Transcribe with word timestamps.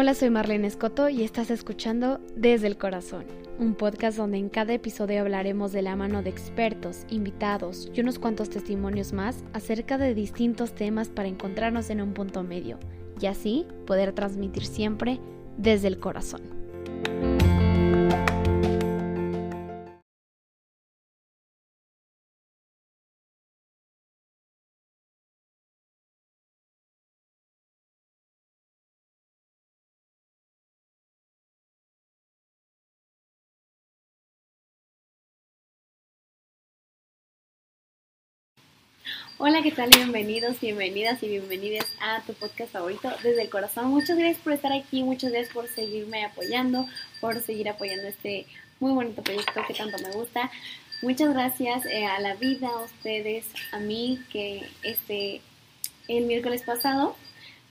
Hola, 0.00 0.14
soy 0.14 0.30
Marlene 0.30 0.68
Escoto 0.68 1.08
y 1.08 1.24
estás 1.24 1.50
escuchando 1.50 2.20
Desde 2.36 2.68
el 2.68 2.78
Corazón, 2.78 3.24
un 3.58 3.74
podcast 3.74 4.16
donde 4.16 4.38
en 4.38 4.48
cada 4.48 4.72
episodio 4.72 5.20
hablaremos 5.20 5.72
de 5.72 5.82
la 5.82 5.96
mano 5.96 6.22
de 6.22 6.30
expertos, 6.30 7.04
invitados 7.10 7.90
y 7.92 8.00
unos 8.00 8.20
cuantos 8.20 8.48
testimonios 8.48 9.12
más 9.12 9.42
acerca 9.54 9.98
de 9.98 10.14
distintos 10.14 10.72
temas 10.72 11.08
para 11.08 11.26
encontrarnos 11.26 11.90
en 11.90 12.00
un 12.00 12.14
punto 12.14 12.44
medio 12.44 12.78
y 13.20 13.26
así 13.26 13.66
poder 13.88 14.12
transmitir 14.12 14.66
siempre 14.66 15.18
desde 15.56 15.88
el 15.88 15.98
corazón. 15.98 16.57
Hola, 39.40 39.62
¿qué 39.62 39.70
tal? 39.70 39.88
Bienvenidos, 39.90 40.58
bienvenidas 40.58 41.22
y 41.22 41.28
bienvenidas 41.28 41.86
a 42.00 42.20
tu 42.22 42.32
podcast 42.34 42.72
favorito 42.72 43.08
desde 43.22 43.42
el 43.42 43.48
corazón. 43.48 43.86
Muchas 43.86 44.18
gracias 44.18 44.42
por 44.42 44.52
estar 44.52 44.72
aquí, 44.72 45.04
muchas 45.04 45.30
gracias 45.30 45.54
por 45.54 45.68
seguirme 45.68 46.24
apoyando, 46.24 46.88
por 47.20 47.40
seguir 47.40 47.68
apoyando 47.68 48.08
este 48.08 48.46
muy 48.80 48.90
bonito 48.90 49.22
proyecto 49.22 49.60
que 49.68 49.74
tanto 49.74 49.96
me 50.02 50.10
gusta. 50.10 50.50
Muchas 51.02 51.32
gracias 51.32 51.86
eh, 51.86 52.04
a 52.04 52.18
la 52.18 52.34
vida, 52.34 52.66
a 52.66 52.80
ustedes, 52.80 53.46
a 53.70 53.78
mí, 53.78 54.18
que 54.32 54.66
este, 54.82 55.40
el 56.08 56.24
miércoles 56.24 56.62
pasado 56.62 57.14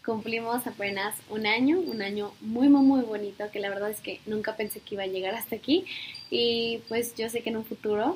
cumplimos 0.06 0.66
apenas 0.68 1.18
un 1.30 1.46
año, 1.46 1.82
un 1.82 2.02
año 2.02 2.32
muy, 2.40 2.70
muy, 2.70 2.86
muy 2.86 3.02
bonito, 3.02 3.52
que 3.52 3.60
la 3.60 3.68
verdad 3.68 3.90
es 3.90 4.00
que 4.00 4.22
nunca 4.26 4.56
pensé 4.56 4.80
que 4.80 4.96
iba 4.96 5.04
a 5.04 5.08
llegar 5.08 5.36
hasta 5.36 5.58
aquí. 5.58 5.84
Y 6.30 6.80
pues 6.88 7.14
yo 7.18 7.28
sé 7.28 7.42
que 7.42 7.50
en 7.50 7.58
un 7.58 7.66
futuro 7.66 8.14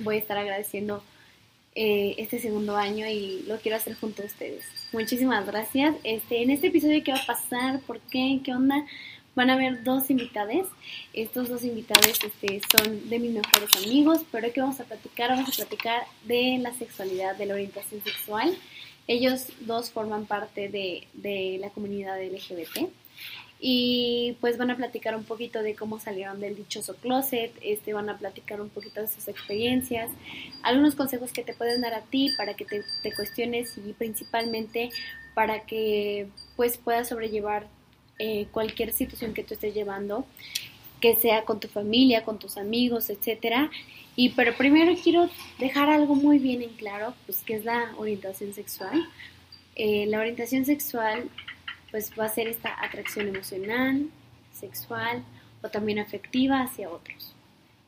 voy 0.00 0.16
a 0.16 0.18
estar 0.18 0.36
agradeciendo 0.36 1.04
eh, 1.74 2.14
este 2.18 2.38
segundo 2.38 2.76
año 2.76 3.06
y 3.06 3.44
lo 3.46 3.58
quiero 3.58 3.76
hacer 3.76 3.94
junto 3.94 4.22
a 4.22 4.26
ustedes. 4.26 4.64
Muchísimas 4.92 5.46
gracias. 5.46 5.94
Este, 6.04 6.42
en 6.42 6.50
este 6.50 6.68
episodio, 6.68 7.02
¿qué 7.04 7.12
va 7.12 7.18
a 7.18 7.26
pasar? 7.26 7.80
¿Por 7.80 8.00
qué? 8.00 8.40
¿Qué 8.44 8.52
onda? 8.52 8.84
Van 9.34 9.50
a 9.50 9.54
haber 9.54 9.84
dos 9.84 10.10
invitados. 10.10 10.66
Estos 11.12 11.48
dos 11.48 11.64
invitados 11.64 12.18
este, 12.24 12.60
son 12.76 13.08
de 13.08 13.18
mis 13.18 13.32
mejores 13.32 13.76
amigos, 13.84 14.22
pero 14.32 14.52
¿qué 14.52 14.60
vamos 14.60 14.80
a 14.80 14.84
platicar? 14.84 15.30
Vamos 15.30 15.48
a 15.50 15.64
platicar 15.64 16.02
de 16.24 16.58
la 16.58 16.72
sexualidad, 16.74 17.36
de 17.36 17.46
la 17.46 17.54
orientación 17.54 18.02
sexual. 18.02 18.56
Ellos 19.06 19.46
dos 19.60 19.90
forman 19.90 20.26
parte 20.26 20.68
de, 20.68 21.06
de 21.14 21.58
la 21.60 21.70
comunidad 21.70 22.20
LGBT 22.20 22.90
y 23.60 24.36
pues 24.40 24.56
van 24.56 24.70
a 24.70 24.76
platicar 24.76 25.16
un 25.16 25.24
poquito 25.24 25.62
de 25.62 25.74
cómo 25.74 25.98
salieron 25.98 26.40
del 26.40 26.56
dichoso 26.56 26.94
closet, 26.96 27.52
este, 27.62 27.92
van 27.92 28.08
a 28.08 28.16
platicar 28.16 28.60
un 28.60 28.68
poquito 28.68 29.00
de 29.00 29.08
sus 29.08 29.26
experiencias, 29.26 30.10
algunos 30.62 30.94
consejos 30.94 31.32
que 31.32 31.42
te 31.42 31.54
pueden 31.54 31.80
dar 31.80 31.94
a 31.94 32.02
ti 32.02 32.30
para 32.36 32.54
que 32.54 32.64
te, 32.64 32.82
te 33.02 33.12
cuestiones 33.12 33.76
y 33.78 33.92
principalmente 33.92 34.90
para 35.34 35.60
que 35.60 36.28
pues 36.56 36.78
puedas 36.78 37.08
sobrellevar 37.08 37.66
eh, 38.18 38.48
cualquier 38.50 38.92
situación 38.92 39.34
que 39.34 39.44
tú 39.44 39.54
estés 39.54 39.74
llevando, 39.74 40.26
que 41.00 41.14
sea 41.14 41.44
con 41.44 41.60
tu 41.60 41.68
familia, 41.68 42.24
con 42.24 42.38
tus 42.38 42.56
amigos, 42.56 43.10
etcétera. 43.10 43.70
Y 44.16 44.30
pero 44.30 44.56
primero 44.56 44.92
quiero 45.00 45.30
dejar 45.60 45.90
algo 45.90 46.16
muy 46.16 46.38
bien 46.40 46.62
en 46.62 46.70
claro, 46.70 47.14
pues 47.26 47.42
que 47.44 47.54
es 47.54 47.64
la 47.64 47.92
orientación 47.96 48.52
sexual. 48.52 49.08
Eh, 49.76 50.06
la 50.08 50.18
orientación 50.18 50.64
sexual 50.64 51.30
pues 51.90 52.12
va 52.18 52.24
a 52.24 52.28
ser 52.28 52.48
esta 52.48 52.74
atracción 52.82 53.28
emocional, 53.28 54.08
sexual 54.52 55.24
o 55.62 55.68
también 55.68 55.98
afectiva 55.98 56.62
hacia 56.62 56.90
otros, 56.90 57.34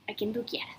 a 0.08 0.14
quien 0.14 0.32
tú 0.32 0.44
quieras. 0.44 0.76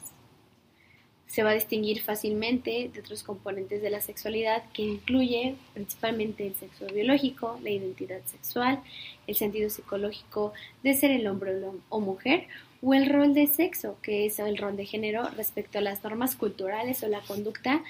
Se 1.27 1.43
va 1.43 1.51
a 1.51 1.53
distinguir 1.53 2.01
fácilmente 2.01 2.89
de 2.93 2.99
otros 2.99 3.23
componentes 3.23 3.81
de 3.81 3.89
la 3.89 4.01
sexualidad 4.01 4.63
que 4.73 4.81
incluye 4.81 5.55
principalmente 5.73 6.45
el 6.45 6.55
sexo 6.55 6.87
biológico, 6.87 7.57
la 7.63 7.69
identidad 7.69 8.21
sexual, 8.25 8.81
el 9.27 9.35
sentido 9.35 9.69
psicológico 9.69 10.51
de 10.83 10.93
ser 10.93 11.11
el 11.11 11.27
hombre 11.27 11.53
o 11.87 11.99
mujer 12.01 12.47
o 12.81 12.93
el 12.93 13.07
rol 13.09 13.33
de 13.33 13.47
sexo, 13.47 13.97
que 14.01 14.25
es 14.25 14.39
el 14.39 14.57
rol 14.57 14.75
de 14.75 14.85
género 14.85 15.29
respecto 15.29 15.77
a 15.77 15.81
las 15.81 16.03
normas 16.03 16.35
culturales 16.35 17.01
o 17.03 17.07
la 17.07 17.21
conducta 17.21 17.81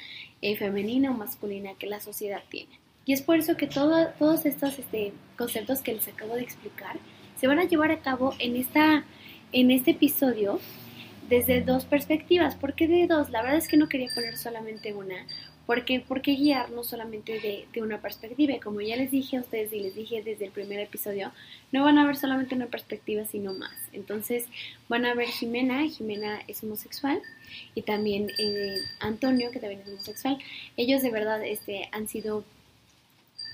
eh, 0.42 0.56
femenina 0.56 1.09
o 1.12 1.16
masculina 1.16 1.74
que 1.80 1.88
la 1.88 2.00
sociedad 2.00 2.44
tiene. 2.50 2.81
Y 3.06 3.13
es 3.13 3.22
por 3.22 3.38
eso 3.38 3.57
que 3.57 3.67
todos 3.67 4.45
estos 4.45 4.78
este, 4.78 5.13
conceptos 5.38 5.81
que 5.81 5.94
les 5.94 6.07
acabo 6.07 6.35
de 6.35 6.44
explicar 6.44 6.97
se 7.39 7.47
van 7.47 7.59
a 7.59 7.66
llevar 7.66 7.91
a 7.91 8.00
cabo 8.00 8.35
en, 8.38 8.56
esta, 8.56 9.03
en 9.51 9.72
este 9.72 9.91
episodio 9.91 10.59
desde 11.28 11.62
dos 11.62 11.85
perspectivas. 11.85 12.56
¿Por 12.56 12.73
qué 12.73 12.88
de 12.88 13.07
dos? 13.07 13.31
La 13.31 13.41
verdad 13.41 13.57
es 13.57 13.67
que 13.67 13.78
no 13.78 13.89
quería 13.89 14.09
poner 14.13 14.38
solamente 14.38 14.94
una. 14.94 15.25
Porque, 15.66 16.01
¿Por 16.01 16.22
qué 16.22 16.34
guiarnos 16.34 16.88
solamente 16.88 17.39
de, 17.39 17.66
de, 17.73 17.81
una 17.81 18.01
perspectiva? 18.01 18.53
Como 18.62 18.81
ya 18.81 18.97
les 18.97 19.09
dije 19.09 19.38
a 19.38 19.41
ustedes 19.41 19.72
y 19.72 19.79
les 19.79 19.95
dije 19.95 20.22
desde 20.22 20.45
el 20.45 20.51
primer 20.51 20.79
episodio, 20.79 21.31
no 21.72 21.83
van 21.83 21.97
a 21.97 22.06
ver 22.06 22.18
solamente 22.18 22.56
una 22.56 22.66
perspectiva, 22.66 23.25
sino 23.25 23.53
más. 23.53 23.73
Entonces 23.94 24.45
van 24.89 25.06
a 25.06 25.13
ver 25.13 25.29
Jimena, 25.29 25.88
Jimena 25.88 26.41
es 26.47 26.63
homosexual, 26.63 27.22
y 27.73 27.83
también 27.83 28.29
eh, 28.38 28.75
Antonio, 29.00 29.50
que 29.51 29.59
también 29.59 29.81
es 29.81 29.88
homosexual. 29.88 30.38
Ellos 30.78 31.01
de 31.01 31.12
verdad 31.12 31.44
este, 31.45 31.88
han 31.91 32.07
sido 32.07 32.44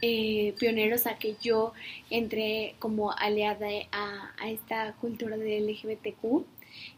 eh, 0.01 0.53
pioneros 0.59 1.07
a 1.07 1.17
que 1.17 1.35
yo 1.41 1.73
entré 2.09 2.75
como 2.79 3.11
aliada 3.11 3.67
a, 3.91 4.49
esta 4.49 4.93
cultura 4.93 5.37
de 5.37 5.59
LGBTQ 5.59 6.45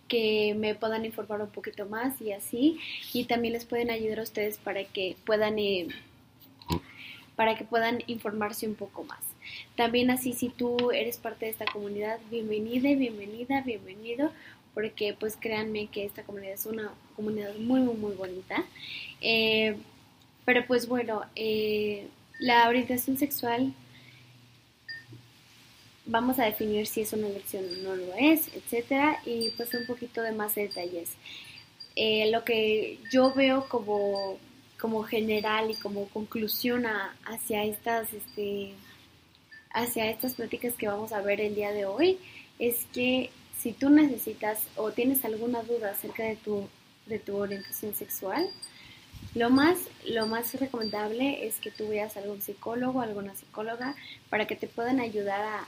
que 0.10 0.54
me 0.58 0.76
puedan 0.76 1.06
informar 1.06 1.42
un 1.42 1.50
poquito 1.50 1.86
más 1.86 2.20
y 2.22 2.34
así. 2.34 2.80
Y 3.14 3.26
también 3.26 3.54
les 3.54 3.66
pueden 3.66 3.90
ayudar 3.90 4.20
a 4.20 4.24
ustedes 4.24 4.58
para 4.58 4.84
que 4.84 5.16
puedan 5.26 5.60
eh, 5.60 5.88
para 7.36 7.56
que 7.56 7.64
puedan 7.64 8.04
informarse 8.08 8.68
un 8.68 8.76
poco 8.76 9.06
más. 9.06 9.24
También 9.78 10.12
así 10.12 10.34
si 10.34 10.50
tú 10.50 10.92
eres 10.92 11.18
parte 11.18 11.46
de 11.46 11.52
esta 11.52 11.66
comunidad 11.66 12.20
bienvenida 12.30 12.94
bienvenida 12.96 13.62
bienvenido 13.62 14.32
porque 14.74 15.16
pues 15.18 15.38
créanme 15.38 15.88
que 15.88 16.04
esta 16.04 16.24
comunidad 16.24 16.54
es 16.54 16.66
una 16.66 16.92
comunidad 17.16 17.56
muy 17.56 17.80
muy 17.80 17.96
muy 17.96 18.14
bonita. 18.14 18.66
Eh, 19.22 19.78
pero 20.44 20.66
pues 20.68 20.88
bueno 20.88 21.24
la 22.40 22.68
orientación 22.68 23.18
sexual, 23.18 23.74
vamos 26.06 26.40
a 26.40 26.46
definir 26.46 26.88
si 26.88 27.02
es 27.02 27.14
una 27.14 27.28
elección 27.28 27.66
o 27.66 27.84
no 27.84 27.96
lo 27.96 28.14
es, 28.16 28.48
etcétera, 28.56 29.22
y 29.26 29.52
pues 29.52 29.74
un 29.74 29.86
poquito 29.86 30.22
de 30.22 30.32
más 30.32 30.56
detalles. 30.56 31.12
Eh, 31.96 32.32
lo 32.32 32.44
que 32.44 33.00
yo 33.12 33.34
veo 33.34 33.68
como, 33.68 34.38
como 34.80 35.04
general 35.04 35.70
y 35.70 35.76
como 35.76 36.08
conclusión 36.10 36.86
hacia 37.26 37.64
estas, 37.66 38.14
este, 38.14 38.74
hacia 39.72 40.10
estas 40.10 40.36
pláticas 40.36 40.74
que 40.74 40.88
vamos 40.88 41.12
a 41.12 41.22
ver 41.22 41.42
el 41.42 41.56
día 41.56 41.72
de 41.72 41.86
hoy 41.86 42.18
es 42.58 42.86
que 42.94 43.30
si 43.60 43.74
tú 43.74 43.90
necesitas 43.90 44.60
o 44.78 44.92
tienes 44.92 45.26
alguna 45.26 45.62
duda 45.64 45.92
acerca 45.92 46.24
de 46.24 46.38
tu, 46.38 46.68
de 47.06 47.20
tu 47.20 47.36
orientación 47.38 47.94
sexual, 47.94 48.50
lo 49.40 49.50
más, 49.50 49.80
lo 50.06 50.28
más 50.28 50.54
recomendable 50.60 51.48
es 51.48 51.62
que 51.62 51.72
tú 51.72 51.88
veas 51.88 52.18
a 52.18 52.20
algún 52.20 52.42
psicólogo, 52.42 53.00
alguna 53.00 53.34
psicóloga, 53.36 53.96
para 54.30 54.46
que 54.48 54.58
te 54.58 54.68
puedan 54.68 55.00
ayudar 55.00 55.42
a, 55.42 55.68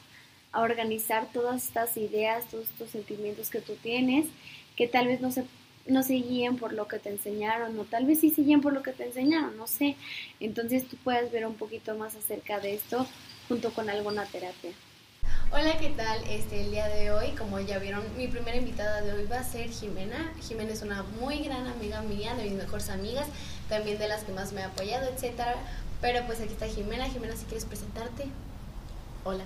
organizar 0.53 1.31
todas 1.31 1.63
estas 1.63 1.95
ideas, 1.95 2.45
todos 2.47 2.69
estos 2.69 2.89
sentimientos 2.89 3.49
que 3.49 3.61
tú 3.61 3.75
tienes, 3.81 4.27
que 4.75 4.85
tal 4.85 5.07
vez 5.07 5.21
no 5.21 5.31
se, 5.31 5.45
no 5.85 6.03
se 6.03 6.15
guíen 6.15 6.57
por 6.57 6.73
lo 6.73 6.89
que 6.89 6.99
te 6.99 7.07
enseñaron, 7.09 7.79
o 7.79 7.85
tal 7.85 8.05
vez 8.05 8.19
sí 8.19 8.31
se 8.31 8.41
guíen 8.41 8.59
por 8.59 8.73
lo 8.73 8.83
que 8.83 8.91
te 8.91 9.05
enseñaron, 9.05 9.55
no 9.55 9.67
sé. 9.67 9.95
Entonces 10.41 10.85
tú 10.89 10.97
puedes 10.97 11.31
ver 11.31 11.47
un 11.47 11.55
poquito 11.55 11.96
más 11.96 12.16
acerca 12.16 12.59
de 12.59 12.73
esto 12.73 13.07
junto 13.47 13.73
con 13.73 13.90
alguna 13.90 14.25
terapia. 14.25 14.73
Hola, 15.53 15.77
¿qué 15.77 15.89
tal? 15.89 16.23
Este, 16.29 16.61
el 16.61 16.71
día 16.71 16.87
de 16.87 17.11
hoy, 17.11 17.31
como 17.31 17.59
ya 17.59 17.77
vieron, 17.77 18.01
mi 18.15 18.29
primera 18.29 18.55
invitada 18.55 19.01
de 19.01 19.11
hoy 19.11 19.25
va 19.25 19.39
a 19.39 19.43
ser 19.43 19.69
Jimena. 19.69 20.31
Jimena 20.47 20.71
es 20.71 20.81
una 20.81 21.03
muy 21.19 21.39
gran 21.39 21.67
amiga 21.67 22.01
mía, 22.01 22.35
de 22.35 22.43
mis 22.43 22.53
mejores 22.53 22.89
amigas, 22.89 23.27
también 23.67 23.99
de 23.99 24.07
las 24.07 24.23
que 24.23 24.31
más 24.31 24.53
me 24.53 24.63
ha 24.63 24.67
apoyado, 24.67 25.09
etcétera. 25.09 25.55
Pero 25.99 26.25
pues 26.25 26.39
aquí 26.39 26.53
está 26.53 26.67
Jimena. 26.67 27.09
Jimena, 27.09 27.35
si 27.35 27.43
quieres 27.43 27.65
presentarte. 27.65 28.27
Hola, 29.25 29.43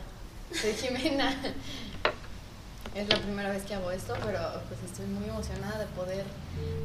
soy 0.53 0.73
Jimena. 0.73 1.33
es 2.95 3.09
la 3.09 3.17
primera 3.17 3.49
vez 3.49 3.63
que 3.63 3.73
hago 3.73 3.89
esto, 3.89 4.13
pero 4.23 4.39
pues 4.67 4.83
estoy 4.85 5.07
muy 5.07 5.27
emocionada 5.27 5.79
de 5.79 5.87
poder 5.87 6.23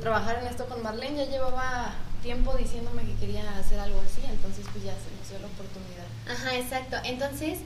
trabajar 0.00 0.38
en 0.38 0.46
esto 0.46 0.64
con 0.64 0.82
Marlene. 0.82 1.26
Ya 1.26 1.30
llevaba 1.30 1.92
tiempo 2.22 2.56
diciéndome 2.56 3.04
que 3.04 3.14
quería 3.16 3.58
hacer 3.58 3.80
algo 3.80 4.00
así, 4.00 4.22
entonces 4.26 4.64
pues 4.72 4.82
ya 4.82 4.94
se 4.94 5.14
nos 5.14 5.28
dio 5.28 5.38
la 5.40 5.46
oportunidad. 5.46 6.06
Ajá, 6.26 6.56
exacto. 6.56 6.96
Entonces, 7.04 7.58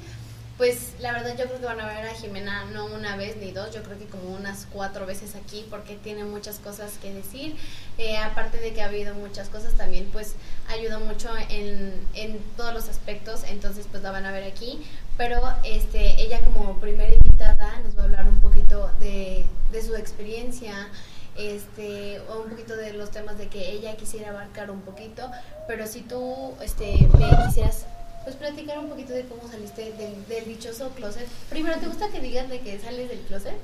pues 0.56 0.92
la 1.00 1.12
verdad 1.12 1.36
yo 1.36 1.46
creo 1.46 1.58
que 1.58 1.66
van 1.66 1.80
a 1.80 1.86
ver 1.86 2.06
a 2.06 2.14
Jimena 2.14 2.64
no 2.66 2.86
una 2.86 3.16
vez 3.16 3.36
ni 3.36 3.50
dos, 3.50 3.74
yo 3.74 3.82
creo 3.82 3.98
que 3.98 4.06
como 4.06 4.34
unas 4.34 4.66
cuatro 4.72 5.04
veces 5.04 5.34
aquí 5.34 5.66
porque 5.68 5.96
tiene 5.96 6.24
muchas 6.24 6.58
cosas 6.58 6.92
que 7.02 7.12
decir. 7.12 7.56
Eh, 7.98 8.16
aparte 8.16 8.58
de 8.58 8.72
que 8.72 8.82
ha 8.82 8.86
habido 8.86 9.14
muchas 9.14 9.48
cosas, 9.48 9.72
también 9.74 10.08
pues 10.12 10.34
ayuda 10.68 10.98
mucho 11.00 11.28
en, 11.48 11.94
en 12.14 12.38
todos 12.56 12.72
los 12.72 12.88
aspectos, 12.88 13.42
entonces 13.48 13.86
pues 13.90 14.02
la 14.02 14.12
van 14.12 14.26
a 14.26 14.32
ver 14.32 14.44
aquí. 14.44 14.84
Pero 15.16 15.40
este, 15.64 16.20
ella 16.22 16.40
como 16.40 16.78
primera 16.80 17.14
invitada 17.14 17.80
nos 17.80 17.96
va 17.96 18.02
a 18.02 18.04
hablar 18.04 18.28
un 18.28 18.40
poquito 18.40 18.90
de, 19.00 19.46
de 19.72 19.82
su 19.82 19.94
experiencia, 19.96 20.88
este, 21.36 22.20
un 22.42 22.50
poquito 22.50 22.76
de 22.76 22.92
los 22.92 23.10
temas 23.10 23.38
de 23.38 23.48
que 23.48 23.70
ella 23.72 23.96
quisiera 23.96 24.30
abarcar 24.30 24.70
un 24.70 24.82
poquito, 24.82 25.28
pero 25.66 25.86
si 25.86 26.02
tú 26.02 26.54
este, 26.62 27.08
me 27.18 27.46
quisieras 27.46 27.86
pues 28.24 28.36
platicar 28.36 28.78
un 28.78 28.88
poquito 28.88 29.12
de 29.12 29.26
cómo 29.26 29.48
saliste 29.48 29.92
del, 29.92 30.44
dichoso 30.46 30.88
closet. 30.90 31.28
Primero, 31.50 31.78
¿te 31.78 31.86
gusta 31.86 32.08
que 32.08 32.20
digas 32.20 32.48
de 32.48 32.60
que 32.60 32.78
sales 32.78 33.08
del 33.08 33.20
closet? 33.20 33.56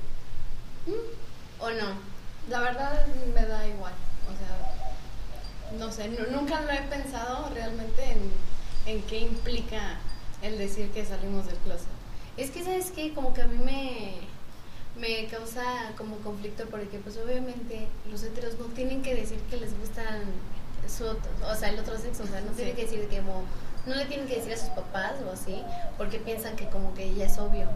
¿Mm? 0.85 1.61
¿O 1.63 1.69
no? 1.71 1.97
La 2.49 2.59
verdad 2.61 3.05
me 3.33 3.45
da 3.45 3.67
igual. 3.67 3.93
O 4.27 4.37
sea, 4.37 5.77
no 5.77 5.91
sé, 5.91 6.09
nunca 6.31 6.61
lo 6.61 6.71
he 6.71 6.81
pensado 6.83 7.49
realmente 7.53 8.03
en, 8.03 8.31
en 8.85 9.01
qué 9.03 9.19
implica 9.19 9.99
el 10.41 10.57
decir 10.57 10.89
que 10.91 11.05
salimos 11.05 11.47
del 11.47 11.57
closet. 11.57 11.87
Es 12.37 12.51
que, 12.51 12.63
¿sabes 12.63 12.91
qué? 12.91 13.13
Como 13.13 13.33
que 13.33 13.41
a 13.41 13.47
mí 13.47 13.57
me, 13.57 14.15
me 14.99 15.27
causa 15.27 15.63
como 15.97 16.17
conflicto 16.17 16.65
porque 16.69 16.99
pues 16.99 17.17
obviamente 17.17 17.87
los 18.09 18.23
heteros 18.23 18.57
no 18.59 18.65
tienen 18.65 19.01
que 19.01 19.15
decir 19.15 19.39
que 19.49 19.57
les 19.57 19.77
gustan 19.77 20.23
su, 20.87 21.05
o 21.05 21.55
sea, 21.55 21.69
el 21.69 21.79
otro 21.79 21.97
sexo, 21.97 22.23
o 22.23 22.27
sea, 22.27 22.41
no 22.41 22.51
tienen 22.51 22.75
que 22.75 22.83
decir 22.83 23.07
que 23.07 23.17
como 23.17 23.43
no 23.85 23.95
le 23.95 24.05
tienen 24.05 24.27
que 24.27 24.35
decir 24.35 24.53
a 24.53 24.57
sus 24.57 24.69
papás 24.69 25.13
o 25.27 25.31
así, 25.31 25.61
porque 25.97 26.19
piensan 26.19 26.55
que 26.55 26.67
como 26.69 26.93
que 26.93 27.13
ya 27.13 27.25
es 27.25 27.37
obvio. 27.37 27.67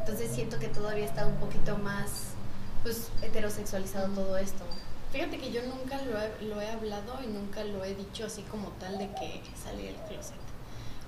Entonces 0.00 0.30
siento 0.32 0.58
que 0.58 0.68
todavía 0.68 1.04
está 1.04 1.26
un 1.26 1.36
poquito 1.36 1.76
más, 1.78 2.34
pues, 2.82 3.08
heterosexualizado 3.22 4.08
todo 4.08 4.36
esto. 4.36 4.64
Fíjate 5.12 5.38
que 5.38 5.52
yo 5.52 5.62
nunca 5.62 6.00
lo 6.02 6.20
he, 6.20 6.44
lo 6.44 6.60
he 6.60 6.68
hablado 6.68 7.22
y 7.22 7.28
nunca 7.28 7.62
lo 7.64 7.84
he 7.84 7.94
dicho 7.94 8.26
así 8.26 8.42
como 8.42 8.68
tal 8.80 8.98
de 8.98 9.08
que 9.12 9.40
salí 9.62 9.84
del 9.84 9.96
closet. 10.08 10.34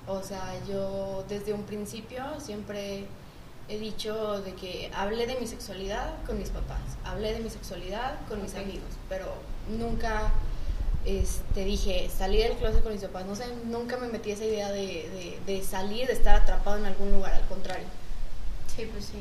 O 0.07 0.23
sea, 0.23 0.53
yo 0.65 1.25
desde 1.27 1.53
un 1.53 1.63
principio 1.63 2.23
siempre 2.39 3.05
he 3.67 3.77
dicho 3.77 4.41
de 4.41 4.53
que 4.53 4.89
hablé 4.95 5.27
de 5.27 5.37
mi 5.37 5.45
sexualidad 5.45 6.13
con 6.25 6.39
mis 6.39 6.49
papás, 6.49 6.79
hablé 7.03 7.33
de 7.33 7.41
mi 7.41 7.49
sexualidad 7.49 8.15
con 8.29 8.41
mis 8.41 8.55
amigos, 8.55 8.89
pero 9.09 9.25
nunca 9.77 10.31
este, 11.07 11.63
dije, 11.63 12.09
salir 12.15 12.43
del 12.43 12.57
closet 12.57 12.83
con 12.83 12.91
mis 12.91 13.01
papás, 13.01 13.25
no 13.25 13.33
sé, 13.33 13.45
nunca 13.63 13.95
me 13.95 14.09
metí 14.09 14.31
esa 14.31 14.43
idea 14.43 14.69
de, 14.73 15.39
de, 15.45 15.63
salir, 15.63 16.05
de 16.05 16.11
estar 16.11 16.35
atrapado 16.35 16.77
en 16.77 16.85
algún 16.85 17.13
lugar, 17.13 17.33
al 17.33 17.47
contrario. 17.47 17.87
Sí, 18.75 18.89
pues 18.91 19.05
sí. 19.05 19.19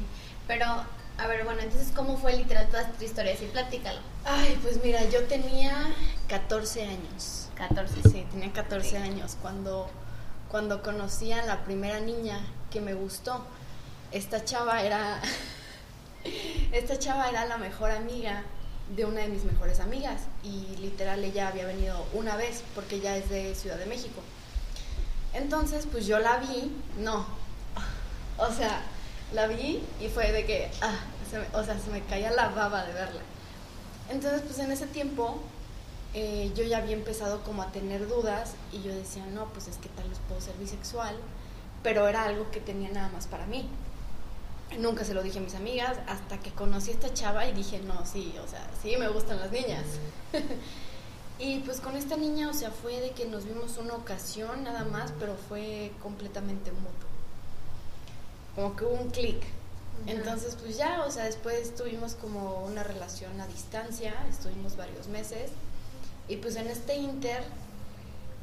Pero, 0.49 0.67
a 0.67 1.27
ver, 1.29 1.45
bueno, 1.45 1.61
entonces, 1.63 1.93
¿cómo 1.95 2.19
fue 2.19 2.37
literal 2.37 2.67
toda 2.71 2.91
tu 2.91 3.05
historia? 3.05 3.37
Sí, 3.37 3.49
platícalo. 3.53 4.01
Ay, 4.25 4.59
pues 4.63 4.83
mira, 4.83 5.05
yo 5.11 5.23
tenía 5.27 5.95
14 6.27 6.83
años. 6.83 7.49
14. 7.55 8.03
Sí, 8.03 8.27
tenía 8.33 8.53
14 8.53 8.99
años 8.99 9.37
cuando, 9.41 9.89
cuando 10.51 10.83
conocí 10.83 11.31
a 11.31 11.45
la 11.45 11.65
primera 11.65 12.01
niña 12.01 12.41
que 12.73 12.81
me 12.81 12.95
gustó. 12.95 13.47
Esta 14.11 14.45
chava 14.45 14.83
era... 14.83 15.21
esta 16.73 16.99
chava 16.99 17.29
era 17.29 17.45
la 17.45 17.59
mejor 17.59 17.93
amiga 17.93 18.43
de 18.95 19.05
una 19.05 19.23
de 19.23 19.29
mis 19.29 19.45
mejores 19.45 19.81
amigas 19.81 20.23
y 20.45 20.77
literal 20.77 21.25
ella 21.25 21.49
había 21.49 21.67
venido 21.67 22.05
una 22.13 22.37
vez 22.37 22.63
porque 22.75 22.97
ella 22.97 23.17
es 23.17 23.29
de 23.29 23.55
Ciudad 23.55 23.77
de 23.77 23.87
México. 23.87 24.21
Entonces, 25.35 25.87
pues 25.91 26.07
yo 26.07 26.19
la 26.19 26.39
vi, 26.39 26.73
no, 26.99 27.27
o 28.39 28.53
sea, 28.53 28.83
la 29.33 29.47
vi 29.47 29.83
y 30.01 30.09
fue 30.09 30.33
de 30.33 30.47
que, 30.47 30.71
ah, 30.83 30.99
o 31.53 31.65
sea, 31.65 31.79
se 31.79 31.91
me 31.91 32.03
caía 32.03 32.31
la 32.31 32.49
baba 32.49 32.85
de 32.85 32.93
verla. 32.93 33.21
Entonces, 34.09 34.43
pues 34.43 34.59
en 34.61 34.71
ese 34.71 34.87
tiempo 34.87 35.41
eh, 36.15 36.53
yo 36.55 36.65
ya 36.65 36.79
había 36.79 36.95
empezado 36.95 37.43
como 37.43 37.63
a 37.63 37.73
tener 37.73 38.09
dudas 38.09 38.55
y 38.73 38.83
yo 38.83 38.95
decía, 38.95 39.27
no, 39.27 39.47
pues 39.47 39.67
es 39.69 39.77
que 39.77 39.89
tal 39.91 40.09
vez 40.09 40.19
puedo 40.29 40.41
ser 40.41 40.55
bisexual, 40.57 41.17
pero 41.83 42.09
era 42.09 42.25
algo 42.25 42.51
que 42.51 42.61
tenía 42.61 42.91
nada 42.91 43.09
más 43.09 43.27
para 43.27 43.47
mí. 43.47 43.69
Nunca 44.79 45.05
se 45.05 45.15
lo 45.15 45.23
dije 45.23 45.39
a 45.39 45.43
mis 45.43 45.55
amigas 45.55 45.97
hasta 46.07 46.39
que 46.39 46.51
conocí 46.51 46.91
a 46.91 46.95
esta 46.95 47.15
chava 47.15 47.47
y 47.47 47.53
dije, 47.53 47.79
no, 47.81 48.05
sí, 48.05 48.35
o 48.45 48.49
sea, 48.49 48.69
sí 48.83 48.97
me 48.97 49.09
gustan 49.09 49.39
las 49.39 49.51
niñas. 49.51 49.85
y 51.39 51.61
pues 51.61 51.81
con 51.81 51.97
esta 51.97 52.17
niña, 52.17 52.51
o 52.51 52.53
sea, 52.53 52.71
fue 52.71 53.01
de 53.01 53.11
que 53.13 53.27
nos 53.27 53.45
vimos 53.45 53.79
una 53.79 53.95
ocasión 53.95 54.65
nada 54.65 54.85
más, 54.85 55.13
pero 55.19 55.35
fue 55.49 55.93
completamente 56.03 56.73
mutuo. 56.73 57.09
Como 58.55 58.77
que 58.77 58.85
hubo 58.85 58.95
un 58.95 59.11
clic. 59.11 59.43
Entonces, 60.07 60.57
pues 60.61 60.77
ya, 60.77 61.05
o 61.05 61.11
sea, 61.11 61.25
después 61.25 61.75
tuvimos 61.75 62.15
como 62.15 62.65
una 62.65 62.83
relación 62.83 63.41
a 63.41 63.47
distancia, 63.47 64.15
estuvimos 64.29 64.77
varios 64.77 65.09
meses. 65.09 65.51
Y 66.29 66.37
pues 66.37 66.57
en 66.57 66.67
este 66.67 66.97
inter, 66.97 67.43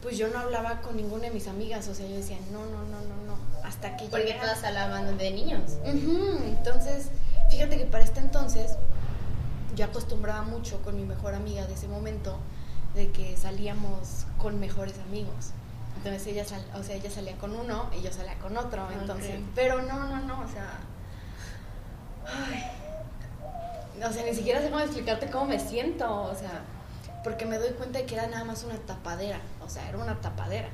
pues 0.04 0.18
yo 0.18 0.28
no 0.28 0.38
hablaba 0.38 0.82
con 0.82 0.98
ninguna 0.98 1.24
de 1.24 1.32
mis 1.32 1.48
amigas, 1.48 1.88
o 1.88 1.96
sea, 1.96 2.06
yo 2.06 2.18
decía, 2.18 2.38
no, 2.52 2.60
no, 2.66 2.84
no, 2.84 3.00
no, 3.02 3.24
no, 3.26 3.38
hasta 3.64 3.96
que 3.96 4.06
Porque 4.06 4.34
todas 4.34 4.62
hablaban 4.66 5.18
de 5.18 5.32
niños. 5.32 5.78
Entonces, 5.86 7.08
fíjate 7.50 7.78
que 7.78 7.86
para 7.86 8.04
este 8.04 8.20
entonces, 8.20 8.74
yo 9.76 9.86
acostumbraba 9.86 10.42
mucho 10.44 10.82
con 10.82 10.98
mi 10.98 11.06
mejor 11.06 11.34
amiga 11.34 11.66
de 11.66 11.74
ese 11.74 11.88
momento, 11.88 12.38
de 12.96 13.12
que 13.12 13.38
salíamos 13.38 14.26
con 14.38 14.60
mejores 14.60 14.96
amigos. 15.08 15.52
Entonces 15.98 16.28
ella, 16.28 16.44
o 16.76 16.84
sea, 16.84 16.96
ella 16.96 17.10
salía 17.10 17.38
con 17.38 17.56
uno 17.56 17.90
y 17.98 18.02
yo 18.04 18.12
salía 18.12 18.38
con 18.40 18.58
otro, 18.58 18.86
entonces, 19.00 19.40
pero 19.56 19.82
no, 19.82 20.06
no, 20.10 20.20
no, 20.20 20.42
o 20.42 20.48
sea, 20.50 20.80
ay, 22.28 22.64
o 24.06 24.12
sea, 24.12 24.26
ni 24.26 24.36
siquiera 24.36 24.60
sé 24.60 24.70
cómo 24.70 24.82
explicarte 24.82 25.30
cómo 25.30 25.46
me 25.46 25.60
siento, 25.60 26.24
o 26.24 26.36
sea, 26.36 26.62
porque 27.24 27.46
me 27.46 27.58
doy 27.58 27.72
cuenta 27.72 28.00
de 28.00 28.06
que 28.06 28.16
era 28.16 28.28
nada 28.28 28.44
más 28.44 28.64
una 28.64 28.78
tapadera, 28.78 29.40
o 29.64 29.70
sea, 29.70 29.88
era 29.88 29.98
una 29.98 30.20
tapadera. 30.20 30.70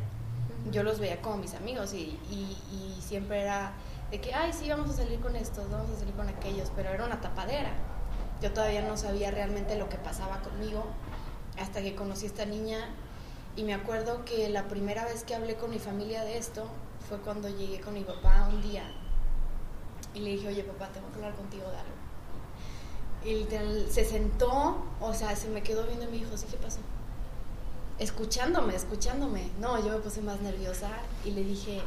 Yo 0.71 0.83
los 0.83 0.99
veía 0.99 1.21
como 1.21 1.37
mis 1.37 1.53
amigos 1.53 1.93
y, 1.93 2.19
y, 2.29 2.97
siempre 3.01 3.41
era 3.41 3.71
de 4.11 4.19
que, 4.19 4.33
ay, 4.33 4.51
sí, 4.53 4.69
vamos 4.69 4.89
a 4.91 4.93
salir 4.97 5.19
con 5.19 5.35
estos, 5.35 5.69
vamos 5.69 5.89
a 5.91 5.99
salir 5.99 6.13
con 6.13 6.27
aquellos, 6.27 6.71
pero 6.75 6.89
era 6.89 7.05
una 7.05 7.21
tapadera. 7.21 7.71
Yo 8.41 8.51
todavía 8.51 8.81
no 8.81 8.97
sabía 8.97 9.31
realmente 9.31 9.77
lo 9.77 9.89
que 9.89 9.97
pasaba 9.97 10.41
conmigo 10.41 10.85
hasta 11.59 11.81
que 11.81 11.95
conocí 11.95 12.25
a 12.25 12.29
esta 12.29 12.45
niña 12.45 12.79
y 13.55 13.63
me 13.63 13.73
acuerdo 13.73 14.23
que 14.25 14.47
la 14.49 14.67
primera 14.67 15.05
vez 15.05 15.23
que 15.23 15.35
hablé 15.35 15.55
con 15.55 15.69
mi 15.69 15.79
familia 15.79 16.23
de 16.23 16.37
esto 16.37 16.65
fue 17.07 17.17
cuando 17.19 17.49
llegué 17.49 17.81
con 17.81 17.93
mi 17.93 18.03
papá 18.03 18.47
un 18.49 18.61
día 18.61 18.83
y 20.13 20.19
le 20.19 20.31
dije, 20.31 20.47
oye 20.47 20.63
papá, 20.63 20.89
tengo 20.93 21.09
que 21.09 21.15
hablar 21.15 21.35
contigo 21.35 21.69
de 21.69 21.77
algo. 21.77 21.98
Y 23.25 23.45
se 23.89 24.05
sentó, 24.05 24.77
o 25.01 25.13
sea, 25.13 25.35
se 25.35 25.49
me 25.49 25.61
quedó 25.61 25.85
viendo 25.85 26.05
y 26.05 26.07
me 26.07 26.17
dijo, 26.17 26.37
¿sí 26.37 26.45
qué 26.49 26.57
pasó? 26.57 26.79
Escuchándome, 27.97 28.75
escuchándome. 28.75 29.49
No, 29.59 29.83
yo 29.85 29.91
me 29.91 29.99
puse 29.99 30.21
más 30.21 30.39
nerviosa 30.41 30.89
y 31.25 31.31
le 31.31 31.43
dije, 31.43 31.81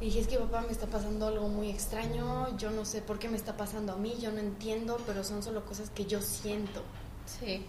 dije, 0.00 0.20
es 0.20 0.28
que 0.28 0.38
papá 0.38 0.60
me 0.60 0.72
está 0.72 0.86
pasando 0.86 1.26
algo 1.26 1.48
muy 1.48 1.70
extraño, 1.70 2.56
yo 2.56 2.70
no 2.70 2.84
sé 2.84 3.02
por 3.02 3.18
qué 3.18 3.28
me 3.28 3.36
está 3.36 3.56
pasando 3.56 3.92
a 3.92 3.96
mí, 3.96 4.16
yo 4.20 4.30
no 4.30 4.38
entiendo, 4.38 4.98
pero 5.06 5.24
son 5.24 5.42
solo 5.42 5.64
cosas 5.64 5.90
que 5.90 6.06
yo 6.06 6.22
siento. 6.22 6.82
Sí. 7.26 7.66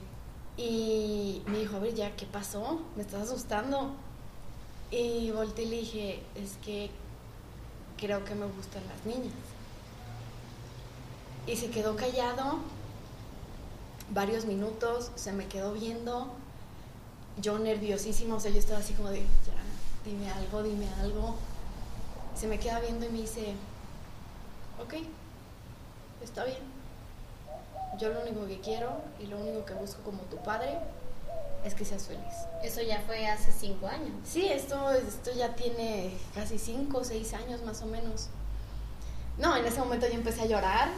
Y 0.55 1.41
me 1.47 1.59
dijo, 1.59 1.77
a 1.77 1.79
ver, 1.79 1.95
ya, 1.95 2.15
¿qué 2.15 2.25
pasó? 2.25 2.81
Me 2.95 3.01
estás 3.01 3.23
asustando. 3.23 3.91
Y 4.91 5.31
volteé 5.31 5.65
y 5.65 5.69
le 5.69 5.75
dije, 5.77 6.23
es 6.35 6.57
que 6.63 6.89
creo 7.97 8.23
que 8.23 8.35
me 8.35 8.45
gustan 8.45 8.83
las 8.87 9.05
niñas. 9.05 9.33
Y 11.49 11.55
se 11.55 11.71
quedó 11.71 11.95
callado 11.95 12.59
varios 14.11 14.45
minutos, 14.45 15.09
se 15.15 15.31
me 15.31 15.47
quedó 15.47 15.73
viendo, 15.73 16.27
yo 17.41 17.57
nerviosísimo, 17.57 18.35
o 18.35 18.39
sea, 18.39 18.51
yo 18.51 18.59
estaba 18.59 18.79
así 18.79 18.93
como 18.93 19.09
de, 19.09 19.21
ya, 19.21 20.05
dime 20.05 20.31
algo, 20.31 20.61
dime 20.61 20.87
algo. 21.01 21.35
Se 22.35 22.45
me 22.45 22.59
queda 22.59 22.79
viendo 22.81 23.07
y 23.07 23.09
me 23.09 23.21
dice, 23.21 23.55
ok, 24.79 24.93
está 26.21 26.45
bien. 26.45 26.59
Yo 27.99 28.09
lo 28.09 28.21
único 28.21 28.45
que 28.45 28.59
quiero 28.59 28.91
y 29.19 29.25
lo 29.25 29.39
único 29.39 29.65
que 29.65 29.73
busco 29.73 30.03
como 30.03 30.19
tu 30.23 30.37
padre 30.37 30.77
es 31.65 31.73
que 31.73 31.83
seas 31.83 32.03
feliz. 32.03 32.35
Eso 32.63 32.83
ya 32.83 33.01
fue 33.07 33.25
hace 33.25 33.51
cinco 33.51 33.87
años. 33.87 34.11
Sí, 34.23 34.45
esto, 34.45 34.91
esto 34.91 35.31
ya 35.35 35.55
tiene 35.55 36.15
casi 36.35 36.59
cinco 36.59 36.99
o 36.99 37.03
seis 37.03 37.33
años 37.33 37.63
más 37.63 37.81
o 37.81 37.87
menos. 37.87 38.27
No, 39.39 39.55
en 39.55 39.65
ese 39.65 39.79
momento 39.79 40.05
yo 40.05 40.13
empecé 40.13 40.43
a 40.43 40.45
llorar 40.45 40.89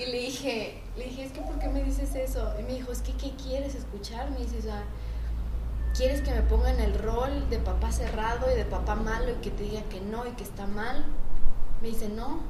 y 0.00 0.06
le 0.06 0.18
dije, 0.18 0.82
le 0.96 1.04
dije, 1.04 1.24
es 1.24 1.32
que 1.32 1.42
¿por 1.42 1.58
qué 1.58 1.68
me 1.68 1.82
dices 1.82 2.14
eso? 2.14 2.54
Y 2.58 2.62
me 2.62 2.74
dijo, 2.74 2.90
es 2.90 3.02
que 3.02 3.12
¿qué 3.12 3.32
quieres 3.32 3.74
escuchar? 3.74 4.30
Me 4.30 4.38
dice, 4.38 4.58
o 4.58 4.62
sea, 4.62 4.84
¿quieres 5.94 6.22
que 6.22 6.30
me 6.30 6.42
ponga 6.42 6.70
en 6.70 6.80
el 6.80 6.94
rol 6.98 7.50
de 7.50 7.58
papá 7.58 7.92
cerrado 7.92 8.50
y 8.50 8.54
de 8.56 8.64
papá 8.64 8.94
malo 8.94 9.30
y 9.30 9.34
que 9.34 9.50
te 9.50 9.64
diga 9.64 9.82
que 9.90 10.00
no 10.00 10.26
y 10.26 10.30
que 10.30 10.44
está 10.44 10.66
mal? 10.66 11.04
Me 11.82 11.88
dice, 11.88 12.08
no, 12.08 12.40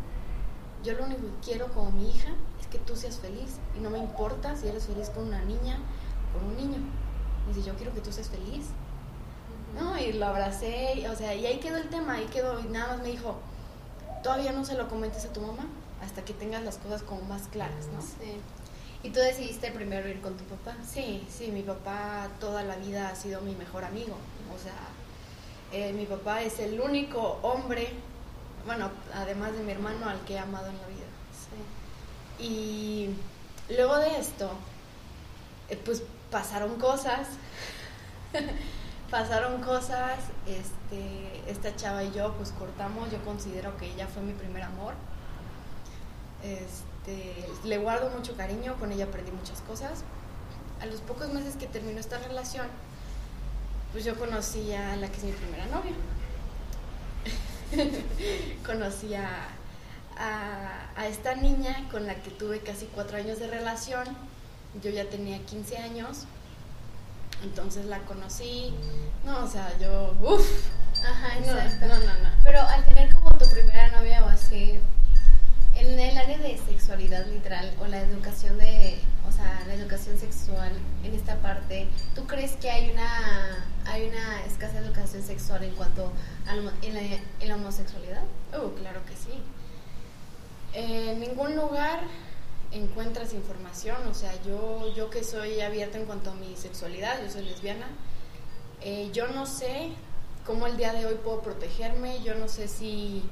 yo 0.84 0.92
lo 0.94 1.04
único 1.04 1.22
que 1.22 1.50
quiero 1.50 1.66
como 1.72 1.90
mi 1.90 2.10
hija 2.10 2.30
es 2.60 2.68
que 2.68 2.78
tú 2.78 2.94
seas 2.94 3.18
feliz 3.18 3.58
y 3.76 3.80
no 3.80 3.90
me 3.90 3.98
importa 3.98 4.54
si 4.56 4.68
eres 4.68 4.86
feliz 4.86 5.10
con 5.10 5.26
una 5.26 5.42
niña 5.44 5.78
o 6.30 6.38
con 6.38 6.48
un 6.48 6.56
niño. 6.56 6.78
Me 7.46 7.54
dice, 7.54 7.66
yo 7.66 7.74
quiero 7.74 7.92
que 7.92 8.00
tú 8.00 8.12
seas 8.12 8.28
feliz. 8.28 8.66
No, 9.74 9.98
y 9.98 10.12
lo 10.12 10.26
abracé, 10.26 11.04
o 11.08 11.16
sea, 11.16 11.34
y 11.34 11.46
ahí 11.46 11.58
quedó 11.58 11.78
el 11.78 11.88
tema, 11.88 12.14
ahí 12.14 12.26
quedó, 12.26 12.58
y 12.60 12.64
nada 12.64 12.94
más 12.94 13.02
me 13.02 13.08
dijo, 13.08 13.38
todavía 14.22 14.52
no 14.52 14.64
se 14.64 14.74
lo 14.74 14.88
comentes 14.88 15.24
a 15.24 15.32
tu 15.32 15.40
mamá 15.40 15.64
hasta 16.02 16.24
que 16.24 16.32
tengas 16.32 16.62
las 16.62 16.78
cosas 16.78 17.02
como 17.02 17.22
más 17.22 17.48
claras, 17.48 17.86
¿no? 17.92 18.00
Sí. 18.00 18.40
¿Y 19.02 19.10
tú 19.10 19.20
decidiste 19.20 19.70
primero 19.70 20.08
ir 20.08 20.20
con 20.20 20.36
tu 20.36 20.44
papá? 20.44 20.76
Sí, 20.86 21.26
sí, 21.30 21.50
mi 21.50 21.62
papá 21.62 22.28
toda 22.38 22.62
la 22.62 22.76
vida 22.76 23.08
ha 23.08 23.14
sido 23.14 23.40
mi 23.40 23.54
mejor 23.54 23.84
amigo. 23.84 24.16
O 24.54 24.58
sea, 24.62 24.74
eh, 25.72 25.92
mi 25.92 26.04
papá 26.04 26.42
es 26.42 26.58
el 26.58 26.80
único 26.80 27.38
hombre, 27.42 27.88
bueno, 28.66 28.90
además 29.14 29.52
de 29.54 29.62
mi 29.62 29.72
hermano, 29.72 30.08
al 30.08 30.20
que 30.24 30.34
he 30.34 30.38
amado 30.38 30.66
en 30.66 30.76
la 30.76 30.86
vida. 30.88 31.06
Sí. 32.38 32.44
Y 32.44 33.74
luego 33.74 33.96
de 33.98 34.18
esto, 34.18 34.50
eh, 35.70 35.80
pues 35.82 36.02
pasaron 36.30 36.76
cosas. 36.76 37.28
pasaron 39.10 39.60
cosas, 39.60 40.18
este, 40.46 41.50
esta 41.50 41.74
chava 41.74 42.04
y 42.04 42.12
yo 42.12 42.32
pues 42.34 42.52
cortamos, 42.52 43.10
yo 43.10 43.18
considero 43.24 43.76
que 43.76 43.86
ella 43.86 44.06
fue 44.06 44.22
mi 44.22 44.32
primer 44.32 44.62
amor. 44.62 44.94
Este, 46.42 47.46
le 47.64 47.78
guardo 47.78 48.10
mucho 48.10 48.36
cariño, 48.36 48.76
con 48.78 48.92
ella 48.92 49.04
aprendí 49.04 49.30
muchas 49.32 49.60
cosas. 49.62 50.04
A 50.80 50.86
los 50.86 51.00
pocos 51.00 51.32
meses 51.32 51.56
que 51.56 51.66
terminó 51.66 52.00
esta 52.00 52.18
relación, 52.18 52.66
pues 53.92 54.04
yo 54.04 54.18
conocí 54.18 54.72
a 54.72 54.96
la 54.96 55.08
que 55.08 55.16
es 55.18 55.24
mi 55.24 55.32
primera 55.32 55.66
novia. 55.66 55.92
conocí 58.66 59.14
a, 59.14 59.48
a, 60.16 60.90
a 60.96 61.06
esta 61.06 61.34
niña 61.34 61.88
con 61.90 62.06
la 62.06 62.14
que 62.16 62.30
tuve 62.30 62.60
casi 62.60 62.86
cuatro 62.86 63.18
años 63.18 63.38
de 63.38 63.48
relación. 63.48 64.06
Yo 64.82 64.90
ya 64.90 65.04
tenía 65.08 65.44
15 65.44 65.76
años 65.78 66.26
entonces 67.42 67.86
la 67.86 67.98
conocí, 68.00 68.74
no, 69.24 69.44
o 69.44 69.48
sea, 69.48 69.72
yo, 69.78 70.14
uff. 70.20 70.68
Ajá, 71.02 71.38
exacto. 71.38 71.86
no, 71.86 71.98
no, 71.98 72.04
no. 72.04 72.28
Pero 72.44 72.60
al 72.60 72.84
tener 72.84 73.12
como 73.14 73.30
tu 73.38 73.48
primera 73.50 73.90
novia 73.90 74.24
o 74.24 74.28
así, 74.28 74.78
en 75.80 75.98
el 75.98 76.18
área 76.18 76.38
de 76.38 76.58
sexualidad 76.58 77.26
literal 77.26 77.72
o 77.80 77.86
la 77.86 78.00
educación 78.00 78.58
de, 78.58 78.98
o 79.28 79.32
sea, 79.32 79.62
la 79.66 79.74
educación 79.74 80.18
sexual 80.18 80.72
en 81.02 81.14
esta 81.14 81.36
parte, 81.36 81.88
¿tú 82.14 82.26
crees 82.26 82.52
que 82.52 82.70
hay 82.70 82.90
una 82.90 83.64
hay 83.86 84.08
una 84.08 84.44
escasa 84.44 84.78
educación 84.78 85.22
sexual 85.22 85.64
en 85.64 85.74
cuanto 85.74 86.12
a 86.46 86.54
la, 86.54 86.72
en 86.82 86.94
la, 86.94 87.00
en 87.00 87.48
la 87.48 87.54
homosexualidad? 87.54 88.22
Uh, 88.52 88.70
claro 88.74 89.00
que 89.06 89.14
sí. 89.14 89.42
En 90.74 91.18
ningún 91.18 91.56
lugar 91.56 92.00
encuentras 92.72 93.32
información, 93.32 93.96
o 94.08 94.14
sea, 94.14 94.32
yo, 94.46 94.94
yo 94.94 95.10
que 95.10 95.24
soy 95.24 95.60
abierta 95.60 95.98
en 95.98 96.04
cuanto 96.04 96.30
a 96.30 96.34
mi 96.34 96.56
sexualidad, 96.56 97.20
yo 97.22 97.30
soy 97.30 97.44
lesbiana, 97.44 97.88
eh, 98.80 99.10
yo 99.12 99.26
no 99.28 99.46
sé 99.46 99.90
cómo 100.46 100.66
el 100.66 100.76
día 100.76 100.92
de 100.92 101.06
hoy 101.06 101.16
puedo 101.24 101.40
protegerme, 101.40 102.22
yo 102.22 102.34
no 102.36 102.48
sé 102.48 102.68
si, 102.68 103.24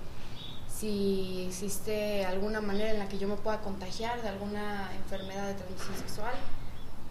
si 0.79 1.47
existe 1.49 2.25
alguna 2.25 2.61
manera 2.61 2.91
en 2.91 2.99
la 2.99 3.09
que 3.09 3.19
yo 3.19 3.27
me 3.29 3.37
pueda 3.37 3.61
contagiar 3.61 4.23
de 4.23 4.29
alguna 4.29 4.91
enfermedad 4.97 5.47
de 5.49 5.55
transmisión 5.55 5.97
sexual. 5.99 6.35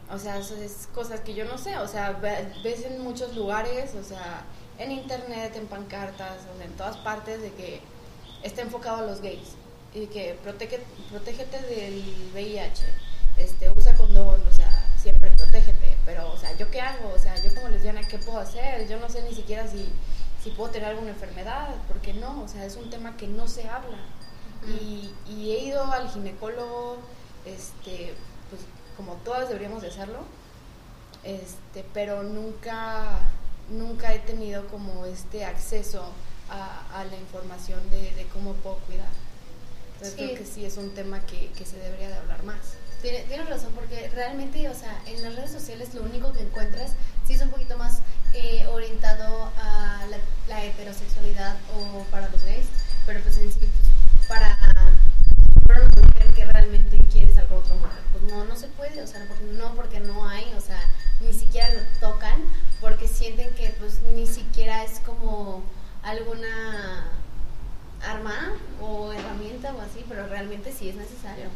O 0.09 0.17
sea, 0.17 0.37
eso 0.37 0.55
es 0.55 0.87
cosas 0.93 1.19
que 1.19 1.33
yo 1.33 1.43
no 1.45 1.57
sé, 1.57 1.77
o 1.79 1.87
sea, 1.87 2.11
ve- 2.13 2.47
ves 2.63 2.85
en 2.85 3.01
muchos 3.01 3.35
lugares, 3.35 3.93
o 3.95 4.03
sea, 4.03 4.43
en 4.77 4.91
internet, 4.91 5.53
en 5.57 5.67
pancartas, 5.67 6.37
o 6.53 6.57
sea, 6.57 6.65
en 6.65 6.71
todas 6.77 6.95
partes 6.97 7.41
de 7.41 7.51
que 7.53 7.81
está 8.41 8.61
enfocado 8.61 8.97
a 8.99 9.01
los 9.01 9.19
gays 9.19 9.49
y 9.93 10.05
que 10.07 10.37
protege, 10.43 10.79
protégete 11.09 11.59
del 11.63 12.29
VIH, 12.33 12.85
este, 13.37 13.69
usa 13.71 13.95
condón, 13.95 14.41
o 14.49 14.55
sea, 14.55 14.71
siempre 15.01 15.29
protégete, 15.31 15.97
pero, 16.05 16.31
o 16.31 16.37
sea, 16.37 16.55
¿yo 16.55 16.71
qué 16.71 16.79
hago? 16.79 17.11
O 17.13 17.19
sea, 17.19 17.35
yo 17.43 17.53
como 17.53 17.67
lesbiana, 17.67 18.01
¿qué 18.07 18.17
puedo 18.17 18.39
hacer? 18.39 18.87
Yo 18.87 18.99
no 18.99 19.09
sé 19.09 19.23
ni 19.23 19.35
siquiera 19.35 19.67
si, 19.67 19.89
si 20.43 20.51
puedo 20.51 20.69
tener 20.71 20.89
alguna 20.89 21.09
enfermedad, 21.11 21.69
porque 21.87 22.13
no, 22.13 22.43
o 22.43 22.47
sea, 22.47 22.65
es 22.65 22.75
un 22.75 22.89
tema 22.89 23.17
que 23.17 23.27
no 23.27 23.47
se 23.47 23.67
habla. 23.67 23.97
Y, 24.67 25.11
y 25.29 25.51
he 25.51 25.63
ido 25.65 25.83
al 25.91 26.09
ginecólogo, 26.09 26.97
este, 27.45 28.13
pues 28.49 28.61
como 28.97 29.13
todas 29.23 29.47
deberíamos 29.47 29.81
de 29.81 29.89
hacerlo, 29.89 30.19
este, 31.23 31.85
pero 31.93 32.23
nunca, 32.23 33.19
nunca 33.69 34.13
he 34.13 34.19
tenido 34.19 34.67
como 34.67 35.05
este 35.05 35.45
acceso 35.45 36.03
a, 36.49 36.99
a 36.99 37.03
la 37.05 37.15
información 37.15 37.79
de, 37.89 38.11
de 38.15 38.25
cómo 38.33 38.53
puedo 38.53 38.77
cuidar. 38.77 39.09
Entonces 39.93 40.13
Sí. 40.17 40.25
creo 40.25 40.37
que 40.37 40.45
sí 40.45 40.65
es 40.65 40.77
un 40.77 40.93
tema 40.93 41.19
que, 41.25 41.49
que 41.51 41.65
se 41.65 41.77
debería 41.77 42.09
de 42.09 42.15
hablar 42.15 42.43
más. 42.43 42.57
Tienes, 43.01 43.27
tienes 43.27 43.47
razón, 43.49 43.71
porque 43.73 44.09
realmente, 44.09 44.67
o 44.69 44.73
sea, 44.73 44.99
en 45.05 45.21
las 45.21 45.35
redes 45.35 45.51
sociales 45.51 45.93
lo 45.93 46.01
único 46.03 46.33
que 46.33 46.41
encuentras 46.41 46.91
sí 47.27 47.33
es 47.33 47.41
un 47.41 47.49
poquito 47.49 47.77
más 47.77 47.99
eh, 48.33 48.65
orientado 48.67 49.51
a 49.61 50.05
la, 50.09 50.17
la 50.47 50.63
heterosexualidad 50.65 51.55
o 51.75 52.03
para 52.11 52.29
los 52.29 52.43
gays, 52.43 52.67
pero 53.05 53.21
pues 53.21 53.37
en 53.37 53.51
sí, 53.51 53.59
pues, 53.59 54.27
para, 54.27 54.57
para 55.65 55.81
una 55.81 56.01
mujer 56.07 56.33
que 56.33 56.45
realmente 56.45 56.97
quiere 57.11 57.27
estar 57.27 57.47
con 57.47 57.57
otra 57.57 57.75
mujer, 57.75 57.99
pues 58.11 58.23
no, 58.25 58.45
no 58.45 58.55
se 58.55 58.67
puede, 58.67 59.01
o 59.01 59.07
sea, 59.07 59.25
no 59.53 59.73
porque 59.75 59.99
no 59.99 60.27
hay, 60.27 60.45
o 60.57 60.61
sea, 60.61 60.79
ni 61.21 61.33
siquiera 61.33 61.69
lo 61.73 61.81
tocan, 61.99 62.43
porque 62.81 63.07
sienten 63.07 63.53
que 63.55 63.69
pues 63.79 64.01
ni 64.13 64.27
siquiera 64.27 64.83
es 64.83 64.99
como 64.99 65.63
alguna 66.03 67.07
arma 68.01 68.53
o 68.81 69.11
herramienta 69.11 69.73
o 69.73 69.81
así, 69.81 70.05
pero 70.07 70.27
realmente 70.27 70.71
sí 70.71 70.89
es 70.89 70.95
necesario, 70.95 71.49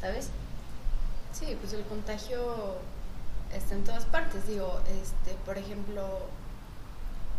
¿sabes? 0.00 0.30
Sí, 1.32 1.56
pues 1.60 1.72
el 1.72 1.82
contagio 1.84 2.78
está 3.54 3.74
en 3.74 3.84
todas 3.84 4.04
partes. 4.04 4.46
Digo, 4.46 4.80
este, 5.02 5.36
por 5.44 5.58
ejemplo, 5.58 6.02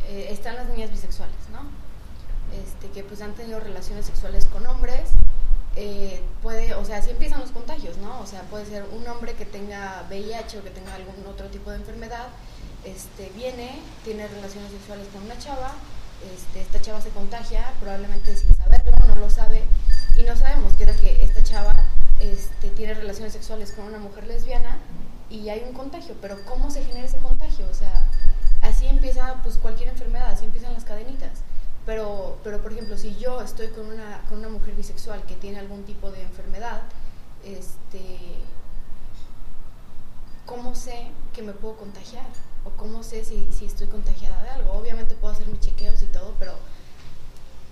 eh, 0.07 0.27
están 0.29 0.55
las 0.55 0.67
niñas 0.67 0.91
bisexuales, 0.91 1.35
¿no? 1.51 1.61
Este, 2.61 2.89
que 2.89 3.03
pues 3.03 3.21
han 3.21 3.33
tenido 3.33 3.59
relaciones 3.59 4.05
sexuales 4.05 4.45
con 4.45 4.65
hombres. 4.67 5.09
eh, 5.75 6.21
puede, 6.43 6.75
o 6.75 6.85
sea, 6.85 6.97
así 6.97 7.09
empiezan 7.09 7.39
los 7.39 7.51
contagios, 7.51 7.97
¿no? 7.97 8.19
O 8.19 8.27
sea, 8.27 8.43
puede 8.43 8.65
ser 8.65 8.83
un 8.91 9.07
hombre 9.07 9.33
que 9.33 9.45
tenga 9.45 10.05
VIH 10.09 10.59
o 10.59 10.63
que 10.63 10.69
tenga 10.69 10.93
algún 10.93 11.25
otro 11.27 11.47
tipo 11.47 11.71
de 11.71 11.77
enfermedad, 11.77 12.27
este, 12.83 13.29
viene, 13.35 13.79
tiene 14.03 14.27
relaciones 14.27 14.71
sexuales 14.71 15.07
con 15.11 15.23
una 15.23 15.37
chava, 15.39 15.73
este, 16.35 16.61
esta 16.61 16.79
chava 16.79 17.01
se 17.01 17.09
contagia, 17.09 17.73
probablemente 17.79 18.35
sin 18.35 18.53
saberlo, 18.55 18.91
no 19.07 19.15
lo 19.15 19.29
sabe, 19.31 19.63
y 20.15 20.23
no 20.23 20.35
sabemos 20.37 20.75
qué 20.75 20.85
tal 20.85 20.99
que 20.99 21.23
esta 21.23 21.41
chava 21.41 21.75
este, 22.19 22.69
tiene 22.69 22.93
relaciones 22.93 23.33
sexuales 23.33 23.71
con 23.71 23.85
una 23.85 23.97
mujer 23.97 24.27
lesbiana 24.27 24.77
y 25.33 25.49
hay 25.49 25.63
un 25.67 25.73
contagio, 25.73 26.15
pero 26.21 26.37
¿cómo 26.45 26.69
se 26.69 26.85
genera 26.85 27.05
ese 27.05 27.17
contagio? 27.17 27.67
O 27.67 27.73
sea, 27.73 28.05
así 28.61 28.85
empieza 28.85 29.41
pues 29.41 29.57
cualquier 29.57 29.89
enfermedad, 29.89 30.29
así 30.29 30.45
empiezan 30.45 30.73
las 30.73 30.83
cadenitas. 30.83 31.41
Pero, 31.87 32.37
pero 32.43 32.61
por 32.61 32.71
ejemplo, 32.71 32.97
si 32.97 33.15
yo 33.17 33.41
estoy 33.41 33.69
con 33.69 33.87
una, 33.87 34.21
con 34.29 34.37
una 34.37 34.49
mujer 34.49 34.75
bisexual 34.75 35.23
que 35.23 35.35
tiene 35.35 35.57
algún 35.57 35.85
tipo 35.85 36.11
de 36.11 36.21
enfermedad, 36.21 36.83
este, 37.43 38.05
¿cómo 40.45 40.75
sé 40.75 41.07
que 41.33 41.41
me 41.41 41.53
puedo 41.53 41.77
contagiar? 41.77 42.27
¿O 42.63 42.69
cómo 42.69 43.01
sé 43.01 43.25
si, 43.25 43.51
si 43.51 43.65
estoy 43.65 43.87
contagiada 43.87 44.41
de 44.43 44.49
algo? 44.49 44.73
Obviamente 44.73 45.15
puedo 45.15 45.33
hacer 45.33 45.47
mis 45.47 45.61
chequeos 45.61 46.03
y 46.03 46.05
todo, 46.05 46.35
pero 46.37 46.53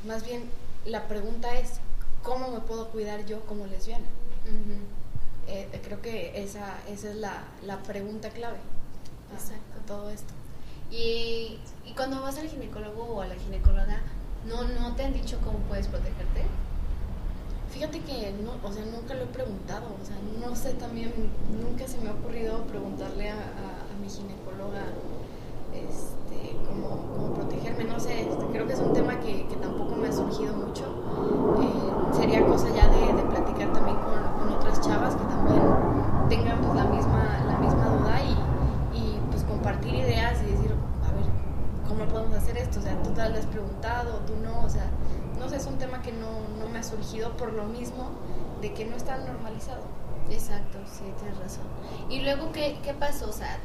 más 0.08 0.25
bien 0.25 0.50
la 0.86 1.08
pregunta 1.08 1.53
es, 1.60 1.74
¿cómo 2.24 2.50
me 2.50 2.60
puedo 2.60 2.89
cuidar 2.89 3.24
yo 3.27 3.41
como 3.46 3.68
lesbiana? 3.68 4.08
Eh, 4.46 5.00
eh, 5.48 5.67
creo 5.83 6.01
que 6.01 6.41
esa, 6.43 6.77
esa 6.89 7.10
es 7.10 7.15
la, 7.15 7.43
la 7.65 7.77
pregunta 7.83 8.29
clave 8.29 8.57
a- 8.57 9.33
Exacto. 9.36 9.79
a 9.81 9.86
todo 9.86 10.10
esto. 10.10 10.33
Y, 10.91 11.57
y 11.86 11.93
cuando 11.95 12.21
vas 12.21 12.38
al 12.38 12.48
ginecólogo 12.50 13.03
o 13.03 13.21
a 13.21 13.27
la 13.27 13.36
ginecóloga, 13.36 14.01
¿no, 14.48 14.63
¿no 14.63 14.95
te 14.95 15.03
han 15.03 15.13
dicho 15.13 15.38
cómo 15.43 15.60
puedes 15.60 15.88
protegerte? 15.88 16.43
Fíjate 17.71 18.01
que 18.01 18.33
no, 18.43 18.51
o 18.67 18.71
sea, 18.74 18.83
nunca 18.86 19.13
lo 19.13 19.24
he 19.24 19.27
preguntado, 19.27 19.86
o 20.01 20.05
sea, 20.05 20.17
no 20.45 20.53
sé 20.55 20.74
también, 20.74 21.13
nunca 21.62 21.88
se 21.88 21.98
me 22.00 22.10
ha 22.10 22.13
ocurrido 22.13 22.63
preguntarle 22.65 23.29
a, 23.29 23.36
a- 23.36 23.38
a 23.38 24.00
mi 24.01 24.10
ginecóloga 24.10 24.83
este, 25.74 26.57
cómo, 26.67 26.89
cómo 27.15 27.33
protegerme, 27.33 27.86
no 27.86 27.98
sé, 28.00 28.21
este, 28.29 28.45
creo 28.51 28.67
que 28.67 28.74
es 28.74 28.79
un 28.79 28.91
tema 28.93 29.17
que, 29.21 29.48
que 29.48 29.55
tampoco 29.55 29.95
me 29.95 30.10
ha 30.10 30.12
surgido 30.12 30.53
mucho. 30.53 30.83
Eh, 31.62 32.15
sería 32.17 32.45
cosa 32.45 32.67
ya 32.75 32.88
de, 32.89 33.13
de 33.13 33.20
otras 34.81 34.88
chavas 34.88 35.15
que 35.15 35.23
también 35.23 35.61
tengan 36.29 36.61
pues, 36.61 36.75
la, 36.75 36.83
misma, 36.85 37.39
la 37.47 37.57
misma 37.59 37.85
duda 37.85 38.21
y, 38.21 38.97
y 38.97 39.19
pues 39.29 39.43
compartir 39.43 39.93
ideas 39.95 40.39
y 40.41 40.51
decir, 40.51 40.71
a 41.07 41.11
ver, 41.11 41.25
¿cómo 41.88 42.05
podemos 42.05 42.35
hacer 42.38 42.57
esto? 42.57 42.79
O 42.79 42.83
sea, 42.83 43.01
tú 43.03 43.11
tal 43.11 43.33
vez 43.33 43.41
has 43.45 43.47
preguntado, 43.51 44.19
tú 44.27 44.33
no, 44.43 44.61
o 44.65 44.69
sea, 44.69 44.85
no 45.39 45.50
sé, 45.50 45.57
es 45.57 45.65
un 45.65 45.77
tema 45.77 46.01
que 46.01 46.11
no, 46.11 46.27
no 46.59 46.69
me 46.69 46.79
ha 46.79 46.83
surgido 46.83 47.35
por 47.38 47.53
lo 47.53 47.65
mismo 47.65 48.09
de 48.61 48.73
que 48.73 48.85
no 48.85 48.95
está 48.95 49.17
normalizado. 49.17 49.81
Exacto, 50.29 50.77
sí, 50.85 51.03
tienes 51.19 51.38
razón. 51.39 51.63
Y 52.09 52.21
luego, 52.21 52.51
¿qué, 52.51 52.79
qué 52.83 52.93
pasó? 52.93 53.29
O 53.29 53.33
sea, 53.33 53.57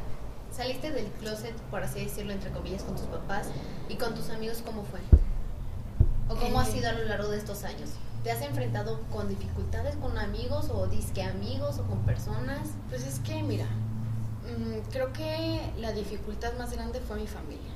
saliste 0.50 0.90
del 0.90 1.06
closet, 1.06 1.54
por 1.70 1.82
así 1.82 2.00
decirlo, 2.04 2.32
entre 2.32 2.50
comillas, 2.50 2.82
con 2.82 2.96
tus 2.96 3.06
papás 3.06 3.48
y 3.88 3.96
con 3.96 4.14
tus 4.14 4.30
amigos, 4.30 4.62
¿cómo 4.64 4.82
fue? 4.84 5.00
¿O 6.28 6.34
cómo 6.38 6.58
ha 6.60 6.64
Eh. 6.66 6.72
sido 6.72 6.88
a 6.88 6.92
lo 6.92 7.04
largo 7.04 7.28
de 7.28 7.38
estos 7.38 7.62
años? 7.64 7.90
¿Te 8.26 8.32
has 8.32 8.42
enfrentado 8.42 8.98
con 9.12 9.28
dificultades 9.28 9.94
con 9.94 10.18
amigos 10.18 10.68
o 10.70 10.88
disque 10.88 11.22
amigos 11.22 11.78
o 11.78 11.84
con 11.84 12.00
personas? 12.00 12.70
Pues 12.88 13.06
es 13.06 13.20
que, 13.20 13.40
mira, 13.44 13.66
mm, 13.66 14.90
creo 14.90 15.12
que 15.12 15.60
la 15.78 15.92
dificultad 15.92 16.52
más 16.54 16.72
grande 16.72 16.98
fue 16.98 17.20
mi 17.20 17.28
familia. 17.28 17.70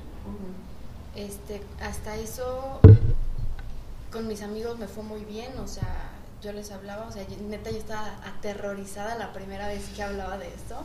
Este, 1.15 1.61
hasta 1.79 2.17
eso, 2.17 2.81
con 4.11 4.27
mis 4.27 4.41
amigos 4.41 4.77
me 4.77 4.89
fue 4.89 5.05
muy 5.05 5.23
bien, 5.23 5.57
o 5.57 5.69
sea, 5.69 6.09
yo 6.41 6.51
les 6.51 6.69
hablaba, 6.71 7.07
o 7.07 7.11
sea, 7.13 7.25
neta 7.47 7.71
yo 7.71 7.77
estaba 7.77 8.19
aterrorizada 8.25 9.15
la 9.15 9.31
primera 9.31 9.69
vez 9.69 9.87
que 9.95 10.03
hablaba 10.03 10.37
de 10.37 10.49
esto. 10.49 10.83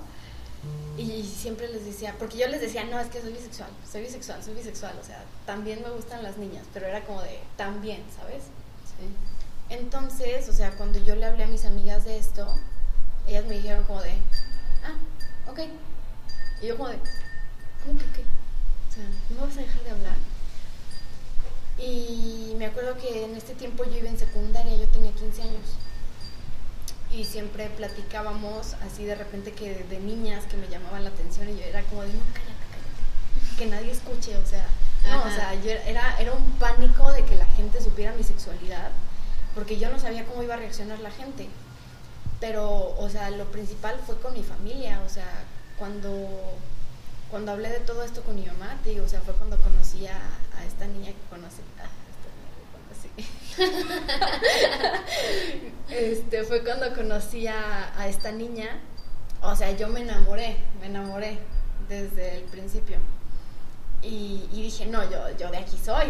Y 0.96 1.25
siempre 1.25 1.66
les 1.66 1.85
decía, 1.85 2.14
porque 2.20 2.38
yo 2.38 2.46
les 2.46 2.61
decía, 2.61 2.85
no, 2.85 3.00
es 3.00 3.08
que 3.08 3.20
soy 3.20 3.32
bisexual, 3.32 3.70
soy 3.90 4.02
bisexual, 4.02 4.44
soy 4.44 4.54
bisexual, 4.54 4.96
o 5.02 5.04
sea, 5.04 5.25
también 5.44 5.82
me 5.82 5.90
gustan 5.90 6.23
las 6.23 6.38
niñas, 6.38 6.64
pero 6.73 6.87
era 6.87 7.04
como 7.04 7.20
de, 7.23 7.40
también, 7.56 8.04
¿sabes? 8.16 8.44
Sí. 8.96 9.36
Entonces, 9.68 10.49
o 10.49 10.52
sea, 10.52 10.70
cuando 10.73 10.99
yo 11.00 11.16
le 11.16 11.26
hablé 11.26 11.44
a 11.44 11.49
mis 11.49 11.64
amigas 11.64 12.04
de 12.04 12.18
esto, 12.18 12.46
ellas 13.26 13.44
me 13.46 13.56
dijeron 13.56 13.85
como 13.85 14.00
de, 14.02 14.12
ah, 14.85 15.50
ok. 15.50 15.61
Y 16.62 16.66
yo 16.66 16.76
como 16.76 16.90
de, 16.90 16.99
¿cómo 17.85 17.99
que 17.99 18.04
qué? 18.12 18.23
O 18.23 18.94
sea, 18.94 19.04
¿no 19.30 19.46
vas 19.46 19.56
a 19.56 19.61
dejar 19.61 19.82
de 19.82 19.90
hablar? 19.90 20.16
Y 21.78 22.54
me 22.56 22.66
acuerdo 22.66 22.96
que 22.96 23.25
en 23.25 23.35
este 23.35 23.54
tiempo 23.54 23.85
yo 23.85 23.99
iba 23.99 24.08
en 24.08 24.18
secundaria, 24.18 24.76
yo 24.76 24.87
tenía 24.88 25.12
15 25.12 25.42
años. 25.42 25.76
Y 27.12 27.25
siempre 27.25 27.68
platicábamos 27.70 28.75
así 28.87 29.04
de 29.04 29.14
repente 29.14 29.52
que 29.52 29.85
de, 29.85 29.99
niñas 29.99 30.44
que 30.46 30.56
me 30.56 30.68
llamaban 30.68 31.04
la 31.04 31.11
atención 31.11 31.49
y 31.49 31.56
yo 31.56 31.64
era 31.64 31.82
como 31.85 32.02
de, 32.02 32.08
no, 32.08 32.20
cállate, 32.32 32.66
cállate, 32.70 33.56
que 33.58 33.66
nadie 33.66 33.90
escuche, 33.90 34.37
o 34.37 34.46
sea, 34.46 34.66
no, 35.11 35.23
o 35.23 35.30
sea, 35.30 35.54
yo 35.54 35.70
era, 35.70 36.18
era 36.18 36.32
un 36.32 36.50
pánico 36.58 37.11
de 37.12 37.25
que 37.25 37.37
la 37.37 37.46
gente 37.46 37.80
supiera 37.80 38.12
mi 38.12 38.25
sexualidad, 38.25 38.90
porque 39.56 39.78
yo 39.78 39.90
no 39.90 39.98
sabía 39.98 40.25
cómo 40.26 40.44
iba 40.44 40.54
a 40.54 40.58
reaccionar 40.58 41.00
la 41.00 41.10
gente. 41.10 41.48
Pero, 42.38 42.94
o 42.98 43.08
sea, 43.08 43.30
lo 43.30 43.46
principal 43.46 43.98
fue 44.06 44.20
con 44.20 44.34
mi 44.34 44.42
familia, 44.42 45.00
o 45.04 45.08
sea, 45.08 45.44
cuando, 45.78 46.10
cuando 47.30 47.52
hablé 47.52 47.70
de 47.70 47.80
todo 47.80 48.04
esto 48.04 48.20
con 48.22 48.36
mi 48.36 48.44
mamá, 48.44 48.76
digo, 48.84 49.04
o 49.04 49.08
sea, 49.08 49.22
fue 49.22 49.34
cuando 49.34 49.56
conocí 49.56 50.06
a, 50.06 50.20
a 50.58 50.64
esta 50.66 50.86
niña 50.86 51.06
que 51.06 51.30
conocí. 51.30 51.62
este 55.88 56.44
fue 56.44 56.62
cuando 56.62 56.94
conocí 56.94 57.46
a, 57.46 58.06
esta 58.06 58.32
niña. 58.32 58.68
O 59.40 59.56
sea, 59.56 59.70
yo 59.72 59.88
me 59.88 60.00
enamoré, 60.00 60.58
me 60.80 60.88
enamoré 60.88 61.38
desde 61.88 62.36
el 62.36 62.42
principio. 62.44 62.98
Y, 64.02 64.46
dije, 64.52 64.84
no, 64.86 65.10
yo, 65.10 65.34
yo 65.38 65.50
de 65.50 65.56
aquí 65.56 65.78
soy. 65.82 66.08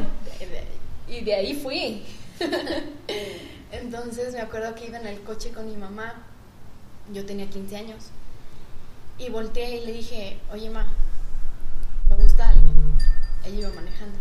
y 1.06 1.20
de 1.22 1.34
ahí 1.34 1.54
fui. 1.54 2.04
Entonces 3.72 4.32
me 4.34 4.40
acuerdo 4.40 4.74
que 4.74 4.86
iba 4.86 4.98
en 4.98 5.06
el 5.06 5.22
coche 5.22 5.52
con 5.52 5.66
mi 5.66 5.76
mamá. 5.76 6.14
Yo 7.12 7.24
tenía 7.24 7.48
15 7.48 7.76
años. 7.76 8.04
Y 9.18 9.30
volteé 9.30 9.78
y 9.78 9.86
le 9.86 9.92
dije, 9.92 10.38
oye, 10.52 10.68
ma, 10.70 10.86
me 12.08 12.16
gusta 12.16 12.48
alguien. 12.48 12.74
Ella 13.44 13.58
iba 13.58 13.70
manejando. 13.70 14.18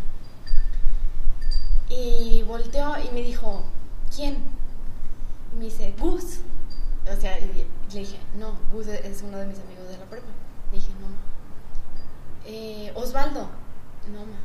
Y 1.89 2.43
volteó 2.43 2.95
y 2.99 3.13
me 3.13 3.21
dijo, 3.21 3.63
¿quién? 4.15 4.37
Y 5.53 5.57
me 5.57 5.65
dice, 5.65 5.93
Gus. 5.99 6.39
O 7.11 7.19
sea, 7.19 7.37
le 7.39 7.47
dije, 7.91 8.17
no, 8.37 8.57
Gus 8.71 8.87
es 8.87 9.21
uno 9.21 9.37
de 9.37 9.47
mis 9.47 9.59
amigos 9.59 9.87
de 9.89 9.97
la 9.97 10.05
prepa. 10.05 10.27
Dije, 10.71 10.89
no, 11.01 11.07
eh, 12.45 12.91
Osvaldo. 12.95 13.49
No, 14.11 14.19
ma. 14.25 14.37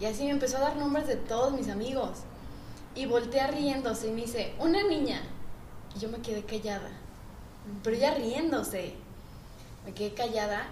Y 0.00 0.06
así 0.06 0.24
me 0.24 0.30
empezó 0.30 0.56
a 0.56 0.60
dar 0.60 0.76
nombres 0.76 1.06
de 1.06 1.16
todos 1.16 1.52
mis 1.52 1.68
amigos. 1.68 2.24
Y 2.94 3.06
voltea 3.06 3.48
riéndose 3.48 4.08
y 4.08 4.12
me 4.12 4.22
dice, 4.22 4.54
una 4.58 4.82
niña. 4.82 5.20
Y 5.96 6.00
yo 6.00 6.08
me 6.08 6.18
quedé 6.18 6.44
callada. 6.44 6.90
Pero 7.82 7.96
ya 7.96 8.14
riéndose. 8.14 8.94
Me 9.84 9.92
quedé 9.92 10.14
callada 10.14 10.66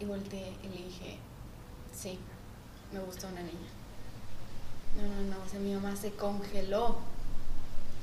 y 0.00 0.04
volteé 0.04 0.54
y 0.62 0.68
le 0.68 0.84
dije, 0.84 1.18
sí, 1.94 2.18
me 2.92 3.00
gusta 3.00 3.28
una 3.28 3.42
niña. 3.42 3.68
No, 4.96 5.02
no, 5.02 5.36
no, 5.36 5.44
o 5.44 5.48
sea, 5.48 5.60
mi 5.60 5.74
mamá 5.74 5.94
se 5.94 6.12
congeló 6.12 6.96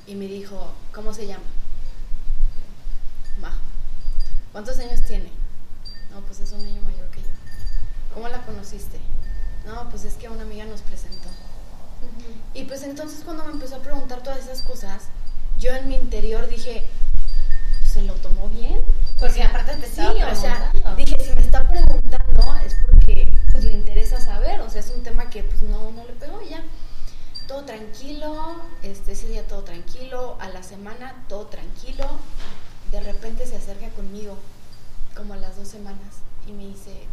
y 0.06 0.16
me 0.16 0.26
dijo, 0.26 0.72
¿cómo 0.94 1.14
se 1.14 1.28
llama? 1.28 1.44
Majo. 3.42 3.58
¿Cuántos 4.52 4.78
años 4.80 5.02
tiene? 5.08 5.32
No, 6.12 6.22
pues 6.22 6.40
es 6.40 6.52
un 6.52 6.62
año 6.62 6.82
mayor 6.84 7.10
que 7.10 7.22
yo. 7.22 7.28
¿Cómo 8.14 8.28
la 8.30 8.46
conociste? 8.46 9.00
No, 9.66 9.90
pues 9.90 10.06
es 10.06 10.14
que 10.16 10.30
una 10.30 10.44
amiga 10.44 10.66
nos 10.66 10.82
presentó. 10.82 11.30
Y 12.54 12.64
pues 12.66 12.84
entonces 12.84 13.24
cuando 13.24 13.44
me 13.46 13.52
empezó 13.52 13.78
a 13.78 13.80
preguntar 13.80 14.22
todas 14.22 14.40
esas 14.40 14.62
cosas, 14.62 15.04
yo 15.60 15.72
en 15.72 15.88
mi 15.88 15.96
interior 15.96 16.48
dije, 16.48 16.88
¿se 17.86 18.02
lo 18.04 18.14
tomó 18.16 18.50
bien? 18.50 18.82
Porque 19.20 19.44
aparte 19.44 19.76
te 19.78 19.86
estaba 19.86 20.14
sí, 20.14 20.24
o 20.24 20.36
sea, 20.36 20.72
dije, 20.98 21.18
si 21.24 21.34
me 21.34 21.42
está 21.42 21.68
preguntando 21.68 22.56
es 22.66 22.76
porque 22.86 23.32
pues, 23.52 23.64
le 23.64 23.74
interesa 23.74 24.20
saber, 24.20 24.62
o 24.62 24.70
sea, 24.70 24.82
es 24.82 24.92
un 24.96 25.04
tema 25.04 25.30
que 25.30 25.44
pues 25.44 25.62
no, 25.64 25.92
no 25.92 26.04
le 26.06 26.14
pegó 26.14 26.42
y 26.42 26.50
ya. 26.50 26.64
Todo 27.48 27.66
tranquilo, 27.66 28.56
este, 28.82 29.12
ese 29.12 29.28
día 29.28 29.46
todo 29.48 29.64
tranquilo, 29.64 30.38
a 30.40 30.50
la 30.50 30.64
semana 30.64 31.24
todo 31.28 31.48
tranquilo, 31.48 32.08
de 32.92 33.00
repente 33.02 33.46
se 33.46 33.58
acerca 33.58 33.90
conmigo, 33.90 34.38
como 35.16 35.34
a 35.34 35.38
las 35.38 35.58
dos 35.58 35.68
semanas, 35.68 36.22
y 36.48 36.52
me 36.52 36.68
dice, 36.68 37.08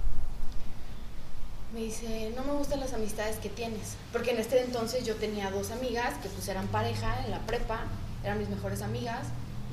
me 1.72 1.80
dice, 1.80 2.32
no 2.36 2.42
me 2.44 2.52
gustan 2.52 2.80
las 2.80 2.92
amistades 2.92 3.36
que 3.36 3.48
tienes, 3.48 3.96
porque 4.12 4.32
en 4.32 4.38
este 4.38 4.60
entonces 4.60 5.04
yo 5.04 5.14
tenía 5.16 5.50
dos 5.50 5.70
amigas 5.70 6.14
que 6.22 6.28
pues 6.28 6.48
eran 6.48 6.66
pareja 6.68 7.24
en 7.24 7.30
la 7.30 7.38
prepa, 7.40 7.84
eran 8.24 8.38
mis 8.38 8.48
mejores 8.48 8.82
amigas, 8.82 9.26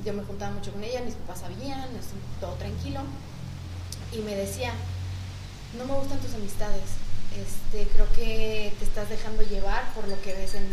yo 0.05 0.13
me 0.13 0.23
juntaba 0.23 0.51
mucho 0.51 0.71
con 0.71 0.83
ellas, 0.83 1.03
mis 1.03 1.15
papás 1.15 1.39
sabían, 1.39 1.87
todo 2.39 2.53
tranquilo, 2.53 3.01
y 4.13 4.19
me 4.19 4.35
decía, 4.35 4.71
no 5.77 5.85
me 5.85 5.93
gustan 5.93 6.19
tus 6.19 6.33
amistades, 6.35 6.83
este, 7.35 7.87
creo 7.91 8.11
que 8.13 8.73
te 8.79 8.85
estás 8.85 9.09
dejando 9.09 9.43
llevar 9.43 9.93
por 9.93 10.07
lo 10.07 10.19
que 10.21 10.33
ves 10.33 10.55
en, 10.55 10.65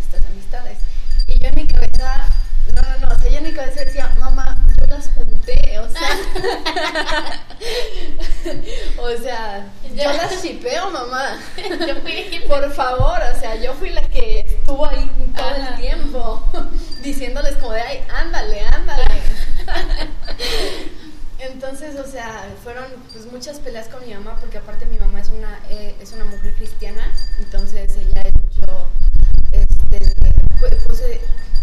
estas 0.00 0.22
amistades. 0.30 0.78
Y 1.26 1.38
yo 1.38 1.48
en 1.48 1.54
mi 1.54 1.66
cabeza, 1.66 2.28
no, 2.74 2.82
no, 2.82 2.98
no, 3.06 3.14
o 3.14 3.18
sea, 3.18 3.30
yo 3.30 3.38
en 3.38 3.44
mi 3.44 3.52
cabeza 3.52 3.80
decía, 3.80 4.14
mamá, 4.18 4.58
yo 4.78 4.86
las 4.86 5.08
junté, 5.08 5.78
o 5.78 5.90
sea, 5.90 6.08
o 8.98 9.16
sea, 9.22 9.66
yo 9.94 10.12
las 10.12 10.42
chipeo, 10.42 10.90
mamá. 10.90 11.38
por 12.48 12.72
favor, 12.72 13.20
o 13.34 13.38
sea, 13.38 13.56
yo 13.56 13.74
fui 13.74 13.90
la 13.90 14.02
que 14.02 14.40
estuvo 14.40 14.86
ahí 14.86 15.10
todo 15.36 15.54
el 15.54 15.76
tiempo, 15.80 16.42
diciéndoles 17.02 17.56
como 17.56 17.72
de, 17.72 17.80
ay, 17.80 18.04
ándale, 18.14 18.60
ándale. 18.66 19.04
Entonces, 21.38 21.96
o 21.96 22.06
sea, 22.06 22.48
fueron 22.62 22.84
pues 23.12 23.26
muchas 23.30 23.58
peleas 23.58 23.88
con 23.88 24.06
mi 24.06 24.14
mamá, 24.14 24.38
porque 24.40 24.58
aparte 24.58 24.86
mi 24.86 24.98
mamá 24.98 25.20
es 25.20 25.30
una, 25.30 25.58
eh, 25.68 25.96
es 26.00 26.12
una 26.12 26.24
mujer 26.24 26.54
cristiana, 26.54 27.12
entonces 27.38 27.94
ella 27.96 28.22
es 28.22 28.34
mucho, 28.34 28.88
este, 29.52 29.98
pues, 30.58 30.74
pues, 30.86 31.00
eh, 31.00 31.20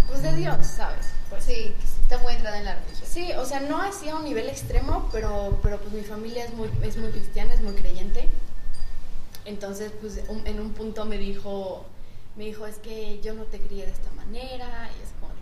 pues, 0.08 0.22
de 0.24 0.36
Dios, 0.36 0.66
¿sabes? 0.66 1.08
Pues. 1.30 1.44
Sí, 1.44 1.74
está 2.02 2.18
muy 2.20 2.34
entrada 2.34 2.58
en 2.58 2.66
la 2.66 2.76
religión. 2.76 3.10
Sí, 3.10 3.32
o 3.34 3.46
sea, 3.46 3.60
no 3.62 3.82
así 3.82 4.10
a 4.10 4.16
un 4.16 4.24
nivel 4.24 4.50
extremo, 4.50 5.10
pero, 5.12 5.60
pero 5.62 5.80
pues 5.80 5.94
mi 5.94 6.04
familia 6.04 6.46
es 6.46 6.54
muy, 6.54 6.70
es 6.84 6.98
muy 6.98 7.12
cristiana, 7.12 7.54
es 7.54 7.62
muy 7.62 7.74
creyente. 7.74 8.30
Entonces, 9.46 9.92
pues 10.00 10.22
en 10.46 10.60
un 10.60 10.74
punto 10.74 11.06
me 11.06 11.18
dijo, 11.18 11.86
me 12.36 12.46
dijo, 12.46 12.66
es 12.66 12.78
que 12.78 13.20
yo 13.22 13.34
no 13.34 13.44
te 13.44 13.60
crié 13.60 13.86
de 13.86 13.92
esta 13.92 14.10
manera, 14.12 14.90
y 14.98 15.04
es 15.04 15.10
como 15.20 15.34
de, 15.34 15.42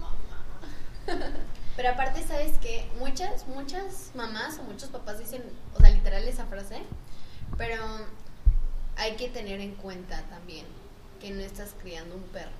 mamá. 0.00 1.30
Pero 1.76 1.90
aparte, 1.90 2.26
¿sabes 2.26 2.58
que 2.58 2.88
Muchas, 2.98 3.46
muchas 3.46 4.10
mamás 4.14 4.58
o 4.58 4.64
muchos 4.64 4.88
papás 4.88 5.18
dicen, 5.18 5.42
o 5.74 5.80
sea, 5.80 5.90
literal 5.90 6.26
esa 6.26 6.44
frase, 6.46 6.82
pero 7.56 7.82
hay 8.96 9.16
que 9.16 9.28
tener 9.28 9.60
en 9.60 9.74
cuenta 9.76 10.20
también 10.28 10.66
que 11.20 11.30
no 11.30 11.40
estás 11.40 11.70
criando 11.80 12.14
un 12.14 12.22
perro, 12.24 12.50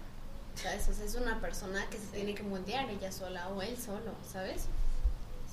¿sabes? 0.54 0.88
O 0.88 0.94
sea, 0.94 1.04
es 1.04 1.14
una 1.14 1.40
persona 1.40 1.88
que 1.90 1.98
se 1.98 2.06
tiene 2.06 2.34
que 2.34 2.42
moldear 2.42 2.88
ella 2.90 3.12
sola 3.12 3.48
o 3.48 3.62
él 3.62 3.76
solo, 3.76 4.12
¿sabes? 4.30 4.66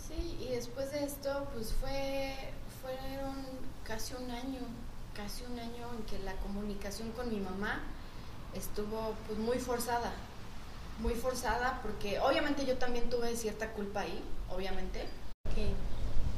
Sí, 0.07 0.37
y 0.39 0.49
después 0.49 0.91
de 0.91 1.03
esto, 1.03 1.47
pues 1.53 1.73
fue, 1.73 2.35
fueron 2.81 3.45
casi 3.83 4.13
un 4.13 4.29
año, 4.29 4.59
casi 5.15 5.43
un 5.45 5.59
año 5.59 5.89
en 5.97 6.03
que 6.05 6.19
la 6.19 6.33
comunicación 6.37 7.11
con 7.11 7.29
mi 7.29 7.39
mamá 7.39 7.81
estuvo 8.53 9.15
pues 9.27 9.39
muy 9.39 9.57
forzada, 9.57 10.13
muy 10.99 11.13
forzada 11.13 11.79
porque 11.81 12.19
obviamente 12.19 12.65
yo 12.65 12.77
también 12.77 13.09
tuve 13.09 13.35
cierta 13.35 13.71
culpa 13.71 14.01
ahí, 14.01 14.23
obviamente. 14.49 15.05
Que 15.55 15.73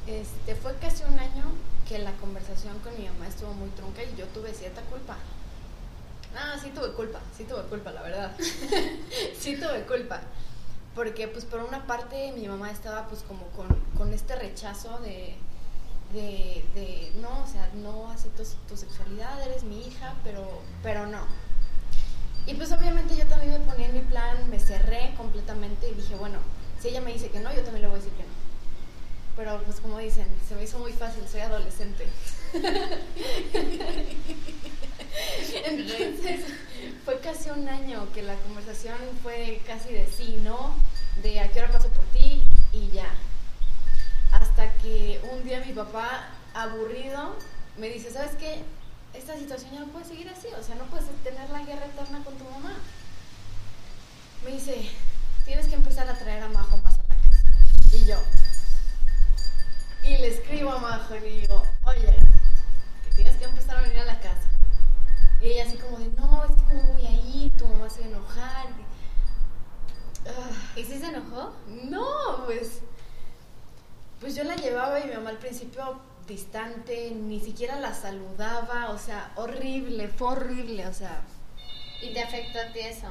este, 0.07 0.55
fue 0.55 0.75
casi 0.77 1.03
un 1.03 1.19
año 1.19 1.45
que 1.87 1.99
la 1.99 2.11
conversación 2.13 2.77
con 2.79 2.97
mi 2.97 3.07
mamá 3.07 3.27
estuvo 3.27 3.53
muy 3.53 3.69
trunca 3.71 4.03
y 4.03 4.15
yo 4.15 4.25
tuve 4.27 4.53
cierta 4.53 4.81
culpa. 4.83 5.17
Ah, 6.37 6.55
sí 6.61 6.69
tuve 6.69 6.93
culpa, 6.93 7.19
sí 7.35 7.43
tuve 7.43 7.63
culpa, 7.63 7.91
la 7.91 8.01
verdad. 8.03 8.35
sí 9.39 9.55
tuve 9.55 9.85
culpa. 9.87 10.21
Porque 10.95 11.27
pues 11.27 11.45
por 11.45 11.61
una 11.61 11.85
parte 11.87 12.31
mi 12.33 12.47
mamá 12.47 12.71
estaba 12.71 13.07
pues 13.07 13.21
como 13.21 13.47
con, 13.47 13.67
con 13.97 14.13
este 14.13 14.35
rechazo 14.35 14.99
de, 14.99 15.35
de, 16.13 16.63
de, 16.75 17.11
no, 17.21 17.43
o 17.43 17.47
sea, 17.47 17.69
no 17.75 18.09
acepto 18.09 18.43
tu 18.67 18.77
sexualidad, 18.77 19.41
eres 19.43 19.63
mi 19.63 19.85
hija, 19.87 20.15
pero, 20.23 20.61
pero 20.81 21.05
no 21.05 21.25
y 22.47 22.53
pues 22.53 22.71
obviamente 22.71 23.15
yo 23.17 23.25
también 23.25 23.51
me 23.51 23.59
ponía 23.59 23.87
en 23.87 23.93
mi 23.93 23.99
plan, 23.99 24.49
me 24.49 24.57
cerré 24.57 25.13
completamente 25.17 25.89
y 25.89 25.95
dije, 25.95 26.15
bueno, 26.15 26.39
si 26.79 26.87
ella 26.87 27.01
me 27.01 27.11
dice 27.11 27.29
que 27.29 27.41
no, 27.41 27.53
yo 27.53 27.61
también 27.61 27.81
le 27.81 27.87
voy 27.89 27.99
a 27.99 28.01
decir 28.01 28.13
que 28.13 28.23
no. 28.23 28.29
Pero 29.35 29.61
pues 29.63 29.81
como 29.81 29.99
dicen, 29.99 30.25
se 30.47 30.55
me 30.55 30.63
hizo 30.63 30.79
muy 30.79 30.93
fácil, 30.93 31.27
soy 31.29 31.41
adolescente. 31.41 32.07
Entonces 35.65 36.41
fue 37.03 37.19
casi 37.19 37.49
un 37.49 37.67
año 37.67 38.07
que 38.13 38.21
la 38.21 38.35
conversación 38.35 38.95
fue 39.21 39.61
casi 39.65 39.93
de 39.93 40.07
sí, 40.07 40.39
no, 40.43 40.75
de 41.21 41.39
a 41.39 41.51
qué 41.51 41.59
hora 41.59 41.71
paso 41.71 41.89
por 41.89 42.05
ti 42.05 42.43
y 42.73 42.89
ya. 42.91 43.09
Hasta 44.31 44.73
que 44.77 45.21
un 45.31 45.43
día 45.43 45.63
mi 45.65 45.73
papá, 45.73 46.29
aburrido, 46.53 47.35
me 47.77 47.89
dice, 47.89 48.11
¿sabes 48.11 48.31
qué? 48.37 48.63
Esta 49.13 49.37
situación 49.37 49.71
ya 49.73 49.79
no 49.79 49.87
puede 49.87 50.05
seguir 50.05 50.29
así, 50.29 50.47
o 50.59 50.63
sea, 50.63 50.75
no 50.75 50.85
puedes 50.85 51.05
tener 51.23 51.49
la 51.49 51.63
guerra 51.63 51.85
eterna 51.85 52.23
con 52.23 52.37
tu 52.37 52.43
mamá. 52.45 52.75
Me 54.43 54.51
dice, 54.51 54.89
tienes 55.45 55.67
que 55.67 55.75
empezar 55.75 56.09
a 56.09 56.17
traer 56.17 56.43
a 56.43 56.49
Majo 56.49 56.77
más 56.77 56.95
a 56.95 57.03
la 57.07 57.15
casa. 57.15 57.43
Y 57.93 58.05
yo, 58.05 58.17
y 60.07 60.17
le 60.17 60.27
escribo 60.27 60.71
a 60.71 60.79
Majo 60.79 61.15
y 61.15 61.19
le 61.19 61.29
digo, 61.41 61.63
oye, 61.85 62.15
que 63.03 63.15
tienes 63.15 63.35
que 63.35 63.45
empezar 63.45 63.77
a 63.77 63.81
venir 63.81 63.99
a 63.99 64.05
la 64.05 64.19
casa. 64.19 64.47
Y 65.41 65.47
ella 65.47 65.65
así 65.65 65.77
como 65.77 65.97
de, 65.97 66.07
no, 66.09 66.45
es 66.45 66.55
que 66.55 66.63
cómo 66.63 66.93
voy 66.93 67.05
a 67.05 67.11
ir, 67.11 67.57
tu 67.57 67.67
mamá 67.67 67.89
se 67.89 67.99
va 68.01 68.05
a 68.05 68.09
enojar. 68.09 68.67
¿Y 70.75 70.83
si 70.83 70.99
se 70.99 71.07
enojó? 71.07 71.53
No, 71.67 72.45
pues, 72.45 72.79
pues 74.19 74.35
yo 74.35 74.43
la 74.43 74.55
llevaba 74.55 74.99
y 74.99 75.07
mi 75.07 75.13
mamá 75.13 75.31
al 75.31 75.37
principio 75.37 75.99
distante, 76.27 77.11
ni 77.11 77.39
siquiera 77.39 77.79
la 77.79 77.93
saludaba, 77.93 78.89
o 78.89 78.97
sea, 78.97 79.31
horrible, 79.35 80.07
fue 80.07 80.29
horrible, 80.29 80.87
o 80.87 80.93
sea. 80.93 81.21
¿Y 82.01 82.13
te 82.13 82.21
afectó 82.21 82.59
a 82.59 82.71
ti 82.73 82.79
eso? 82.79 83.07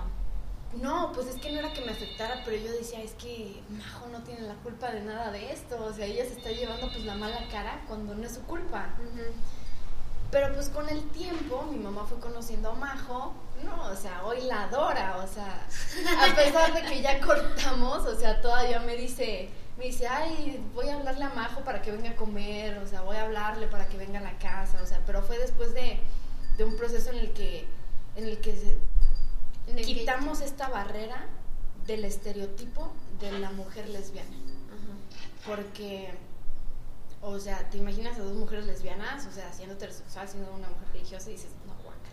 No, 0.74 1.12
pues 1.14 1.28
es 1.28 1.40
que 1.40 1.50
no 1.52 1.58
era 1.58 1.72
que 1.72 1.80
me 1.80 1.92
afectara, 1.92 2.42
pero 2.44 2.56
yo 2.56 2.70
decía, 2.70 3.02
es 3.02 3.12
que 3.12 3.62
Majo 3.70 4.08
no 4.08 4.22
tiene 4.22 4.42
la 4.42 4.54
culpa 4.56 4.90
de 4.90 5.00
nada 5.00 5.30
de 5.30 5.52
esto, 5.52 5.82
o 5.82 5.92
sea, 5.92 6.04
ella 6.04 6.24
se 6.24 6.34
está 6.34 6.50
llevando 6.50 6.88
pues 6.88 7.04
la 7.04 7.14
mala 7.14 7.46
cara 7.50 7.82
cuando 7.88 8.14
no 8.14 8.24
es 8.24 8.34
su 8.34 8.42
culpa. 8.42 8.90
Pero 10.30 10.52
pues 10.52 10.68
con 10.68 10.88
el 10.88 11.02
tiempo 11.10 11.62
mi 11.70 11.78
mamá 11.78 12.04
fue 12.04 12.18
conociendo 12.18 12.70
a 12.70 12.74
Majo, 12.74 13.32
no, 13.64 13.90
o 13.90 13.96
sea, 13.96 14.24
hoy 14.24 14.42
la 14.42 14.64
adora, 14.64 15.16
o 15.18 15.26
sea, 15.26 15.66
a 16.20 16.34
pesar 16.34 16.74
de 16.74 16.82
que 16.82 17.00
ya 17.00 17.20
cortamos, 17.20 18.04
o 18.04 18.18
sea, 18.18 18.40
todavía 18.42 18.80
me 18.80 18.96
dice, 18.96 19.48
me 19.78 19.86
dice, 19.86 20.06
ay, 20.08 20.62
voy 20.74 20.88
a 20.88 20.96
hablarle 20.96 21.24
a 21.24 21.30
Majo 21.30 21.60
para 21.62 21.80
que 21.80 21.92
venga 21.92 22.10
a 22.10 22.16
comer, 22.16 22.76
o 22.78 22.86
sea, 22.86 23.00
voy 23.02 23.16
a 23.16 23.22
hablarle 23.22 23.66
para 23.68 23.88
que 23.88 23.96
venga 23.96 24.18
a 24.18 24.22
la 24.22 24.36
casa, 24.38 24.78
o 24.82 24.86
sea, 24.86 25.00
pero 25.06 25.22
fue 25.22 25.38
después 25.38 25.72
de, 25.72 26.00
de 26.58 26.64
un 26.64 26.76
proceso 26.76 27.10
en 27.10 27.18
el 27.18 27.32
que, 27.32 27.66
en 28.16 28.26
el 28.26 28.40
que 28.40 28.78
quitamos 29.74 30.40
esta 30.40 30.68
barrera 30.68 31.26
del 31.86 32.04
estereotipo 32.04 32.92
de 33.20 33.38
la 33.38 33.50
mujer 33.50 33.88
lesbiana. 33.88 34.36
Porque, 35.46 36.12
o 37.22 37.38
sea, 37.38 37.70
te 37.70 37.78
imaginas 37.78 38.18
a 38.18 38.22
dos 38.22 38.34
mujeres 38.34 38.66
lesbianas, 38.66 39.24
o 39.26 39.30
sea, 39.30 39.52
siendo 39.52 39.74
heterosexual, 39.74 40.28
siendo 40.28 40.52
una 40.52 40.68
mujer 40.68 40.88
religiosa, 40.92 41.30
y 41.30 41.34
dices, 41.34 41.52
no, 41.66 41.74
guaca. 41.84 42.10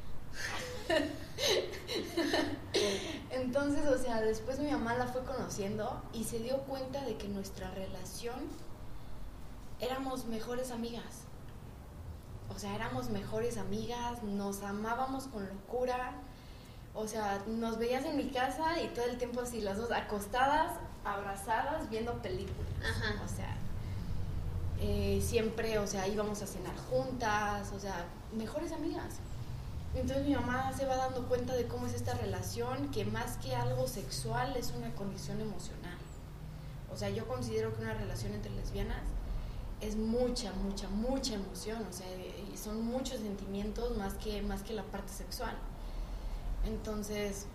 Entonces, 3.32 3.88
o 3.88 3.98
sea, 3.98 4.22
después 4.22 4.60
mi 4.60 4.70
mamá 4.72 4.94
la 4.96 5.08
fue 5.08 5.24
conociendo 5.24 6.04
y 6.14 6.26
se 6.26 6.38
dio 6.40 6.60
cuenta 6.60 7.04
de 7.04 7.18
que 7.18 7.28
nuestra 7.28 7.72
relación 7.72 8.36
éramos 9.80 10.26
mejores 10.26 10.70
amigas. 10.72 11.24
O 12.56 12.60
sea, 12.60 12.76
éramos 12.76 13.10
mejores 13.10 13.58
amigas, 13.58 14.22
nos 14.22 14.62
amábamos 14.62 15.24
con 15.26 15.48
locura 15.48 16.14
o 16.96 17.08
sea, 17.08 17.42
nos 17.48 17.78
veías 17.80 18.06
en 18.06 18.18
mi 18.18 18.30
casa 18.30 18.82
y 18.82 18.88
todo 18.90 19.06
el 19.06 19.18
tiempo 19.18 19.42
así, 19.42 19.62
las 19.62 19.78
dos 19.78 19.92
acostadas, 19.92 20.74
abrazadas, 21.04 21.90
viendo 21.90 22.14
películas. 22.22 22.68
O 23.26 23.36
sea, 23.36 23.58
eh, 24.80 25.22
siempre, 25.26 25.80
o 25.80 25.88
sea, 25.88 26.08
íbamos 26.08 26.42
a 26.42 26.48
cenar 26.48 26.76
juntas, 26.90 27.72
o 27.76 27.80
sea, 27.80 28.06
mejores 28.36 28.72
amigas. 28.72 29.16
Entonces 29.96 30.26
mi 30.26 30.36
mamá 30.36 30.72
se 30.74 30.86
va 30.86 30.96
dando 30.98 31.28
cuenta 31.28 31.54
de 31.54 31.68
cómo 31.68 31.88
es 31.88 31.94
esta 31.94 32.14
relación, 32.16 32.90
que 32.92 33.06
más 33.06 33.38
que 33.38 33.56
algo 33.56 33.88
sexual 33.88 34.56
es 34.56 34.72
una 34.76 34.92
condición 34.96 35.40
emocional. 35.40 35.98
O 36.92 36.98
sea, 36.98 37.10
yo 37.10 37.28
considero 37.28 37.76
que 37.76 37.82
una 37.82 37.94
relación 37.94 38.34
entre 38.34 38.52
lesbianas 38.52 39.02
es 39.82 39.96
mucha, 39.96 40.52
mucha, 40.54 40.88
mucha 40.90 41.34
emoción, 41.34 41.86
o 41.90 41.94
sea, 41.94 42.08
son 42.56 42.86
muchos 42.86 43.20
sentimientos 43.20 43.98
más 43.98 44.14
que, 44.16 44.42
más 44.42 44.64
que 44.64 44.74
la 44.74 44.84
parte 44.84 45.12
sexual. 45.12 45.56
Entonces, 46.66 47.48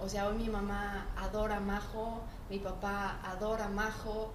o 0.00 0.08
sea, 0.08 0.28
hoy 0.28 0.34
mi 0.34 0.48
mamá 0.48 1.06
adora 1.16 1.60
Majo, 1.60 2.22
mi 2.50 2.58
papá 2.58 3.20
adora 3.24 3.68
Majo, 3.68 4.32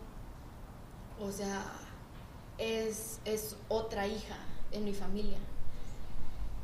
o 1.19 1.31
sea, 1.31 1.63
es, 2.57 3.19
es 3.25 3.55
otra 3.69 4.07
hija 4.07 4.37
en 4.71 4.85
mi 4.85 4.93
familia. 4.93 5.37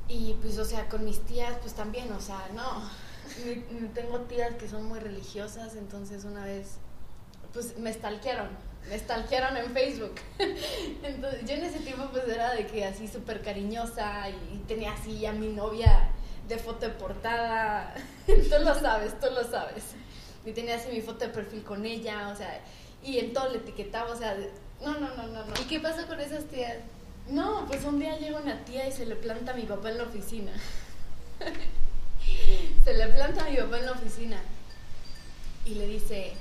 Y 0.07 0.33
pues, 0.41 0.57
o 0.57 0.65
sea, 0.65 0.89
con 0.89 1.05
mis 1.05 1.21
tías, 1.21 1.53
pues 1.61 1.73
también, 1.73 2.11
o 2.11 2.19
sea, 2.19 2.49
no. 2.53 2.81
Tengo 3.93 4.19
tías 4.21 4.55
que 4.55 4.67
son 4.67 4.85
muy 4.85 4.99
religiosas, 4.99 5.75
entonces 5.75 6.25
una 6.25 6.43
vez, 6.43 6.77
pues 7.53 7.77
me 7.77 7.93
stalkearon, 7.93 8.49
me 8.89 8.99
stalkearon 8.99 9.55
en 9.57 9.71
Facebook. 9.71 10.15
Entonces, 11.03 11.45
yo 11.45 11.55
en 11.55 11.63
ese 11.63 11.79
tiempo, 11.79 12.09
pues 12.11 12.27
era 12.27 12.53
de 12.53 12.67
que 12.67 12.83
así 12.85 13.07
súper 13.07 13.41
cariñosa 13.41 14.29
y 14.29 14.63
tenía 14.67 14.91
así 14.91 15.25
a 15.25 15.31
mi 15.31 15.47
novia 15.47 16.12
de 16.47 16.57
foto 16.57 16.87
de 16.87 16.93
portada. 16.93 17.93
tú 18.25 18.63
lo 18.63 18.75
sabes, 18.75 19.19
tú 19.19 19.27
lo 19.33 19.43
sabes. 19.43 19.83
Y 20.45 20.51
tenía 20.51 20.75
así 20.75 20.89
mi 20.89 21.01
foto 21.01 21.19
de 21.19 21.29
perfil 21.29 21.63
con 21.63 21.85
ella, 21.85 22.29
o 22.29 22.35
sea, 22.35 22.61
y 23.03 23.19
en 23.19 23.33
todo 23.33 23.49
le 23.49 23.57
etiquetaba, 23.59 24.11
o 24.11 24.17
sea, 24.17 24.35
no, 24.81 24.99
no, 24.99 25.15
no, 25.15 25.27
no, 25.27 25.45
no. 25.45 25.53
¿Y 25.61 25.65
qué 25.65 25.79
pasó 25.79 26.05
con 26.07 26.19
esas 26.19 26.45
tías? 26.45 26.77
No, 27.29 27.65
pues 27.67 27.85
un 27.85 27.99
día 27.99 28.17
llega 28.17 28.39
una 28.39 28.63
tía 28.65 28.87
y 28.87 28.91
se 28.91 29.05
le 29.05 29.15
planta 29.15 29.51
a 29.53 29.55
mi 29.55 29.63
papá 29.63 29.91
en 29.91 29.97
la 29.97 30.03
oficina. 30.03 30.51
se 32.83 32.93
le 32.93 33.07
planta 33.07 33.45
a 33.45 33.49
mi 33.49 33.57
papá 33.57 33.79
en 33.79 33.85
la 33.85 33.91
oficina 33.93 34.41
y 35.65 35.75
le 35.75 35.87
dice, 35.87 36.33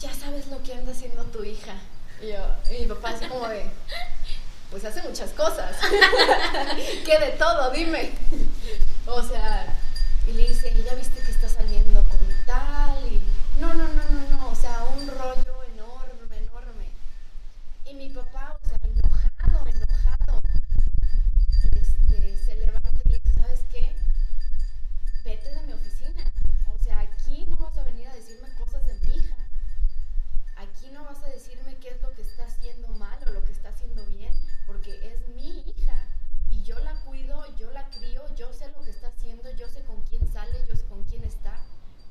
ya 0.00 0.12
sabes 0.14 0.46
lo 0.48 0.62
que 0.62 0.72
anda 0.72 0.92
haciendo 0.92 1.24
tu 1.24 1.44
hija. 1.44 1.74
Y 2.22 2.28
yo, 2.28 2.74
y 2.74 2.82
mi 2.82 2.86
papá 2.86 3.10
así 3.10 3.26
como 3.26 3.46
de, 3.48 3.64
pues 4.70 4.84
hace 4.84 5.02
muchas 5.02 5.30
cosas. 5.32 5.76
que 7.04 7.18
de 7.18 7.32
todo, 7.38 7.70
dime. 7.70 8.10
O 9.06 9.22
sea, 9.22 9.66
y 10.28 10.32
le 10.32 10.48
dice, 10.48 10.72
ya 10.84 10.94
viste 10.94 11.20
que 11.20 11.32
está 11.32 11.48
saliendo 11.48 11.81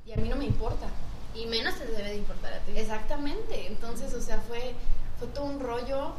y 0.05 0.13
a 0.13 0.17
mí 0.17 0.29
no 0.29 0.35
me 0.35 0.45
importa. 0.45 0.87
Y 1.33 1.45
menos 1.45 1.75
te 1.75 1.85
debe 1.85 2.09
de 2.09 2.15
importar 2.17 2.53
a 2.53 2.59
ti. 2.59 2.73
Exactamente, 2.75 3.67
entonces, 3.67 4.13
o 4.13 4.21
sea, 4.21 4.39
fue, 4.47 4.73
fue 5.17 5.27
todo 5.29 5.45
un 5.45 5.59
rollo 5.59 6.13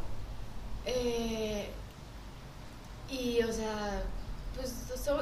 eh, 0.86 1.68
y, 3.10 3.42
o 3.42 3.52
sea, 3.52 4.02
pues 4.54 4.72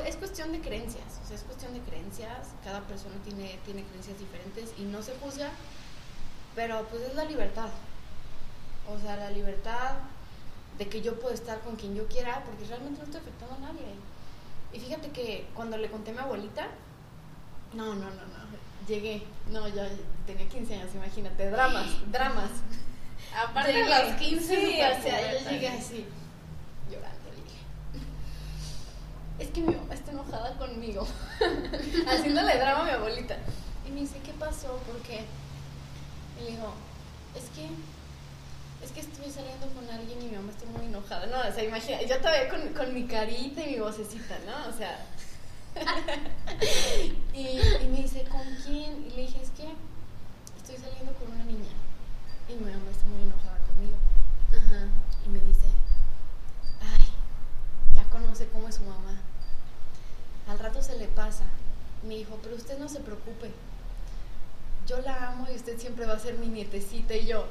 es 0.06 0.16
cuestión 0.16 0.52
de 0.52 0.60
creencias, 0.60 1.20
o 1.22 1.26
sea, 1.26 1.36
es 1.36 1.42
cuestión 1.42 1.72
de 1.74 1.80
creencias, 1.80 2.48
cada 2.64 2.80
persona 2.82 3.16
tiene, 3.24 3.58
tiene 3.64 3.84
creencias 3.84 4.18
diferentes 4.18 4.72
y 4.78 4.82
no 4.82 5.02
se 5.02 5.14
juzga, 5.16 5.50
pero 6.54 6.84
pues 6.88 7.02
es 7.02 7.14
la 7.14 7.24
libertad. 7.24 7.68
O 8.88 8.98
sea, 8.98 9.16
la 9.16 9.30
libertad 9.30 9.96
de 10.78 10.88
que 10.88 11.00
yo 11.00 11.18
puedo 11.20 11.34
estar 11.34 11.60
con 11.60 11.76
quien 11.76 11.94
yo 11.94 12.06
quiera 12.08 12.42
porque 12.44 12.64
realmente 12.64 12.98
no 12.98 13.04
estoy 13.04 13.20
afectando 13.20 13.54
a 13.56 13.58
nadie. 13.58 13.94
Y 14.72 14.80
fíjate 14.80 15.10
que 15.10 15.48
cuando 15.54 15.76
le 15.76 15.90
conté 15.90 16.10
a 16.10 16.14
mi 16.14 16.20
abuelita, 16.20 16.68
no, 17.74 17.94
no, 17.94 17.94
no, 17.94 18.10
no, 18.10 18.40
llegué, 18.86 19.22
no, 19.50 19.68
ya 19.68 19.88
tenía 20.26 20.48
15 20.48 20.74
años, 20.74 20.94
imagínate, 20.94 21.50
dramas, 21.50 21.86
dramas. 22.10 22.50
Aparte 23.36 23.72
de 23.72 23.84
los 23.84 24.16
15, 24.16 24.44
sí, 24.44 24.80
o 24.80 25.02
sea, 25.02 25.32
yo 25.32 25.50
llegué 25.50 25.68
así, 25.68 26.06
llorando, 26.90 27.30
le 27.30 27.36
dije, 27.44 28.06
es 29.38 29.50
que 29.50 29.60
mi 29.60 29.74
mamá 29.74 29.94
está 29.94 30.10
enojada 30.10 30.56
conmigo, 30.58 31.06
haciéndole 32.08 32.58
drama 32.58 32.80
a 32.80 32.84
mi 32.84 32.90
abuelita. 32.90 33.36
Y 33.86 33.92
me 33.92 34.00
dice, 34.00 34.18
¿qué 34.24 34.32
pasó? 34.32 34.76
¿Por 34.78 35.00
qué? 35.02 35.24
Y 36.40 36.44
le 36.44 36.50
digo, 36.52 36.72
es 37.36 37.44
que 37.50 37.68
es 38.84 38.92
que 38.92 39.00
estoy 39.00 39.30
saliendo 39.30 39.66
con 39.68 39.88
alguien 39.90 40.22
y 40.22 40.24
mi 40.24 40.36
mamá 40.36 40.50
está 40.50 40.64
muy 40.66 40.86
enojada. 40.86 41.26
No, 41.26 41.38
o 41.38 41.52
sea, 41.52 41.62
imagina, 41.62 42.00
yo 42.02 42.16
todavía 42.18 42.48
con, 42.48 42.66
con 42.72 42.94
mi 42.94 43.04
carita 43.04 43.62
y 43.62 43.74
mi 43.74 43.78
vocecita, 43.78 44.38
¿no? 44.46 44.68
O 44.68 44.76
sea. 44.76 45.06
y, 47.34 47.38
y, 47.38 47.88
me 47.88 48.02
dice, 48.02 48.24
¿con 48.24 48.42
quién? 48.64 49.06
Y 49.06 49.10
le 49.16 49.22
dije, 49.22 49.42
es 49.42 49.50
que 49.50 49.68
estoy 50.56 50.76
saliendo 50.76 51.12
con 51.14 51.32
una 51.32 51.44
niña 51.44 51.70
y 52.48 52.54
mi 52.54 52.70
mamá 52.70 52.90
está 52.90 53.04
muy 53.06 53.22
enojada 53.22 53.58
conmigo. 53.66 53.96
Ajá. 54.50 54.88
Y 55.24 55.28
me 55.28 55.40
dice, 55.40 55.66
ay, 56.80 57.04
ya 57.94 58.04
conoce 58.10 58.48
cómo 58.48 58.68
es 58.68 58.76
su 58.76 58.82
mamá. 58.82 59.20
Al 60.48 60.58
rato 60.58 60.82
se 60.82 60.96
le 60.98 61.06
pasa 61.06 61.44
me 62.02 62.16
dijo, 62.16 62.38
pero 62.42 62.56
usted 62.56 62.78
no 62.78 62.88
se 62.88 63.00
preocupe, 63.00 63.50
yo 64.86 65.00
la 65.02 65.30
amo 65.30 65.46
y 65.50 65.56
usted 65.56 65.78
siempre 65.78 66.06
va 66.06 66.14
a 66.14 66.18
ser 66.18 66.38
mi 66.38 66.46
nietecita 66.46 67.14
y 67.14 67.26
yo, 67.26 67.46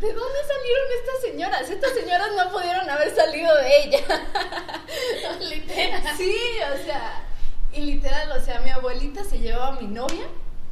¿de 0.00 0.12
dónde 0.12 0.38
salieron 0.46 0.92
estas 0.98 1.20
señoras? 1.22 1.70
Estas 1.70 1.92
señoras 1.92 2.28
no 2.36 2.50
pudieron 2.50 2.88
haber 2.88 3.14
salido 3.14 3.54
de 3.56 3.84
ella. 3.84 4.00
Literal. 5.40 6.02
Sí, 6.16 6.36
o 6.72 6.76
sea, 6.84 7.24
y 7.72 7.80
literal, 7.82 8.32
o 8.32 8.40
sea, 8.44 8.60
mi 8.60 8.70
abuelita 8.70 9.22
se 9.24 9.38
llevaba 9.38 9.68
a 9.68 9.80
mi 9.80 9.86
novia 9.86 10.26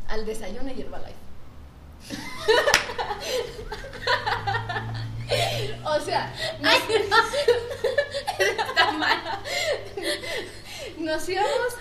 al 0.08 0.26
desayuno 0.26 0.72
y 0.72 0.80
Herbalife. 0.80 1.14
o 5.84 6.00
sea, 6.00 6.32
nos, 6.60 6.74
Está 8.38 8.92
mal. 8.92 9.18
nos 10.96 11.28
íbamos, 11.28 11.74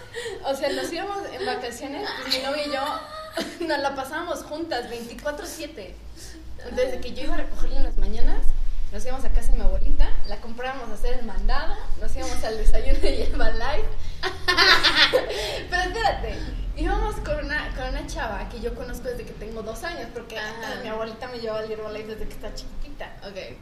o 0.44 0.56
sea, 0.56 0.70
nos 0.70 0.92
íbamos 0.92 1.20
en 1.32 1.46
vacaciones, 1.46 2.10
pues 2.22 2.36
mi 2.36 2.42
novia 2.44 2.68
y 2.68 2.72
yo 2.72 2.84
nos 3.68 3.80
la 3.80 3.96
pasábamos 3.96 4.44
juntas 4.44 4.90
24/7. 4.90 5.94
Desde 6.76 7.00
que 7.00 7.13
yo 7.13 7.24
iba 7.24 7.36
a 7.36 7.38
recogerla 7.38 7.78
en 7.78 7.84
las 7.84 7.98
mañanas, 7.98 8.41
nos 8.91 9.06
íbamos 9.06 9.26
a 9.26 9.30
casa 9.30 9.52
de 9.52 9.58
mi 9.58 9.63
abuelita, 9.63 10.10
la 10.28 10.38
comprábamos 10.41 10.89
a 10.89 10.93
hacer 10.93 11.20
el 11.20 11.26
mandado, 11.26 11.76
nos 12.02 12.15
íbamos 12.15 12.43
al 12.43 12.58
desayuno 12.58 13.00
de 13.00 13.24
Herbalife. 13.24 13.89
Pero 15.70 15.82
espérate, 15.82 16.39
íbamos 16.76 17.15
con 17.15 17.46
una, 17.46 17.76
con 17.76 17.89
una 17.89 18.08
chava 18.08 18.48
que 18.50 18.60
yo 18.60 18.74
conozco 18.76 19.10
desde 19.10 19.26
que 19.26 19.34
tengo 19.34 19.62
dos 19.62 19.84
años, 19.84 20.08
porque 20.13 20.38
Ajá. 20.38 20.80
mi 20.82 20.89
abuelita 20.89 21.28
me 21.28 21.39
llevó 21.39 21.58
al 21.58 21.72
Herbalife 21.72 22.08
desde 22.15 22.28
que 22.28 22.34
está 22.34 22.54
chiquitita. 22.54 23.17
Ok. 23.28 23.58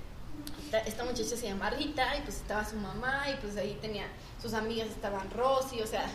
Esta, 0.66 0.80
esta 0.80 1.04
muchacha 1.04 1.36
se 1.36 1.48
llama 1.48 1.70
Rita 1.70 2.16
y 2.18 2.22
pues 2.22 2.38
estaba 2.38 2.64
su 2.66 2.76
mamá 2.76 3.30
y 3.30 3.36
pues 3.36 3.58
ahí 3.58 3.78
tenía 3.82 4.06
sus 4.42 4.54
amigas 4.54 4.90
estaban 4.90 5.30
Rosy, 5.32 5.82
o 5.82 5.88
sea, 5.88 6.06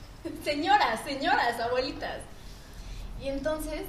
señoras, 0.44 1.00
señoras, 1.04 1.60
abuelitas. 1.60 2.18
Y 3.20 3.28
entonces, 3.28 3.82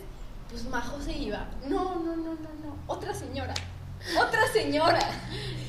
pues 0.50 0.64
Majo 0.66 1.02
se 1.02 1.14
iba, 1.14 1.48
no, 1.68 1.96
no, 1.96 2.16
no, 2.16 2.34
no, 2.36 2.50
no, 2.64 2.78
otra 2.88 3.14
señora, 3.14 3.54
otra 4.20 4.48
señora, 4.54 5.00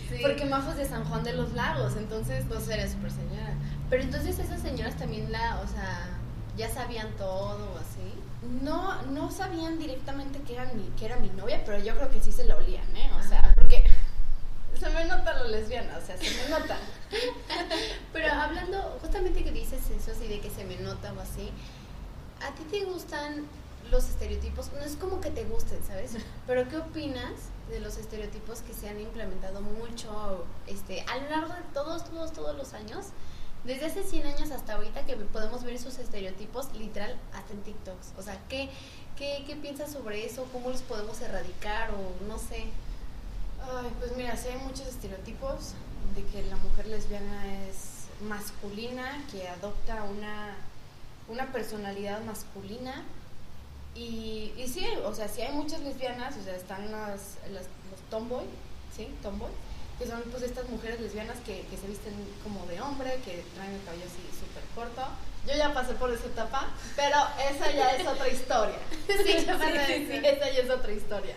Sí. 0.08 0.18
porque 0.22 0.44
Majo 0.46 0.70
es 0.70 0.76
de 0.78 0.88
San 0.88 1.04
Juan 1.04 1.22
de 1.22 1.34
los 1.34 1.52
Lagos, 1.52 1.94
entonces, 1.96 2.46
No 2.46 2.58
sería 2.60 2.88
súper 2.88 3.10
señora. 3.10 3.52
Pero 3.90 4.02
entonces 4.02 4.38
esas 4.38 4.60
señoras 4.60 4.96
también 4.96 5.30
la, 5.30 5.60
o 5.60 5.66
sea, 5.68 6.08
ya 6.56 6.68
sabían 6.72 7.08
todo 7.18 7.72
o 7.74 7.78
así. 7.78 8.14
no, 8.62 9.02
no 9.06 9.30
sabían 9.30 9.78
directamente 9.78 10.40
que, 10.42 10.54
eran 10.54 10.74
mi, 10.76 10.84
que 10.98 11.04
era 11.06 11.16
mi 11.16 11.28
novia, 11.30 11.62
pero 11.66 11.78
yo 11.78 11.94
creo 11.96 12.10
que 12.10 12.20
sí 12.22 12.32
se 12.32 12.44
la 12.44 12.56
olían, 12.56 12.86
¿eh? 12.96 13.10
O 13.18 13.28
sea, 13.28 13.40
Ajá. 13.40 13.54
porque 13.54 13.84
se 14.80 14.88
me 14.90 15.04
nota 15.04 15.42
lo 15.42 15.48
lesbiana, 15.48 15.98
o 16.02 16.06
sea, 16.06 16.16
se 16.16 16.24
me 16.30 16.48
nota. 16.48 16.76
Pero 18.12 18.32
hablando, 18.32 18.98
justamente 19.02 19.42
que 19.44 19.50
dices 19.52 19.80
eso, 19.90 20.12
así 20.12 20.28
de 20.28 20.40
que 20.40 20.50
se 20.50 20.64
me 20.64 20.76
nota 20.76 21.12
o 21.12 21.20
así, 21.20 21.50
¿a 22.40 22.54
ti 22.54 22.62
te 22.70 22.84
gustan 22.84 23.44
los 23.90 24.09
estereotipos? 24.09 24.70
No 24.72 24.81
es 24.81 24.96
como 24.96 25.20
que 25.20 25.31
te 25.31 25.44
gusten, 25.44 25.83
¿sabes? 25.87 26.12
Pero 26.46 26.68
¿qué 26.68 26.77
opinas 26.79 27.33
de 27.68 27.81
los 27.81 27.96
estereotipos 27.96 28.61
que 28.61 28.72
se 28.72 28.88
han 28.88 29.01
implementado 29.01 29.61
mucho 29.61 30.44
este, 30.66 31.03
a 31.03 31.16
lo 31.18 31.31
largo 31.31 31.55
de 31.55 31.62
todos, 31.74 32.05
todos, 32.05 32.33
todos 32.33 32.57
los 32.57 32.72
años? 32.74 33.07
Desde 33.64 33.87
hace 33.87 34.05
100 34.05 34.27
años 34.27 34.51
hasta 34.51 34.74
ahorita 34.74 35.05
que 35.05 35.16
podemos 35.16 35.64
ver 35.64 35.74
esos 35.74 35.98
estereotipos 35.98 36.72
literal 36.74 37.18
hasta 37.33 37.53
en 37.53 37.62
TikToks. 37.62 38.12
O 38.16 38.22
sea, 38.22 38.40
¿qué, 38.48 38.70
qué, 39.16 39.44
qué 39.46 39.57
piensas 39.57 39.92
sobre 39.92 40.24
eso? 40.24 40.46
¿Cómo 40.53 40.70
los 40.70 40.83
podemos 40.83 41.20
erradicar 41.20 41.90
o 41.90 42.24
no 42.27 42.38
sé? 42.38 42.66
Ay, 43.61 43.90
pues 43.98 44.16
mira, 44.16 44.37
sí 44.37 44.48
hay 44.48 44.59
muchos 44.59 44.87
estereotipos 44.87 45.74
de 46.14 46.24
que 46.24 46.42
la 46.44 46.57
mujer 46.57 46.87
lesbiana 46.87 47.66
es 47.66 47.98
masculina, 48.22 49.24
que 49.31 49.48
adopta 49.48 50.05
una, 50.05 50.55
una 51.29 51.53
personalidad 51.53 52.22
masculina. 52.24 53.05
Y, 53.94 54.53
y 54.57 54.68
sí, 54.68 54.87
o 55.05 55.14
sea, 55.14 55.29
sí 55.29 55.42
hay 55.42 55.53
muchas 55.53 55.81
lesbianas, 55.81 56.37
o 56.37 56.44
sea, 56.44 56.55
están 56.55 56.90
las, 56.92 57.37
las- 57.53 57.66
los 57.90 58.01
tomboy, 58.11 58.44
¿sí? 58.96 59.09
Tomboy, 59.22 59.51
que 59.98 60.07
son 60.07 60.22
pues 60.31 60.42
estas 60.44 60.68
mujeres 60.68 61.01
lesbianas 61.01 61.37
que, 61.44 61.62
que 61.66 61.77
se 61.77 61.87
visten 61.88 62.12
como 62.44 62.64
de 62.66 62.81
hombre, 62.81 63.20
que 63.24 63.44
traen 63.55 63.72
el 63.74 63.83
cabello 63.85 64.05
así 64.05 64.22
súper 64.38 64.62
corto. 64.74 65.03
Yo 65.46 65.55
ya 65.57 65.72
pasé 65.72 65.94
por 65.94 66.12
esa 66.12 66.27
etapa, 66.27 66.68
pero 66.94 67.16
esa 67.51 67.70
ya 67.72 67.92
es 67.96 68.07
otra 68.07 68.29
historia. 68.29 68.77
Sí, 69.09 69.46
ya 69.46 69.59
sí, 69.59 70.20
esa 70.24 70.51
ya 70.53 70.61
es 70.62 70.70
otra 70.70 70.92
historia. 70.92 71.35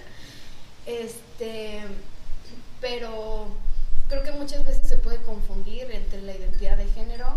Este, 0.86 1.82
pero 2.80 3.48
creo 4.10 4.24
que 4.24 4.32
muchas 4.32 4.66
veces 4.66 4.88
se 4.88 4.98
puede 4.98 5.22
confundir 5.22 5.90
entre 5.92 6.22
la 6.22 6.34
identidad 6.34 6.78
de 6.78 6.88
género, 6.90 7.28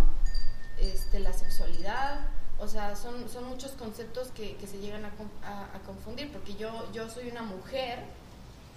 este, 0.79 1.21
la 1.21 1.33
sexualidad, 1.33 2.21
o 2.59 2.69
sea, 2.69 2.95
son, 2.97 3.29
son 3.29 3.45
muchos 3.49 3.73
conceptos 3.73 4.29
que, 4.29 4.57
que 4.57 4.67
se 4.67 4.79
llegan 4.79 5.05
a, 5.05 5.11
a- 5.47 5.77
a 5.77 5.79
confundir, 5.81 6.31
porque 6.33 6.55
yo, 6.55 6.91
yo 6.93 7.09
soy 7.11 7.29
una 7.29 7.43
mujer, 7.43 7.99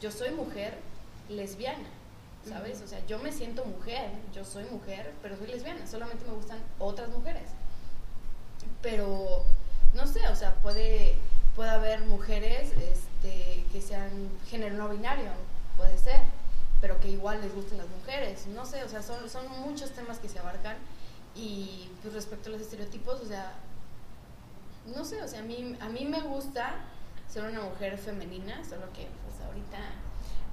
yo 0.02 0.12
soy 0.12 0.32
mujer 0.32 0.78
lesbiana, 1.30 1.88
¿sabes? 2.48 2.82
O 2.82 2.88
sea, 2.88 3.06
yo 3.08 3.20
me 3.20 3.32
siento 3.32 3.64
mujer, 3.66 4.10
yo 4.34 4.44
soy 4.46 4.64
mujer, 4.66 5.14
pero 5.22 5.38
soy 5.38 5.48
lesbiana, 5.48 5.86
solamente 5.88 6.26
me 6.26 6.34
gustan 6.34 6.60
otras 6.80 7.10
mujeres. 7.10 7.50
Pero, 8.82 9.44
no 9.94 10.08
sé, 10.08 10.28
o 10.28 10.36
sea, 10.36 10.54
puede, 10.56 11.16
puede 11.56 11.70
haber 11.70 12.02
mujeres 12.02 12.72
este, 12.72 13.66
que 13.72 13.82
sean 13.82 14.10
género 14.50 14.76
no 14.76 14.90
binario, 14.90 15.30
puede 15.78 15.98
ser, 15.98 16.22
pero 16.82 17.00
que 17.00 17.10
igual 17.10 17.42
les 17.42 17.54
gusten 17.54 17.78
las 17.80 17.88
mujeres, 17.88 18.46
no 18.48 18.66
sé, 18.66 18.84
o 18.84 18.90
sea, 18.90 19.02
son, 19.02 19.30
son 19.30 19.48
muchos 19.62 19.92
temas 19.92 20.20
que 20.20 20.30
se 20.30 20.40
abarcan 20.40 20.76
y 21.38 21.90
pues 22.02 22.14
respecto 22.14 22.50
a 22.50 22.54
los 22.54 22.62
estereotipos, 22.62 23.22
o 23.22 23.26
sea, 23.26 23.54
no 24.96 25.06
sé, 25.06 25.22
o 25.22 25.28
sea, 25.28 25.42
a 25.42 25.44
mí, 25.44 25.76
a 25.80 25.90
mí 25.90 26.06
me 26.06 26.22
gusta 26.22 26.76
ser 27.28 27.44
una 27.44 27.62
mujer 27.62 27.98
femenina, 27.98 28.64
solo 28.64 28.92
que 28.94 29.08
pues 29.26 29.46
ahorita 29.46 29.78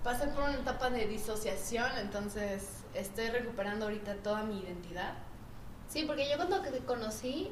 pasé 0.03 0.27
por 0.29 0.44
una 0.44 0.55
etapa 0.55 0.90
de 0.90 1.07
disociación, 1.07 1.90
entonces 1.99 2.68
estoy 2.92 3.29
recuperando 3.29 3.87
ahorita 3.87 4.16
toda 4.16 4.42
mi 4.42 4.61
identidad. 4.61 5.14
Sí, 5.88 6.05
porque 6.07 6.29
yo 6.29 6.37
cuando 6.37 6.61
te 6.61 6.79
conocí, 6.81 7.51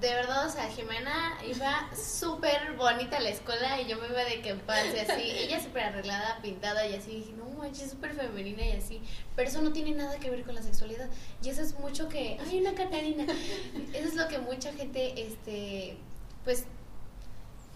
de 0.00 0.14
verdad, 0.14 0.46
o 0.46 0.50
sea, 0.50 0.68
Jimena 0.68 1.38
iba 1.46 1.88
súper 1.94 2.74
bonita 2.76 3.16
a 3.16 3.20
la 3.20 3.30
escuela 3.30 3.80
y 3.80 3.86
yo 3.86 3.98
me 3.98 4.08
iba 4.08 4.24
de 4.24 4.42
que 4.42 4.50
en 4.50 4.60
paz 4.60 4.84
y 4.94 4.98
así. 4.98 5.22
Ella 5.38 5.58
súper 5.60 5.84
arreglada, 5.84 6.38
pintada 6.42 6.86
y 6.86 6.94
así. 6.94 7.16
dije, 7.16 7.32
no 7.32 7.48
manches, 7.48 7.90
súper 7.92 8.14
femenina 8.14 8.64
y 8.66 8.72
así. 8.72 9.00
Pero 9.34 9.48
eso 9.48 9.62
no 9.62 9.72
tiene 9.72 9.92
nada 9.92 10.18
que 10.18 10.28
ver 10.30 10.44
con 10.44 10.54
la 10.54 10.62
sexualidad. 10.62 11.08
Y 11.42 11.48
eso 11.48 11.62
es 11.62 11.78
mucho 11.78 12.08
que. 12.08 12.38
¡Ay, 12.46 12.60
una 12.60 12.74
Catarina! 12.74 13.24
Eso 13.94 14.08
es 14.08 14.14
lo 14.14 14.28
que 14.28 14.38
mucha 14.38 14.72
gente, 14.72 15.20
este. 15.20 15.96
Pues. 16.44 16.64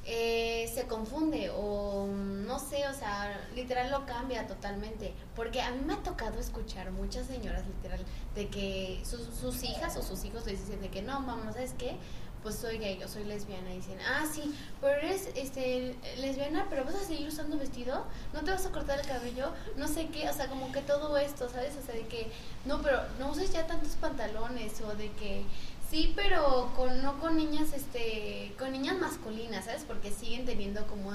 Eh, 0.07 0.71
se 0.75 0.87
confunde 0.87 1.51
o 1.51 2.07
no 2.07 2.59
sé, 2.59 2.87
o 2.89 2.95
sea, 2.95 3.49
literal 3.55 3.91
lo 3.91 4.07
cambia 4.07 4.47
totalmente. 4.47 5.13
Porque 5.37 5.61
a 5.61 5.71
mí 5.71 5.83
me 5.85 5.95
ha 5.95 6.03
tocado 6.03 6.39
escuchar 6.41 6.91
muchas 6.91 7.27
señoras, 7.27 7.67
literal, 7.67 8.01
de 8.35 8.49
que 8.49 9.01
sus, 9.05 9.23
sus 9.39 9.63
hijas 9.63 9.97
o 9.97 10.03
sus 10.03 10.25
hijos 10.25 10.45
dicen 10.47 10.81
de 10.81 10.89
que 10.89 11.03
no, 11.03 11.21
mamá, 11.21 11.53
¿sabes 11.53 11.75
qué? 11.79 11.97
Pues 12.43 12.55
soy 12.55 12.79
gay, 12.79 12.99
yo 12.99 13.07
soy 13.07 13.25
lesbiana. 13.25 13.71
Y 13.71 13.77
dicen, 13.77 13.99
ah, 14.01 14.25
sí, 14.33 14.55
pero 14.81 14.95
eres 14.95 15.29
este, 15.35 15.95
lesbiana, 16.17 16.67
pero 16.71 16.85
vas 16.85 16.95
a 16.95 17.05
seguir 17.05 17.29
usando 17.29 17.59
vestido, 17.59 18.07
no 18.33 18.41
te 18.41 18.51
vas 18.51 18.65
a 18.65 18.71
cortar 18.71 18.99
el 18.99 19.07
cabello, 19.07 19.53
no 19.77 19.87
sé 19.87 20.07
qué, 20.07 20.27
o 20.27 20.33
sea, 20.33 20.47
como 20.47 20.73
que 20.73 20.81
todo 20.81 21.19
esto, 21.19 21.51
¿sabes? 21.51 21.77
O 21.77 21.85
sea, 21.85 21.95
de 21.95 22.07
que, 22.07 22.33
no, 22.65 22.81
pero 22.81 22.99
no 23.19 23.31
uses 23.31 23.53
ya 23.53 23.67
tantos 23.67 23.91
pantalones 23.97 24.81
o 24.81 24.95
de 24.97 25.11
que 25.13 25.45
Sí, 25.91 26.13
pero 26.15 26.71
con, 26.77 27.03
no 27.03 27.19
con 27.19 27.37
niñas, 27.37 27.73
este, 27.75 28.55
con 28.59 28.71
niñas 28.71 28.99
masculinas, 28.99 29.65
¿sabes? 29.65 29.83
Porque 29.87 30.13
siguen 30.13 30.47
teniendo 30.47 30.87
como, 30.87 31.11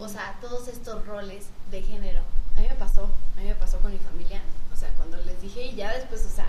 o 0.00 0.08
sea, 0.08 0.36
todos 0.40 0.66
estos 0.66 1.06
roles 1.06 1.44
de 1.70 1.82
género. 1.82 2.20
A 2.56 2.60
mí 2.60 2.66
me 2.68 2.74
pasó, 2.74 3.04
a 3.36 3.40
mí 3.40 3.46
me 3.46 3.54
pasó 3.54 3.78
con 3.78 3.92
mi 3.92 3.98
familia, 3.98 4.40
o 4.74 4.76
sea, 4.76 4.88
cuando 4.96 5.16
les 5.18 5.40
dije 5.40 5.66
y 5.66 5.76
ya 5.76 5.92
después, 5.92 6.26
o 6.26 6.34
sea, 6.34 6.46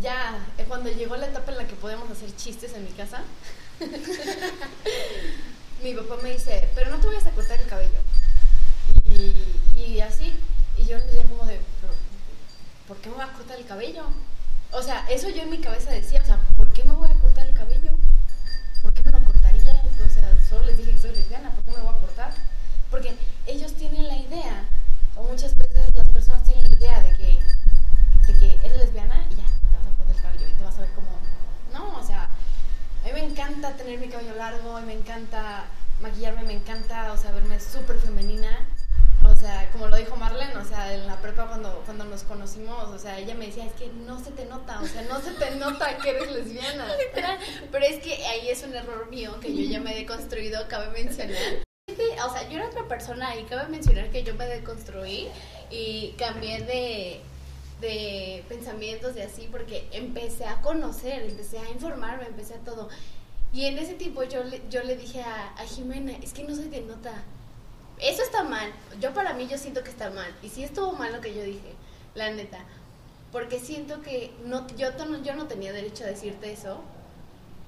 ya 0.00 0.38
eh, 0.58 0.64
cuando 0.68 0.88
llegó 0.90 1.16
la 1.16 1.26
etapa 1.26 1.50
en 1.50 1.58
la 1.58 1.66
que 1.66 1.74
podíamos 1.74 2.08
hacer 2.10 2.34
chistes 2.36 2.74
en 2.74 2.84
mi 2.84 2.92
casa, 2.92 3.22
mi 5.82 5.94
papá 5.94 6.16
me 6.22 6.32
dice, 6.32 6.68
pero 6.76 6.90
no 6.90 6.98
te 7.00 7.08
vayas 7.08 7.26
a 7.26 7.30
cortar 7.32 7.60
el 7.60 7.66
cabello. 7.66 7.98
Y, 9.10 9.80
y 9.80 10.00
así, 10.00 10.32
y 10.76 10.84
yo 10.84 10.96
le 10.98 11.04
decía 11.06 11.22
como 11.24 11.44
de, 11.46 11.58
"Pero, 11.80 11.92
¿por 12.86 12.98
qué 12.98 13.08
me 13.08 13.16
voy 13.16 13.24
a 13.24 13.32
cortar 13.32 13.58
el 13.58 13.66
cabello? 13.66 14.04
O 14.72 14.82
sea, 14.82 15.04
eso 15.10 15.28
yo 15.28 15.42
en 15.42 15.50
mi 15.50 15.58
cabeza 15.58 15.90
decía, 15.90 16.20
o 16.22 16.24
sea, 16.24 16.38
¿por 16.56 16.72
qué 16.72 16.84
me 16.84 16.94
voy 16.94 17.08
a 17.10 17.14
cortar 17.14 17.46
el 17.46 17.54
cabello? 17.54 17.90
¿Por 18.82 18.92
qué 18.92 19.02
me 19.02 19.10
lo 19.10 19.24
cortaría? 19.24 19.82
O 20.04 20.08
sea, 20.08 20.32
solo 20.48 20.64
les 20.64 20.78
dije 20.78 20.92
que 20.92 20.98
soy 20.98 21.12
lesbiana, 21.12 21.50
¿por 21.50 21.64
qué 21.64 21.70
me 21.72 21.78
lo 21.78 21.84
voy 21.84 21.96
a 21.96 22.00
cortar? 22.00 22.32
Porque 22.90 23.16
ellos 23.46 23.74
tienen 23.74 24.06
la 24.06 24.16
idea, 24.16 24.64
o 25.16 25.24
muchas 25.24 25.56
veces 25.56 25.92
las 25.94 26.08
personas 26.08 26.44
tienen 26.44 26.64
la 26.64 26.76
idea 26.76 27.02
de 27.02 27.16
que, 27.16 27.40
de 28.26 28.38
que 28.38 28.58
eres 28.64 28.78
lesbiana 28.78 29.26
y 29.30 29.36
ya, 29.36 29.44
te 29.44 29.76
vas 29.76 29.86
a 29.86 29.96
cortar 29.96 30.16
el 30.16 30.22
cabello 30.22 30.46
y 30.48 30.52
te 30.56 30.64
vas 30.64 30.78
a 30.78 30.80
ver 30.82 30.90
como... 30.90 31.10
No, 31.72 31.98
o 31.98 32.06
sea, 32.06 32.24
a 32.24 33.06
mí 33.06 33.12
me 33.12 33.24
encanta 33.24 33.76
tener 33.76 33.98
mi 33.98 34.08
cabello 34.08 34.36
largo, 34.36 34.78
y 34.78 34.84
me 34.84 34.94
encanta 34.94 35.64
maquillarme, 36.00 36.44
me 36.44 36.54
encanta, 36.54 37.12
o 37.12 37.16
sea, 37.16 37.32
verme 37.32 37.58
súper 37.58 37.98
femenina. 37.98 38.66
O 39.30 39.36
sea, 39.36 39.70
como 39.72 39.88
lo 39.88 39.96
dijo 39.96 40.16
Marlene, 40.16 40.56
o 40.56 40.64
sea, 40.64 40.92
en 40.92 41.06
la 41.06 41.16
prepa 41.20 41.46
cuando, 41.46 41.82
cuando 41.84 42.04
nos 42.04 42.24
conocimos, 42.24 42.88
o 42.88 42.98
sea, 42.98 43.18
ella 43.18 43.34
me 43.34 43.46
decía, 43.46 43.64
es 43.64 43.72
que 43.72 43.88
no 43.88 44.22
se 44.22 44.30
te 44.32 44.44
nota, 44.44 44.80
o 44.80 44.86
sea, 44.86 45.02
no 45.02 45.20
se 45.20 45.30
te 45.32 45.52
nota 45.52 45.96
que 45.98 46.10
eres 46.10 46.30
lesbiana. 46.30 46.86
Pero 47.72 47.84
es 47.84 48.02
que 48.02 48.26
ahí 48.26 48.48
es 48.48 48.62
un 48.62 48.74
error 48.74 49.08
mío 49.08 49.38
que 49.40 49.54
yo 49.54 49.70
ya 49.70 49.80
me 49.80 49.92
he 49.92 50.00
deconstruido, 50.00 50.66
cabe 50.68 50.90
mencionar. 50.90 51.64
O 52.24 52.32
sea, 52.32 52.48
yo 52.48 52.58
era 52.58 52.68
otra 52.68 52.86
persona 52.86 53.36
y 53.36 53.44
cabe 53.44 53.68
mencionar 53.68 54.10
que 54.10 54.22
yo 54.22 54.34
me 54.34 54.46
deconstruí 54.46 55.28
y 55.70 56.14
cambié 56.18 56.62
de, 56.62 57.20
de 57.80 58.44
pensamientos 58.48 59.16
y 59.16 59.20
así 59.20 59.48
porque 59.50 59.88
empecé 59.92 60.44
a 60.44 60.60
conocer, 60.60 61.22
empecé 61.22 61.58
a 61.58 61.68
informarme, 61.70 62.26
empecé 62.26 62.54
a 62.54 62.58
todo. 62.58 62.88
Y 63.52 63.64
en 63.64 63.78
ese 63.78 63.94
tiempo 63.94 64.22
yo 64.24 64.44
le, 64.44 64.62
yo 64.70 64.82
le 64.84 64.96
dije 64.96 65.22
a, 65.22 65.54
a 65.56 65.64
Jimena, 65.64 66.12
es 66.22 66.32
que 66.32 66.44
no 66.44 66.54
se 66.54 66.66
te 66.66 66.80
nota. 66.82 67.24
Eso 68.00 68.22
está 68.22 68.44
mal. 68.44 68.72
Yo 69.00 69.12
para 69.12 69.34
mí 69.34 69.46
yo 69.46 69.58
siento 69.58 69.82
que 69.82 69.90
está 69.90 70.10
mal. 70.10 70.34
Y 70.42 70.48
sí 70.48 70.64
estuvo 70.64 70.92
mal 70.92 71.12
lo 71.12 71.20
que 71.20 71.34
yo 71.34 71.42
dije, 71.42 71.74
la 72.14 72.30
neta. 72.30 72.64
Porque 73.32 73.60
siento 73.60 74.02
que 74.02 74.32
no, 74.44 74.66
yo, 74.76 74.88
yo 75.22 75.34
no 75.34 75.46
tenía 75.46 75.72
derecho 75.72 76.04
a 76.04 76.08
decirte 76.08 76.52
eso. 76.52 76.80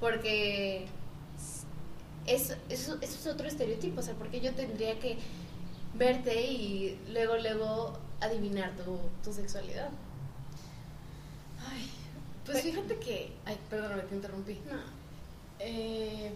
Porque 0.01 0.87
eso, 2.27 2.55
eso, 2.69 2.99
eso 3.01 3.19
es 3.19 3.27
otro 3.27 3.47
estereotipo. 3.47 4.01
O 4.01 4.03
sea, 4.03 4.15
porque 4.15 4.41
yo 4.41 4.55
tendría 4.55 4.99
que 4.99 5.19
verte 5.95 6.47
y 6.47 6.99
luego, 7.11 7.37
luego 7.37 7.99
adivinar 8.21 8.73
tu, 8.77 8.99
tu 9.23 9.33
sexualidad. 9.33 9.91
Ay, 11.69 11.91
pues 12.47 12.63
fíjate 12.63 12.99
que... 12.99 13.33
Ay, 13.45 13.59
perdóname, 13.69 14.03
te 14.03 14.15
interrumpí. 14.15 14.61
No. 14.71 14.81
Eh, 15.59 16.33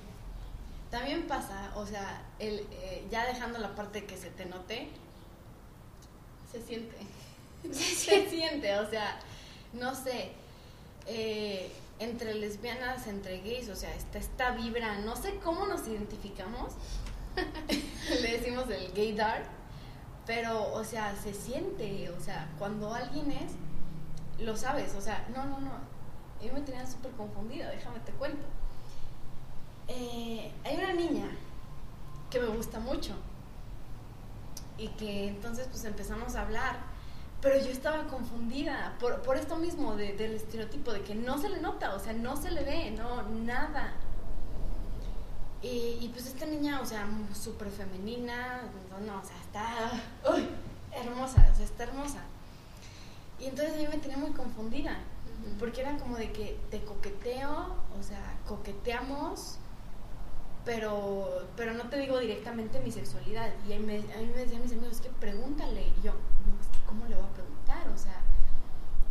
también 0.90 1.26
pasa, 1.26 1.72
o 1.74 1.86
sea, 1.86 2.22
el, 2.38 2.60
eh, 2.70 3.06
ya 3.10 3.26
dejando 3.26 3.58
la 3.58 3.74
parte 3.74 4.04
que 4.04 4.16
se 4.16 4.30
te 4.30 4.46
note, 4.46 4.88
se 6.50 6.62
siente. 6.62 6.96
se 7.72 8.28
siente, 8.28 8.76
o 8.76 8.88
sea, 8.88 9.18
no 9.72 9.94
sé, 9.94 10.32
eh, 11.06 11.72
entre 11.98 12.34
lesbianas, 12.34 13.06
entre 13.06 13.40
gays, 13.40 13.68
o 13.68 13.76
sea, 13.76 13.94
está 13.94 14.18
esta 14.18 14.50
vibra, 14.52 14.98
no 14.98 15.16
sé 15.16 15.36
cómo 15.42 15.66
nos 15.66 15.86
identificamos, 15.88 16.74
le 18.22 18.38
decimos 18.38 18.68
el 18.70 18.92
gay 18.92 19.12
dark, 19.12 19.46
pero, 20.26 20.72
o 20.72 20.84
sea, 20.84 21.14
se 21.16 21.34
siente, 21.34 22.10
o 22.10 22.20
sea, 22.20 22.48
cuando 22.58 22.92
alguien 22.92 23.30
es, 23.32 23.52
lo 24.38 24.56
sabes, 24.56 24.94
o 24.94 25.00
sea, 25.00 25.26
no, 25.34 25.44
no, 25.44 25.60
no, 25.60 25.72
yo 26.42 26.52
me 26.52 26.60
tenía 26.60 26.86
súper 26.86 27.12
confundida, 27.12 27.70
déjame 27.70 28.00
te 28.00 28.12
cuento. 28.12 28.46
Eh, 29.88 30.52
hay 30.64 30.76
una 30.76 30.92
niña 30.92 31.28
que 32.30 32.40
me 32.40 32.48
gusta 32.48 32.80
mucho 32.80 33.14
y 34.78 34.88
que 34.88 35.28
entonces 35.28 35.68
pues 35.70 35.84
empezamos 35.84 36.34
a 36.34 36.42
hablar, 36.42 36.76
pero 37.40 37.58
yo 37.58 37.70
estaba 37.70 38.06
confundida 38.08 38.96
por, 39.00 39.22
por 39.22 39.36
esto 39.36 39.56
mismo 39.56 39.96
del 39.96 40.34
estereotipo 40.34 40.92
de 40.92 41.02
que 41.02 41.14
no 41.14 41.38
se 41.38 41.48
le 41.48 41.60
nota, 41.60 41.94
o 41.94 42.00
sea, 42.00 42.12
no 42.12 42.36
se 42.36 42.50
le 42.50 42.64
ve, 42.64 42.90
no, 42.90 43.22
nada. 43.22 43.94
Y, 45.62 46.10
pues 46.12 46.26
esta 46.26 46.46
niña, 46.46 46.80
o 46.80 46.86
sea, 46.86 47.08
súper 47.34 47.70
femenina, 47.70 48.62
no, 49.04 49.18
o 49.18 49.24
sea, 49.24 49.36
está 49.42 50.32
uy, 50.32 50.48
hermosa, 50.92 51.48
o 51.52 51.56
sea, 51.56 51.64
está 51.64 51.84
hermosa. 51.84 52.20
Y 53.40 53.46
entonces 53.46 53.74
a 53.74 53.78
mí 53.78 53.88
me 53.88 53.98
tenía 53.98 54.16
muy 54.16 54.30
confundida, 54.30 54.96
porque 55.58 55.80
era 55.80 55.96
como 55.96 56.16
de 56.16 56.30
que 56.30 56.58
te 56.70 56.84
coqueteo, 56.84 57.74
o 57.98 58.02
sea, 58.02 58.38
coqueteamos, 58.46 59.58
pero, 60.66 61.46
pero 61.56 61.72
no 61.72 61.88
te 61.88 61.96
digo 61.96 62.18
directamente 62.18 62.80
mi 62.80 62.90
sexualidad. 62.90 63.50
Y 63.66 63.72
a 63.72 63.78
mí, 63.78 63.86
me, 63.86 63.98
a 64.12 64.18
decían 64.36 64.62
mis 64.62 64.72
amigos, 64.72 64.96
es 64.96 65.00
que 65.00 65.10
pregúntale. 65.10 65.80
Y 65.80 66.02
yo, 66.02 66.12
no, 66.12 66.60
es 66.60 66.66
que 66.66 66.84
¿cómo 66.84 67.06
le 67.06 67.14
voy 67.14 67.24
a 67.24 67.32
preguntar? 67.32 67.88
O 67.88 67.96
sea, 67.96 68.20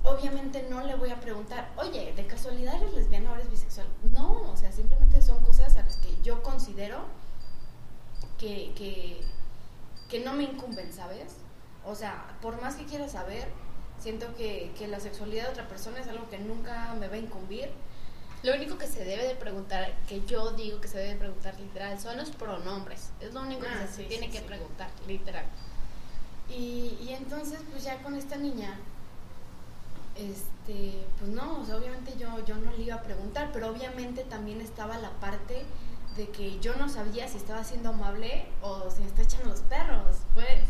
obviamente 0.03 0.67
no 0.69 0.85
le 0.85 0.95
voy 0.95 1.11
a 1.11 1.19
preguntar, 1.21 1.71
oye, 1.77 2.13
¿de 2.13 2.27
casualidad 2.27 2.75
eres 2.75 2.93
lesbiana 2.93 3.31
o 3.31 3.35
eres 3.35 3.49
bisexual? 3.49 3.87
No, 4.11 4.51
o 4.51 4.57
sea, 4.57 4.71
simplemente 4.73 5.21
son 5.21 5.43
cosas 5.43 5.77
a 5.77 5.83
las 5.83 5.95
que 5.95 6.21
yo 6.21 6.43
considero 6.43 7.05
que, 8.37 8.73
que, 8.75 9.21
que 10.09 10.19
no 10.25 10.33
me 10.33 10.43
incumben, 10.43 10.91
¿sabes? 10.91 11.37
O 11.85 11.95
sea, 11.95 12.37
por 12.41 12.61
más 12.61 12.75
que 12.75 12.83
quiera 12.83 13.07
saber, 13.07 13.47
siento 13.97 14.35
que, 14.35 14.73
que 14.77 14.89
la 14.89 14.99
sexualidad 14.99 15.45
de 15.45 15.49
otra 15.51 15.69
persona 15.69 16.01
es 16.01 16.07
algo 16.09 16.29
que 16.29 16.37
nunca 16.37 16.93
me 16.99 17.07
va 17.07 17.13
a 17.13 17.19
incumbir 17.19 17.69
lo 18.45 18.53
único 18.53 18.77
que 18.77 18.87
se 18.87 19.03
debe 19.03 19.27
de 19.27 19.33
preguntar, 19.33 19.91
que 20.07 20.23
yo 20.25 20.51
digo 20.51 20.79
que 20.79 20.87
se 20.87 20.99
debe 20.99 21.13
de 21.13 21.15
preguntar 21.15 21.59
literal, 21.59 21.99
son 21.99 22.15
los 22.15 22.29
pronombres. 22.29 23.09
Es 23.19 23.33
lo 23.33 23.41
único 23.41 23.61
que 23.61 23.67
ah, 23.67 23.87
se 23.91 24.03
tiene 24.03 24.29
que 24.29 24.41
preguntar, 24.41 24.89
literal. 25.07 25.45
Y, 26.47 26.95
y, 27.01 27.15
entonces, 27.17 27.59
pues 27.71 27.83
ya 27.83 28.03
con 28.03 28.13
esta 28.13 28.35
niña, 28.35 28.77
este, 30.15 31.03
pues 31.17 31.31
no, 31.31 31.59
o 31.59 31.65
sea, 31.65 31.77
obviamente 31.77 32.13
yo, 32.19 32.45
yo 32.45 32.55
no 32.57 32.71
le 32.73 32.83
iba 32.83 32.95
a 32.95 33.01
preguntar, 33.01 33.49
pero 33.51 33.69
obviamente 33.69 34.23
también 34.23 34.61
estaba 34.61 34.99
la 34.99 35.09
parte 35.19 35.63
de 36.15 36.29
que 36.29 36.59
yo 36.59 36.75
no 36.75 36.87
sabía 36.87 37.27
si 37.27 37.37
estaba 37.37 37.63
siendo 37.63 37.89
amable 37.89 38.45
o 38.61 38.91
si 38.91 39.01
me 39.01 39.07
está 39.07 39.23
echando 39.23 39.49
los 39.49 39.61
perros, 39.61 40.17
pues. 40.35 40.61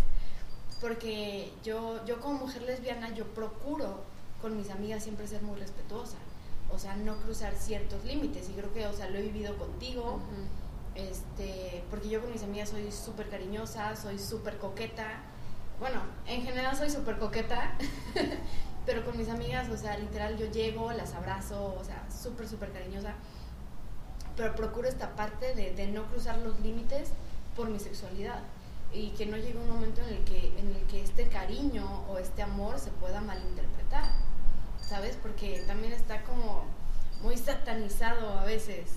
Porque 0.79 1.51
yo, 1.63 2.05
yo 2.05 2.21
como 2.21 2.39
mujer 2.39 2.61
lesbiana, 2.61 3.13
yo 3.13 3.25
procuro 3.25 4.01
con 4.41 4.55
mis 4.55 4.69
amigas 4.69 5.03
siempre 5.03 5.27
ser 5.27 5.41
muy 5.41 5.59
respetuosa 5.59 6.17
o 6.75 6.79
sea, 6.79 6.95
no 6.95 7.17
cruzar 7.17 7.55
ciertos 7.55 8.03
límites. 8.03 8.49
Y 8.49 8.53
creo 8.53 8.73
que, 8.73 8.85
o 8.85 8.93
sea, 8.93 9.09
lo 9.09 9.17
he 9.17 9.21
vivido 9.21 9.57
contigo, 9.57 10.19
este, 10.93 11.83
porque 11.89 12.09
yo 12.09 12.21
con 12.21 12.31
mis 12.31 12.43
amigas 12.43 12.69
soy 12.69 12.91
súper 12.91 13.29
cariñosa, 13.29 13.95
soy 13.95 14.19
súper 14.19 14.57
coqueta. 14.57 15.23
Bueno, 15.79 16.01
en 16.27 16.43
general 16.43 16.75
soy 16.75 16.89
súper 16.89 17.17
coqueta, 17.17 17.77
pero 18.85 19.03
con 19.03 19.17
mis 19.17 19.29
amigas, 19.29 19.69
o 19.69 19.77
sea, 19.77 19.97
literal 19.97 20.37
yo 20.37 20.45
llego, 20.51 20.91
las 20.91 21.13
abrazo, 21.13 21.75
o 21.79 21.83
sea, 21.83 22.05
súper, 22.11 22.47
súper 22.47 22.71
cariñosa. 22.71 23.13
Pero 24.35 24.53
procuro 24.55 24.87
esta 24.87 25.15
parte 25.15 25.55
de, 25.55 25.73
de 25.73 25.87
no 25.87 26.05
cruzar 26.07 26.37
los 26.39 26.59
límites 26.59 27.09
por 27.55 27.69
mi 27.69 27.79
sexualidad 27.79 28.41
y 28.93 29.09
que 29.09 29.25
no 29.25 29.37
llegue 29.37 29.57
un 29.57 29.69
momento 29.69 30.01
en 30.01 30.09
el 30.15 30.23
que, 30.23 30.53
en 30.57 30.75
el 30.75 30.81
que 30.87 31.01
este 31.01 31.27
cariño 31.27 32.03
o 32.09 32.17
este 32.17 32.41
amor 32.41 32.79
se 32.79 32.91
pueda 32.91 33.21
malinterpretar. 33.21 34.05
¿Sabes? 34.87 35.17
Porque 35.21 35.63
también 35.67 35.93
está 35.93 36.21
como 36.23 36.65
muy 37.21 37.37
satanizado 37.37 38.37
a 38.39 38.43
veces 38.45 38.91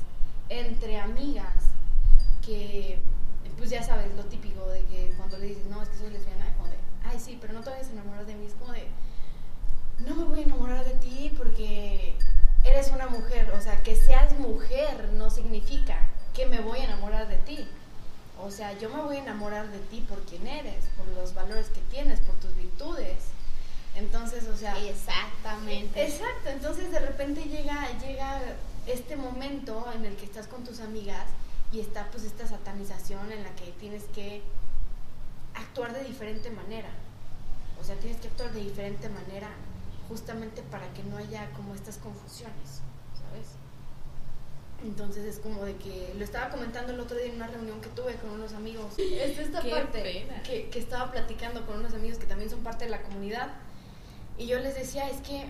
entre 0.48 0.98
amigas 0.98 1.54
que, 2.44 2.98
pues 3.56 3.70
ya 3.70 3.82
sabes, 3.82 4.14
lo 4.14 4.24
típico 4.24 4.66
de 4.68 4.84
que 4.84 5.12
cuando 5.16 5.38
le 5.38 5.46
dices, 5.46 5.66
no, 5.66 5.82
es 5.82 5.88
que 5.88 5.98
soy 5.98 6.10
lesbiana, 6.10 6.48
es 6.48 6.56
como 6.56 6.68
de, 6.68 6.76
ay, 7.04 7.18
sí, 7.18 7.38
pero 7.40 7.52
no 7.52 7.60
te 7.60 7.70
vayas 7.70 7.88
a 7.88 7.92
enamorar 7.92 8.26
de 8.26 8.34
mí, 8.34 8.46
es 8.46 8.54
como 8.54 8.72
de, 8.72 8.86
no 10.06 10.14
me 10.14 10.24
voy 10.24 10.40
a 10.40 10.42
enamorar 10.44 10.84
de 10.84 10.94
ti 10.94 11.32
porque 11.36 12.14
eres 12.64 12.90
una 12.90 13.06
mujer, 13.08 13.50
o 13.56 13.60
sea, 13.60 13.82
que 13.82 13.96
seas 13.96 14.38
mujer 14.38 15.10
no 15.14 15.30
significa 15.30 16.08
que 16.34 16.46
me 16.46 16.60
voy 16.60 16.78
a 16.80 16.84
enamorar 16.84 17.28
de 17.28 17.36
ti. 17.36 17.68
O 18.40 18.50
sea, 18.50 18.72
yo 18.78 18.88
me 18.90 19.02
voy 19.02 19.16
a 19.16 19.20
enamorar 19.20 19.68
de 19.68 19.80
ti 19.80 20.04
por 20.08 20.20
quien 20.20 20.46
eres, 20.46 20.84
por 20.96 21.08
los 21.08 21.34
valores 21.34 21.68
que 21.70 21.80
tienes, 21.90 22.20
por 22.20 22.36
tus 22.36 22.54
virtudes. 22.54 23.16
Entonces, 23.94 24.46
o 24.46 24.56
sea... 24.56 24.78
Exactamente. 24.78 26.04
Exacto, 26.04 26.50
entonces 26.50 26.90
de 26.90 27.00
repente 27.00 27.42
llega, 27.42 27.88
llega 27.98 28.40
este 28.86 29.16
momento 29.16 29.86
en 29.94 30.04
el 30.04 30.16
que 30.16 30.24
estás 30.24 30.46
con 30.46 30.64
tus 30.64 30.80
amigas 30.80 31.26
y 31.72 31.80
está 31.80 32.06
pues 32.10 32.24
esta 32.24 32.46
satanización 32.46 33.30
en 33.32 33.42
la 33.42 33.54
que 33.54 33.72
tienes 33.72 34.04
que 34.14 34.42
actuar 35.54 35.92
de 35.92 36.04
diferente 36.04 36.50
manera. 36.50 36.88
O 37.80 37.84
sea, 37.84 37.96
tienes 37.96 38.20
que 38.20 38.28
actuar 38.28 38.52
de 38.52 38.60
diferente 38.60 39.08
manera 39.08 39.50
justamente 40.08 40.62
para 40.62 40.88
que 40.94 41.02
no 41.02 41.18
haya 41.18 41.50
como 41.50 41.74
estas 41.74 41.98
confusiones, 41.98 42.80
¿sabes? 43.14 43.46
Entonces 44.82 45.24
es 45.24 45.40
como 45.40 45.64
de 45.64 45.76
que 45.76 46.14
lo 46.16 46.24
estaba 46.24 46.50
comentando 46.50 46.92
el 46.92 47.00
otro 47.00 47.16
día 47.16 47.26
en 47.26 47.34
una 47.34 47.48
reunión 47.48 47.80
que 47.80 47.88
tuve 47.88 48.14
con 48.14 48.30
unos 48.30 48.52
amigos. 48.52 48.94
Es 48.96 49.38
esta 49.38 49.60
parte 49.60 50.26
Que, 50.44 50.70
que 50.70 50.78
estaba 50.78 51.10
platicando 51.10 51.66
con 51.66 51.80
unos 51.80 51.94
amigos 51.94 52.18
que 52.18 52.26
también 52.26 52.48
son 52.48 52.60
parte 52.60 52.84
de 52.84 52.92
la 52.92 53.02
comunidad 53.02 53.50
y 54.38 54.46
yo 54.46 54.60
les 54.60 54.76
decía, 54.76 55.10
es 55.10 55.20
que 55.20 55.46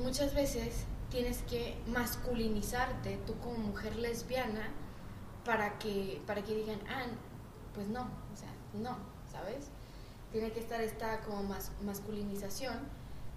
muchas 0.00 0.32
veces 0.32 0.84
tienes 1.10 1.42
que 1.42 1.76
masculinizarte 1.88 3.18
tú 3.26 3.36
como 3.40 3.58
mujer 3.58 3.96
lesbiana 3.96 4.70
para 5.44 5.78
que, 5.78 6.22
para 6.26 6.42
que 6.44 6.54
digan, 6.54 6.78
ah, 6.88 7.06
pues 7.74 7.88
no, 7.88 8.02
o 8.02 8.36
sea, 8.36 8.50
no, 8.74 8.96
¿sabes? 9.30 9.68
Tiene 10.30 10.52
que 10.52 10.60
estar 10.60 10.80
esta 10.80 11.20
como 11.22 11.42
más 11.42 11.72
masculinización, 11.82 12.76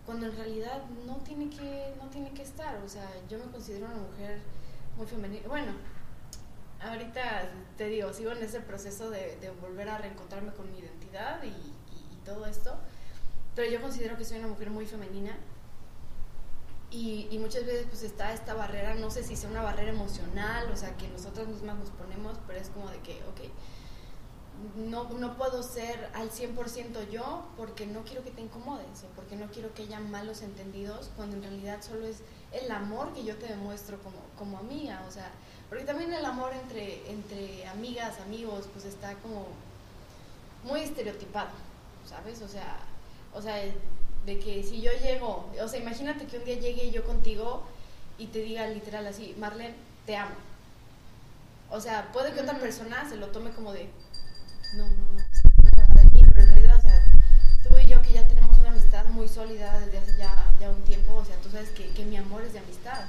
cuando 0.06 0.28
en 0.28 0.36
realidad 0.36 0.84
no 1.08 1.16
tiene 1.18 1.50
que, 1.50 1.96
no 2.00 2.10
tiene 2.10 2.32
que 2.32 2.44
estar, 2.44 2.76
o 2.84 2.90
sea, 2.90 3.10
yo 3.28 3.40
me 3.40 3.46
considero 3.46 3.88
una 3.88 3.96
mujer 3.96 4.40
muy 4.98 5.08
femenina, 5.08 5.48
bueno, 5.48 5.74
ahorita 6.80 7.50
te 7.78 7.88
digo, 7.88 8.14
sigo 8.14 8.32
en 8.32 8.44
ese 8.44 8.60
proceso 8.60 9.10
de, 9.10 9.52
volver 9.62 9.90
a 9.90 9.98
reencontrarme 9.98 10.52
con 10.54 10.72
mi 10.72 10.80
identidad 10.80 11.42
y 11.44 12.26
todo 12.26 12.46
esto, 12.46 12.78
pero 13.56 13.70
yo 13.70 13.82
considero 13.82 14.18
que 14.18 14.26
soy 14.26 14.40
una 14.40 14.48
mujer 14.48 14.70
muy 14.70 14.86
femenina 14.86 15.38
y, 16.92 17.38
muchas 17.40 17.66
veces 17.66 17.86
pues 17.90 18.04
está 18.04 18.34
esta 18.34 18.54
barrera, 18.54 18.96
no 18.96 19.10
sé 19.10 19.24
si 19.24 19.38
sea 19.38 19.50
una 19.50 19.62
barrera 19.62 19.92
emocional, 19.92 20.70
o 20.72 20.76
sea, 20.76 20.98
que 20.98 21.08
nosotros 21.08 21.48
mismas 21.48 21.78
nos 21.78 21.90
ponemos, 21.92 22.38
pero 22.46 22.60
es 22.60 22.68
como 22.70 22.90
de 22.90 23.00
que, 23.00 23.14
ok, 23.24 23.50
no, 24.76 25.10
no 25.10 25.38
puedo 25.38 25.64
ser 25.64 26.10
al 26.14 26.30
100% 26.30 27.10
yo 27.10 27.48
porque 27.56 27.88
no 27.88 28.04
quiero 28.04 28.24
que 28.24 28.32
te 28.32 28.42
incomodes 28.42 29.04
o 29.04 29.16
porque 29.16 29.38
no 29.38 29.48
quiero 29.48 29.74
que 29.74 29.84
haya 29.84 30.00
malos 30.02 30.42
entendidos 30.42 31.10
cuando 31.16 31.38
en 31.38 31.44
realidad 31.44 31.82
solo 31.82 32.06
es 32.06 32.18
el 32.52 32.70
amor 32.70 33.14
que 33.14 33.24
yo 33.24 33.38
te 33.38 33.48
demuestro 33.48 33.98
como, 34.00 34.18
como 34.38 34.58
amiga, 34.60 35.04
o 35.08 35.12
sea, 35.12 35.32
porque 35.70 35.86
también 35.86 36.14
el 36.14 36.26
amor 36.26 36.52
entre, 36.54 37.10
entre 37.10 37.66
amigas, 37.68 38.20
amigos, 38.20 38.68
pues 38.74 38.84
está 38.84 39.16
como 39.16 39.48
muy 40.66 40.82
estereotipado, 40.82 41.52
¿sabes? 42.06 42.42
O 42.42 42.50
sea, 42.50 42.78
o 43.34 43.42
sea, 43.42 43.56
de 44.26 44.40
que 44.40 44.64
si 44.64 44.82
yo 44.82 44.92
llego, 45.04 45.50
o 45.60 45.68
sea, 45.68 45.80
imagínate 45.80 46.26
que 46.26 46.38
un 46.38 46.46
día 46.46 46.60
llegue 46.60 46.92
yo 46.92 47.04
contigo 47.04 47.64
y 48.18 48.28
te 48.28 48.40
diga 48.40 48.68
literal 48.68 49.08
así, 49.08 49.36
Marlene, 49.40 49.76
te 50.06 50.16
amo. 50.16 50.36
O 51.70 51.80
sea, 51.80 52.12
puede 52.12 52.34
que 52.34 52.42
otra 52.42 52.60
persona 52.60 53.08
se 53.10 53.16
lo 53.16 53.28
tome 53.28 53.52
como 53.52 53.72
de, 53.72 53.90
no, 54.76 54.88
no, 54.88 54.96
no, 55.14 56.12
mí, 56.14 56.22
pero 56.30 56.42
en 56.42 56.50
realidad, 56.50 56.78
o 56.78 56.82
sea, 56.82 57.06
tú 57.64 57.78
y 57.78 57.86
yo 57.86 58.02
que 58.02 58.14
ya 58.14 58.28
tenemos 58.28 58.58
una 58.60 58.70
amistad 58.70 59.06
muy 59.06 59.28
sólida 59.28 59.80
desde 59.80 59.98
hace 59.98 60.18
ya, 60.18 60.54
ya 60.60 60.70
un 60.70 60.82
tiempo, 60.84 61.16
o 61.16 61.26
sea, 61.26 61.36
tú 61.38 61.50
sabes 61.50 61.70
que, 61.70 61.90
que 61.92 62.04
mi 62.04 62.18
amor 62.18 62.44
es 62.44 62.54
de 62.54 62.60
amistad, 62.60 63.06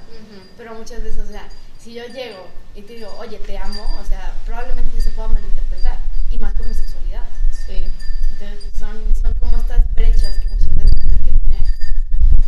pero 0.57 0.73
muchas 0.75 1.03
veces, 1.03 1.19
o 1.19 1.27
sea, 1.27 1.49
si 1.77 1.93
yo 1.93 2.05
llego 2.05 2.47
y 2.73 2.81
te 2.83 2.93
digo, 2.93 3.13
oye, 3.19 3.37
te 3.39 3.57
amo, 3.57 3.83
o 4.01 4.05
sea, 4.05 4.33
probablemente 4.45 5.01
se 5.01 5.11
pueda 5.11 5.27
malinterpretar, 5.27 5.97
y 6.31 6.39
más 6.39 6.53
por 6.53 6.65
mi 6.65 6.73
sexualidad. 6.73 7.23
Sí. 7.51 7.85
Entonces, 8.31 8.71
son, 8.79 9.15
son 9.21 9.33
como 9.33 9.57
estas 9.57 9.93
brechas 9.93 10.37
que 10.37 10.49
muchas 10.49 10.75
veces 10.75 10.91
tienen 10.93 11.23
que 11.23 11.31
tener. 11.31 11.63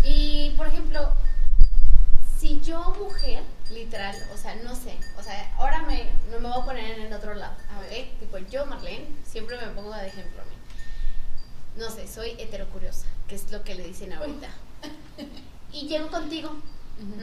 Y, 0.03 0.53
por 0.57 0.67
ejemplo, 0.67 1.13
si 2.39 2.59
yo, 2.61 2.95
mujer, 2.99 3.43
literal, 3.69 4.15
o 4.34 4.38
sea, 4.38 4.55
no 4.55 4.76
sé, 4.76 4.97
o 5.17 5.23
sea, 5.23 5.53
ahora 5.57 5.84
me, 5.84 6.09
no 6.32 6.39
me 6.39 6.49
voy 6.49 6.61
a 6.61 6.65
poner 6.65 6.99
en 6.99 7.05
el 7.07 7.13
otro 7.13 7.34
lado, 7.34 7.55
A 7.76 7.82
ver. 7.82 8.07
¿ok? 8.07 8.19
Tipo, 8.19 8.38
yo, 8.38 8.65
Marlene, 8.65 9.07
siempre 9.23 9.57
me 9.57 9.67
pongo 9.67 9.93
de 9.93 10.07
ejemplo 10.07 10.41
a 10.41 10.45
mí. 10.45 10.55
No 11.78 11.89
sé, 11.91 12.07
soy 12.07 12.32
heterocuriosa, 12.39 13.05
que 13.28 13.36
es 13.36 13.51
lo 13.51 13.63
que 13.63 13.76
le 13.76 13.86
dicen 13.86 14.13
ahorita. 14.13 14.49
y 15.71 15.84
llego 15.97 16.09
contigo. 16.09 16.51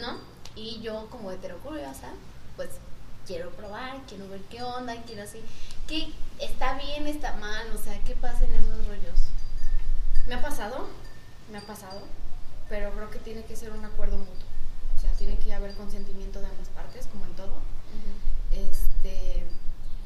¿no? 0.01 0.19
Y 0.55 0.81
yo, 0.81 1.09
como 1.11 1.31
heterocuriosa, 1.31 2.11
pues 2.57 2.71
quiero 3.27 3.51
probar, 3.51 4.03
quiero 4.07 4.29
ver 4.29 4.41
qué 4.51 4.63
onda, 4.63 4.95
quiero 5.07 5.23
así. 5.23 5.41
¿Qué 5.87 6.13
está 6.39 6.75
bien, 6.79 7.07
está 7.07 7.35
mal? 7.37 7.71
O 7.75 7.79
sea, 7.79 7.99
¿qué 8.05 8.15
pasa 8.15 8.45
en 8.45 8.55
esos 8.55 8.87
rollos? 8.87 9.21
Me 10.27 10.35
ha 10.35 10.43
pasado, 10.43 10.89
me 11.51 11.59
ha 11.59 11.63
pasado, 11.63 12.01
pero 12.69 12.93
creo 12.93 13.11
que 13.11 13.19
tiene 13.19 13.45
que 13.45 13.57
ser 13.57 13.73
un 13.73 13.85
acuerdo 13.85 14.19
mutuo. 14.19 14.35
O 14.97 15.01
sea, 15.01 15.11
tiene 15.13 15.39
que 15.39 15.55
haber 15.55 15.75
consentimiento 15.75 16.41
de 16.41 16.47
ambas 16.47 16.69
partes, 16.69 17.07
como 17.07 17.25
en 17.27 17.33
todo. 17.33 17.55
Este, 18.53 19.45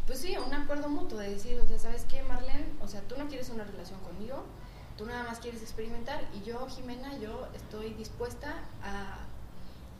pues 0.07 0.21
sí, 0.21 0.37
un 0.37 0.55
acuerdo 0.55 0.89
mutuo 0.89 1.19
de 1.19 1.31
decir, 1.31 1.59
o 1.59 1.67
sea, 1.67 1.79
¿sabes 1.79 2.05
qué, 2.09 2.23
Marlene? 2.23 2.67
O 2.81 2.87
sea, 2.87 3.01
tú 3.03 3.17
no 3.19 3.27
quieres 3.27 3.49
una 3.51 3.65
relación 3.65 3.99
conmigo, 4.01 4.45
tú 4.97 5.07
nada 5.07 5.25
más 5.25 5.39
quieres 5.39 5.63
experimentar 5.63 6.25
y 6.35 6.43
yo, 6.47 6.67
Jimena, 6.69 7.17
yo 7.19 7.49
estoy 7.55 7.95
dispuesta 7.95 8.55
a, 8.83 9.19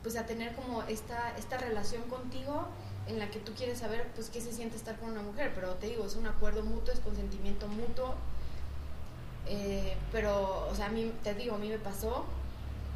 pues 0.03 0.15
a 0.15 0.25
tener 0.25 0.55
como 0.55 0.83
esta, 0.83 1.35
esta 1.37 1.57
relación 1.57 2.03
contigo 2.03 2.67
en 3.07 3.19
la 3.19 3.29
que 3.29 3.39
tú 3.39 3.53
quieres 3.53 3.79
saber, 3.79 4.09
pues, 4.15 4.29
qué 4.29 4.41
se 4.41 4.51
siente 4.51 4.75
estar 4.75 4.97
con 4.97 5.11
una 5.11 5.21
mujer, 5.21 5.51
pero 5.55 5.75
te 5.75 5.87
digo, 5.87 6.05
es 6.05 6.15
un 6.15 6.27
acuerdo 6.27 6.63
mutuo, 6.63 6.93
es 6.93 6.99
consentimiento 6.99 7.67
mutuo, 7.67 8.15
eh, 9.47 9.95
pero, 10.11 10.67
o 10.67 10.75
sea, 10.75 10.87
a 10.87 10.89
mí, 10.89 11.13
te 11.23 11.33
digo, 11.33 11.55
a 11.55 11.57
mí 11.57 11.69
me 11.69 11.79
pasó, 11.79 12.25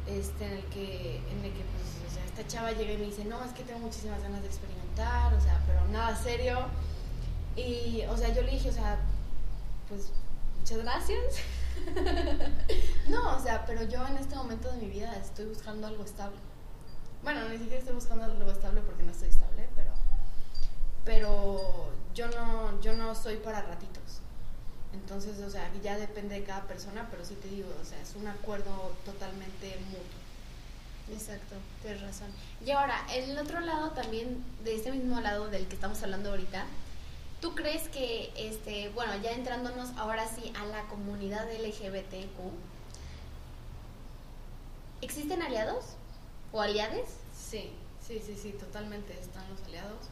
este, 0.06 0.44
en 0.44 0.52
el 0.52 0.64
que, 0.64 1.16
en 1.16 1.44
el 1.44 1.52
que 1.52 1.64
pues, 1.64 2.02
esta 2.26 2.46
chava 2.46 2.72
llega 2.72 2.92
y 2.92 2.98
me 2.98 3.04
dice, 3.04 3.24
no, 3.24 3.42
es 3.44 3.52
que 3.52 3.62
tengo 3.62 3.80
muchísimas 3.80 4.22
ganas 4.22 4.42
de 4.42 4.48
experimentar, 4.48 5.32
o 5.34 5.40
sea, 5.40 5.62
pero 5.66 5.86
nada 5.88 6.16
serio. 6.16 6.58
Y, 7.56 8.02
o 8.08 8.16
sea, 8.16 8.34
yo 8.34 8.42
le 8.42 8.52
dije, 8.52 8.68
o 8.70 8.72
sea, 8.72 8.98
pues, 9.88 10.12
muchas 10.58 10.78
gracias. 10.78 11.20
no, 13.08 13.36
o 13.36 13.40
sea, 13.40 13.64
pero 13.66 13.82
yo 13.84 14.06
en 14.06 14.16
este 14.16 14.34
momento 14.34 14.70
de 14.70 14.78
mi 14.78 14.88
vida 14.88 15.14
estoy 15.16 15.46
buscando 15.46 15.86
algo 15.86 16.04
estable. 16.04 16.36
Bueno, 17.22 17.48
ni 17.48 17.58
siquiera 17.58 17.78
estoy 17.78 17.94
buscando 17.94 18.24
algo 18.24 18.50
estable 18.50 18.80
porque 18.82 19.02
no 19.02 19.12
estoy 19.12 19.28
estable, 19.28 19.68
pero, 19.76 19.92
pero 21.04 21.90
yo 22.14 22.28
no, 22.28 22.80
yo 22.80 22.94
no 22.94 23.14
soy 23.14 23.36
para 23.36 23.62
ratitos. 23.62 24.20
Entonces, 24.92 25.40
o 25.40 25.50
sea, 25.50 25.70
ya 25.82 25.96
depende 25.96 26.34
de 26.34 26.44
cada 26.44 26.62
persona, 26.62 27.08
pero 27.10 27.24
sí 27.24 27.34
te 27.34 27.48
digo, 27.48 27.68
o 27.80 27.84
sea, 27.84 28.00
es 28.00 28.14
un 28.14 28.26
acuerdo 28.26 28.92
totalmente 29.04 29.78
mutuo. 29.86 30.22
Exacto, 31.12 31.56
tienes 31.82 32.02
razón. 32.02 32.28
Y 32.64 32.70
ahora, 32.70 33.06
el 33.12 33.38
otro 33.38 33.60
lado 33.60 33.90
también, 33.90 34.44
de 34.64 34.74
este 34.76 34.92
mismo 34.92 35.20
lado 35.20 35.48
del 35.48 35.66
que 35.66 35.74
estamos 35.74 36.02
hablando 36.02 36.30
ahorita, 36.30 36.66
¿tú 37.42 37.56
crees 37.56 37.88
que, 37.88 38.32
este, 38.36 38.88
bueno, 38.90 39.12
ya 39.20 39.32
entrándonos 39.32 39.90
ahora 39.98 40.26
sí 40.28 40.52
a 40.56 40.64
la 40.64 40.86
comunidad 40.86 41.50
LGBTQ, 41.52 42.38
¿existen 45.02 45.42
aliados 45.42 45.84
o 46.52 46.62
aliades? 46.62 47.08
Sí, 47.36 47.72
sí, 48.00 48.22
sí, 48.24 48.38
sí, 48.40 48.52
totalmente 48.52 49.18
están 49.18 49.42
los 49.50 49.60
aliados. 49.64 50.06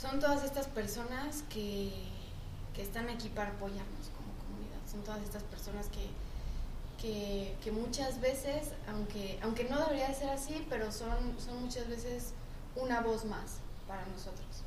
Son 0.00 0.20
todas 0.20 0.44
estas 0.44 0.68
personas 0.68 1.42
que, 1.50 1.90
que 2.74 2.82
están 2.82 3.08
aquí 3.08 3.28
para 3.28 3.50
apoyarnos 3.50 4.08
como 4.16 4.32
comunidad. 4.44 4.80
Son 4.88 5.02
todas 5.02 5.22
estas 5.22 5.42
personas 5.42 5.88
que, 5.88 6.06
que, 7.02 7.56
que 7.62 7.72
muchas 7.72 8.20
veces, 8.20 8.68
aunque, 8.88 9.40
aunque 9.42 9.64
no 9.64 9.80
debería 9.80 10.08
de 10.08 10.14
ser 10.14 10.30
así, 10.30 10.64
pero 10.70 10.92
son, 10.92 11.36
son 11.44 11.60
muchas 11.60 11.88
veces 11.88 12.34
una 12.76 13.00
voz 13.00 13.24
más 13.24 13.58
para 13.88 14.06
nosotros. 14.06 14.63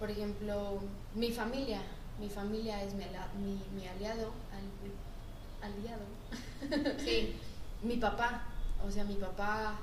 Por 0.00 0.10
ejemplo, 0.10 0.80
mi 1.14 1.30
familia, 1.30 1.82
mi 2.18 2.28
familia 2.30 2.82
es 2.82 2.94
mi, 2.94 3.04
mi, 3.38 3.62
mi 3.76 3.86
aliado, 3.86 4.32
al- 4.52 5.70
aliado. 5.70 6.98
Sí. 6.98 7.36
mi 7.82 7.96
papá, 7.98 8.42
o 8.86 8.90
sea, 8.90 9.04
mi 9.04 9.14
papá, 9.16 9.78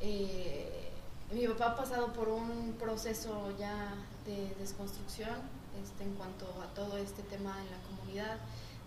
eh, 0.00 0.90
mi 1.32 1.46
papá 1.48 1.66
ha 1.72 1.76
pasado 1.76 2.12
por 2.12 2.28
un 2.28 2.74
proceso 2.78 3.52
ya 3.58 3.94
de 4.26 4.54
desconstrucción 4.58 5.36
este, 5.82 6.04
en 6.04 6.14
cuanto 6.14 6.46
a 6.62 6.74
todo 6.74 6.96
este 6.98 7.22
tema 7.24 7.56
en 7.60 7.70
la 7.70 7.78
comunidad. 7.88 8.38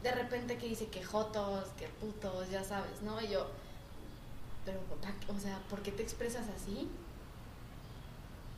De 0.04 0.12
repente 0.12 0.58
que 0.58 0.68
dice 0.68 0.88
que 0.88 1.04
jotos, 1.04 1.70
que 1.78 1.88
putos, 1.88 2.50
ya 2.52 2.64
sabes, 2.64 3.02
¿no? 3.04 3.22
Y 3.22 3.30
yo, 3.30 3.48
pero 4.66 4.80
papá, 4.82 5.14
o 5.36 5.40
sea, 5.40 5.60
¿por 5.70 5.82
qué 5.82 5.92
te 5.92 6.02
expresas 6.04 6.46
así? 6.56 6.90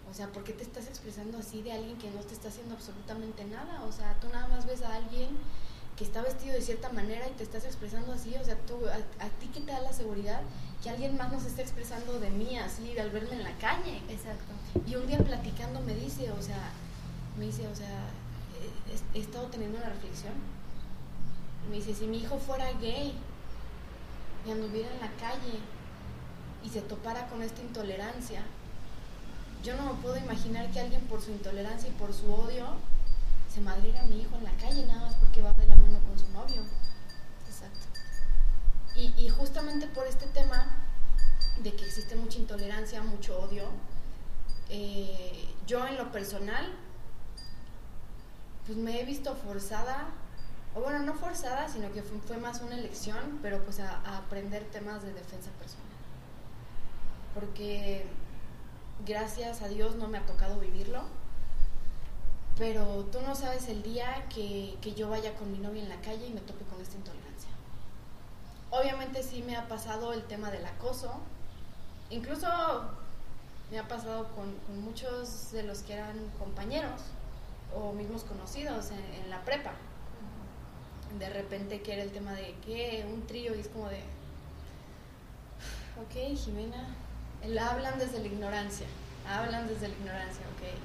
O 0.09 0.13
sea, 0.13 0.27
¿por 0.27 0.43
qué 0.43 0.53
te 0.53 0.63
estás 0.63 0.87
expresando 0.87 1.37
así 1.37 1.61
de 1.61 1.73
alguien 1.73 1.97
que 1.97 2.09
no 2.09 2.21
te 2.21 2.33
está 2.33 2.47
haciendo 2.47 2.75
absolutamente 2.75 3.43
nada? 3.45 3.83
O 3.83 3.91
sea, 3.91 4.15
tú 4.19 4.27
nada 4.29 4.47
más 4.47 4.65
ves 4.65 4.81
a 4.81 4.95
alguien 4.95 5.29
que 5.97 6.03
está 6.03 6.21
vestido 6.21 6.53
de 6.53 6.61
cierta 6.61 6.89
manera 6.89 7.27
y 7.27 7.31
te 7.31 7.43
estás 7.43 7.65
expresando 7.65 8.13
así, 8.13 8.35
o 8.35 8.45
sea, 8.45 8.55
tú, 8.67 8.79
a, 8.87 9.25
a 9.25 9.29
ti 9.29 9.47
que 9.47 9.61
te 9.61 9.71
da 9.71 9.81
la 9.81 9.91
seguridad 9.91 10.41
que 10.81 10.91
alguien 10.91 11.17
más 11.17 11.31
nos 11.31 11.43
está 11.45 11.61
expresando 11.63 12.19
de 12.19 12.29
mí 12.29 12.57
así 12.57 12.97
al 12.97 13.09
verme 13.09 13.33
en 13.33 13.43
la 13.43 13.57
calle. 13.57 14.01
Exacto. 14.07 14.53
Y 14.85 14.95
un 14.95 15.07
día 15.07 15.17
platicando 15.17 15.81
me 15.81 15.95
dice, 15.95 16.31
o 16.31 16.41
sea, 16.41 16.71
me 17.37 17.45
dice, 17.45 17.67
o 17.67 17.75
sea, 17.75 18.09
he, 19.13 19.17
he 19.17 19.21
estado 19.21 19.47
teniendo 19.47 19.77
una 19.77 19.89
reflexión. 19.89 20.33
Me 21.69 21.77
dice, 21.77 21.95
si 21.95 22.05
mi 22.05 22.19
hijo 22.19 22.37
fuera 22.37 22.71
gay 22.73 23.13
y 24.45 24.51
anduviera 24.51 24.89
en 24.93 24.99
la 24.99 25.11
calle 25.13 25.59
y 26.63 26.69
se 26.69 26.81
topara 26.81 27.27
con 27.27 27.41
esta 27.41 27.61
intolerancia, 27.61 28.43
yo 29.63 29.75
no 29.75 29.93
me 29.93 30.01
puedo 30.01 30.17
imaginar 30.17 30.69
que 30.71 30.79
alguien 30.79 31.01
por 31.01 31.21
su 31.21 31.31
intolerancia 31.31 31.89
y 31.89 31.93
por 31.93 32.13
su 32.13 32.31
odio 32.33 32.65
se 33.53 33.61
madriera 33.61 34.01
a 34.01 34.05
mi 34.05 34.21
hijo 34.21 34.35
en 34.37 34.43
la 34.43 34.51
calle 34.51 34.85
nada 34.85 35.01
más 35.01 35.15
porque 35.15 35.41
va 35.41 35.53
de 35.53 35.67
la 35.67 35.75
mano 35.75 35.99
con 36.07 36.17
su 36.17 36.29
novio. 36.31 36.61
Exacto. 37.47 37.87
Y, 38.95 39.29
justamente 39.29 39.85
por 39.87 40.07
este 40.07 40.25
tema 40.27 40.65
de 41.61 41.75
que 41.75 41.85
existe 41.85 42.15
mucha 42.15 42.39
intolerancia, 42.39 43.01
mucho 43.03 43.39
odio, 43.39 43.65
eh, 44.69 45.47
yo 45.67 45.85
en 45.85 45.97
lo 45.97 46.11
personal, 46.11 46.73
pues 48.65 48.77
me 48.77 48.99
he 48.99 49.05
visto 49.05 49.35
forzada, 49.35 50.07
o 50.73 50.81
bueno, 50.81 50.99
no 50.99 51.13
forzada, 51.13 51.69
sino 51.69 51.91
que 51.93 52.01
fue, 52.01 52.17
fue 52.19 52.37
más 52.37 52.61
una 52.61 52.75
elección, 52.75 53.39
pero 53.43 53.63
pues 53.63 53.79
a, 53.79 54.01
a 54.01 54.17
aprender 54.17 54.63
temas 54.71 55.03
de 55.03 55.13
defensa 55.13 55.51
personal. 55.51 55.85
Porque 57.35 58.07
gracias 59.05 59.61
a 59.61 59.67
Dios 59.67 59.95
no 59.95 60.07
me 60.07 60.17
ha 60.17 60.25
tocado 60.25 60.59
vivirlo, 60.59 61.03
pero 62.57 63.05
tú 63.11 63.21
no 63.21 63.35
sabes 63.35 63.67
el 63.69 63.83
día 63.83 64.25
que, 64.33 64.77
que 64.81 64.93
yo 64.93 65.09
vaya 65.09 65.35
con 65.35 65.51
mi 65.51 65.59
novia 65.59 65.83
en 65.83 65.89
la 65.89 66.01
calle 66.01 66.27
y 66.27 66.33
me 66.33 66.41
tope 66.41 66.65
con 66.65 66.81
esta 66.81 66.95
intolerancia. 66.95 67.49
Obviamente 68.71 69.23
sí 69.23 69.43
me 69.43 69.55
ha 69.55 69.67
pasado 69.67 70.13
el 70.13 70.23
tema 70.23 70.51
del 70.51 70.65
acoso, 70.65 71.19
incluso 72.09 72.47
me 73.71 73.79
ha 73.79 73.87
pasado 73.87 74.27
con, 74.35 74.53
con 74.65 74.81
muchos 74.81 75.51
de 75.51 75.63
los 75.63 75.79
que 75.79 75.93
eran 75.93 76.17
compañeros 76.39 77.01
o 77.75 77.91
mismos 77.93 78.23
conocidos 78.23 78.91
en, 78.91 79.23
en 79.23 79.29
la 79.29 79.43
prepa. 79.43 79.71
De 81.19 81.29
repente 81.29 81.81
que 81.81 81.93
era 81.93 82.03
el 82.03 82.11
tema 82.11 82.33
de 82.33 82.55
que 82.65 83.05
un 83.11 83.25
trío 83.27 83.55
y 83.55 83.59
es 83.59 83.67
como 83.69 83.87
de, 83.87 84.01
ok, 86.01 86.37
Jimena, 86.37 86.95
hablan 87.43 87.99
desde 87.99 88.19
la 88.19 88.27
ignorancia, 88.27 88.87
hablan 89.27 89.67
desde 89.67 89.87
la 89.87 89.95
ignorancia, 89.95 90.41
ok. 90.55 90.77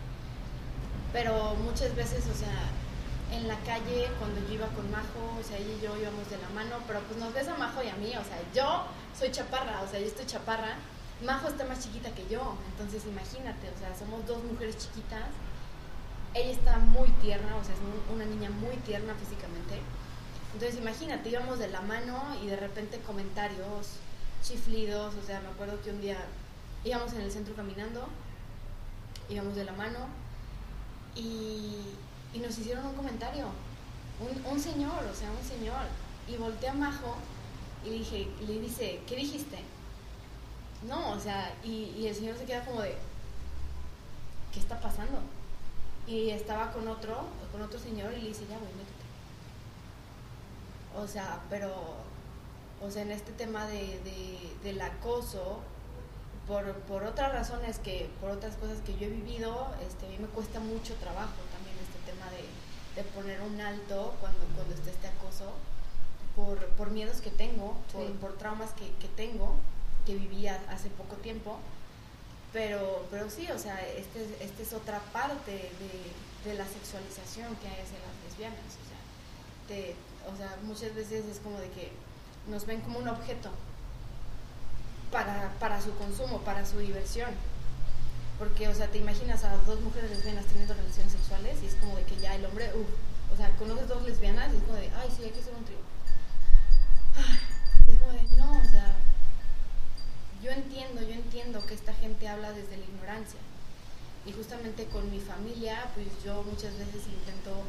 Pero 1.12 1.54
muchas 1.56 1.94
veces, 1.94 2.24
o 2.26 2.34
sea, 2.34 2.70
en 3.32 3.48
la 3.48 3.56
calle 3.60 4.08
cuando 4.18 4.40
yo 4.46 4.54
iba 4.54 4.66
con 4.68 4.90
Majo, 4.90 5.38
o 5.38 5.42
sea, 5.42 5.56
ella 5.56 5.72
y 5.72 5.80
yo 5.82 5.96
íbamos 5.96 6.28
de 6.30 6.38
la 6.38 6.48
mano, 6.50 6.76
pero 6.86 7.00
pues 7.00 7.18
nos 7.18 7.32
ves 7.32 7.48
a 7.48 7.56
Majo 7.56 7.82
y 7.82 7.88
a 7.88 7.96
mí, 7.96 8.08
o 8.10 8.24
sea, 8.24 8.38
yo 8.54 8.84
soy 9.18 9.30
chaparra, 9.30 9.82
o 9.82 9.88
sea, 9.88 10.00
yo 10.00 10.06
estoy 10.06 10.26
chaparra, 10.26 10.76
Majo 11.24 11.48
está 11.48 11.64
más 11.64 11.80
chiquita 11.80 12.10
que 12.10 12.26
yo, 12.28 12.56
entonces 12.70 13.04
imagínate, 13.06 13.70
o 13.70 13.78
sea, 13.78 13.96
somos 13.96 14.26
dos 14.26 14.42
mujeres 14.44 14.76
chiquitas, 14.76 15.28
ella 16.34 16.50
está 16.50 16.78
muy 16.78 17.08
tierna, 17.22 17.56
o 17.56 17.64
sea, 17.64 17.74
es 17.74 17.80
una 18.12 18.24
niña 18.24 18.50
muy 18.50 18.76
tierna 18.84 19.14
físicamente, 19.14 19.80
entonces 20.52 20.78
imagínate, 20.78 21.28
íbamos 21.28 21.58
de 21.58 21.68
la 21.68 21.80
mano 21.80 22.36
y 22.42 22.48
de 22.48 22.56
repente 22.56 22.98
comentarios 23.00 23.96
chiflidos, 24.42 25.14
o 25.14 25.26
sea, 25.26 25.40
me 25.40 25.48
acuerdo 25.48 25.80
que 25.82 25.90
un 25.90 26.00
día 26.00 26.18
íbamos 26.84 27.12
en 27.12 27.20
el 27.22 27.30
centro 27.30 27.54
caminando, 27.54 28.06
íbamos 29.28 29.54
de 29.54 29.64
la 29.64 29.72
mano 29.72 30.00
y 31.14 31.84
nos 32.34 32.58
hicieron 32.58 32.86
un 32.86 32.94
comentario, 32.94 33.46
un, 34.20 34.60
señor, 34.60 35.04
o 35.10 35.14
sea, 35.14 35.30
un 35.30 35.44
señor, 35.44 35.86
y 36.28 36.36
volteé 36.36 36.68
a 36.68 36.74
Majo 36.74 37.16
y 37.84 37.90
dije, 37.90 38.28
le 38.46 38.60
dice, 38.60 39.00
¿qué 39.06 39.16
dijiste? 39.16 39.58
No, 40.86 41.12
o 41.12 41.20
sea, 41.20 41.54
y, 41.64 42.06
el 42.06 42.14
señor 42.14 42.36
se 42.36 42.44
queda 42.44 42.64
como 42.64 42.82
de, 42.82 42.96
¿qué 44.52 44.60
está 44.60 44.80
pasando? 44.80 45.20
Y 46.06 46.30
estaba 46.30 46.72
con 46.72 46.86
otro, 46.88 47.26
con 47.50 47.62
otro 47.62 47.78
señor 47.78 48.12
y 48.12 48.22
le 48.22 48.28
dice, 48.28 48.46
ya, 48.48 48.58
güey, 48.58 48.72
métete. 48.72 49.02
O 50.96 51.06
sea, 51.06 51.40
pero, 51.48 51.72
o 52.80 52.90
sea, 52.90 53.02
en 53.02 53.12
este 53.12 53.32
tema 53.32 53.66
de, 53.66 54.00
del 54.62 54.80
acoso, 54.80 55.60
por, 56.46 56.72
por 56.82 57.04
otras 57.04 57.32
razones 57.32 57.78
que, 57.78 58.08
por 58.20 58.30
otras 58.30 58.56
cosas 58.56 58.78
que 58.84 58.96
yo 58.96 59.06
he 59.06 59.10
vivido, 59.10 59.68
este, 59.86 60.06
a 60.06 60.08
mí 60.10 60.18
me 60.18 60.28
cuesta 60.28 60.60
mucho 60.60 60.94
trabajo 60.94 61.32
de, 62.96 63.02
poner 63.14 63.40
un 63.40 63.60
alto 63.60 64.14
cuando, 64.20 64.40
cuando 64.54 64.74
está 64.74 64.90
este 64.90 65.08
acoso, 65.08 65.52
por, 66.36 66.66
por 66.76 66.90
miedos 66.90 67.20
que 67.20 67.30
tengo, 67.30 67.76
por, 68.20 68.36
traumas 68.36 68.70
que, 68.72 68.90
que, 69.00 69.08
tengo, 69.08 69.56
que 70.06 70.14
vivía 70.14 70.62
hace 70.68 70.88
poco 70.90 71.16
tiempo. 71.16 71.58
Pero, 72.52 73.06
pero 73.10 73.30
sí, 73.30 73.48
o 73.50 73.58
sea, 73.58 73.80
esta 73.80 74.18
es, 74.18 74.28
este 74.40 74.62
es 74.62 74.72
otra 74.74 75.00
parte 75.12 75.50
de, 75.50 76.50
de, 76.50 76.58
la 76.58 76.66
sexualización 76.66 77.56
que 77.56 77.66
hay 77.66 77.80
hacia 77.80 77.98
las 77.98 78.14
lesbianas. 78.28 78.58
O 78.60 78.84
sea, 78.88 79.00
te, 79.68 79.96
o 80.30 80.36
sea, 80.36 80.58
muchas 80.62 80.94
veces 80.94 81.24
es 81.24 81.38
como 81.38 81.58
de 81.58 81.70
que 81.70 81.90
nos 82.48 82.66
ven 82.66 82.82
como 82.82 82.98
un 82.98 83.08
objeto 83.08 83.50
para, 85.12 85.52
para 85.60 85.80
su 85.80 85.94
consumo, 85.94 86.40
para 86.40 86.66
su 86.66 86.78
diversión 86.78 87.30
porque, 88.42 88.66
o 88.66 88.74
sea, 88.74 88.88
te 88.88 88.98
imaginas 88.98 89.44
a 89.44 89.56
dos 89.58 89.80
mujeres 89.82 90.10
lesbianas 90.10 90.44
teniendo 90.46 90.74
relaciones 90.74 91.12
sexuales 91.12 91.62
y 91.62 91.66
es 91.66 91.76
como 91.76 91.94
de 91.94 92.02
que 92.02 92.16
ya 92.16 92.34
el 92.34 92.44
hombre, 92.44 92.72
uff, 92.74 92.88
o 93.32 93.36
sea, 93.36 93.48
conoces 93.50 93.86
dos 93.86 94.02
lesbianas 94.02 94.52
y 94.52 94.56
es 94.56 94.62
como 94.64 94.74
de, 94.74 94.90
ay, 94.96 95.08
sí, 95.16 95.22
hay 95.22 95.30
que 95.30 95.38
hacer 95.38 95.54
un 95.54 95.64
trío. 95.64 95.78
Y 97.86 97.92
es 97.92 97.98
como 98.00 98.12
de, 98.12 98.22
no, 98.36 98.58
o 98.58 98.64
sea, 98.64 98.96
yo 100.42 100.50
entiendo, 100.50 101.02
yo 101.02 101.14
entiendo 101.14 101.64
que 101.64 101.74
esta 101.74 101.94
gente 101.94 102.26
habla 102.26 102.50
desde 102.50 102.76
la 102.76 102.84
ignorancia. 102.84 103.38
Y 104.26 104.32
justamente 104.32 104.86
con 104.86 105.08
mi 105.08 105.20
familia, 105.20 105.88
pues 105.94 106.08
yo 106.24 106.42
muchas 106.42 106.76
veces 106.78 107.06
intento 107.06 107.62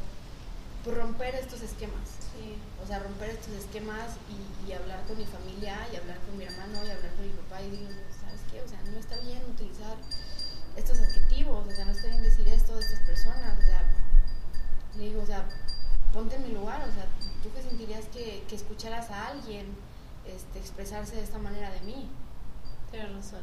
pues, 0.83 0.97
romper 0.97 1.35
estos 1.35 1.61
esquemas. 1.61 2.09
Sí. 2.33 2.55
O 2.83 2.87
sea, 2.87 2.99
romper 2.99 3.29
estos 3.31 3.53
esquemas 3.53 4.17
y, 4.27 4.69
y, 4.69 4.73
hablar 4.73 5.03
con 5.07 5.17
mi 5.17 5.25
familia 5.25 5.87
y 5.91 5.95
hablar 5.95 6.17
con 6.19 6.37
mi 6.37 6.45
hermano 6.45 6.83
y 6.85 6.89
hablar 6.89 7.11
con 7.15 7.25
mi 7.25 7.33
papá 7.33 7.61
y 7.61 7.69
digo, 7.69 7.87
¿sabes 8.19 8.41
qué? 8.51 8.61
O 8.61 8.67
sea, 8.67 8.81
no 8.91 8.97
está 8.97 9.17
bien 9.21 9.41
utilizar 9.49 9.95
estos 10.75 10.99
adjetivos, 10.99 11.67
o 11.67 11.71
sea, 11.71 11.85
no 11.85 11.91
está 11.91 12.07
bien 12.07 12.23
decir 12.23 12.47
esto 12.47 12.73
de 12.75 12.81
estas 12.81 12.99
personas, 13.01 13.57
o 13.59 13.61
sea, 13.61 13.83
le 14.97 15.03
digo, 15.03 15.21
o 15.21 15.25
sea, 15.25 15.47
ponte 16.11 16.35
en 16.35 16.43
mi 16.43 16.53
lugar, 16.53 16.81
o 16.81 16.91
sea, 16.91 17.05
¿tú 17.41 17.49
qué 17.53 17.61
sentirías 17.61 18.05
que, 18.05 18.43
que 18.47 18.55
escucharas 18.55 19.09
a 19.11 19.27
alguien 19.27 19.67
este, 20.25 20.59
expresarse 20.59 21.15
de 21.15 21.23
esta 21.23 21.37
manera 21.37 21.71
de 21.71 21.81
mí? 21.81 22.09
Tienes 22.91 23.13
razón. 23.13 23.41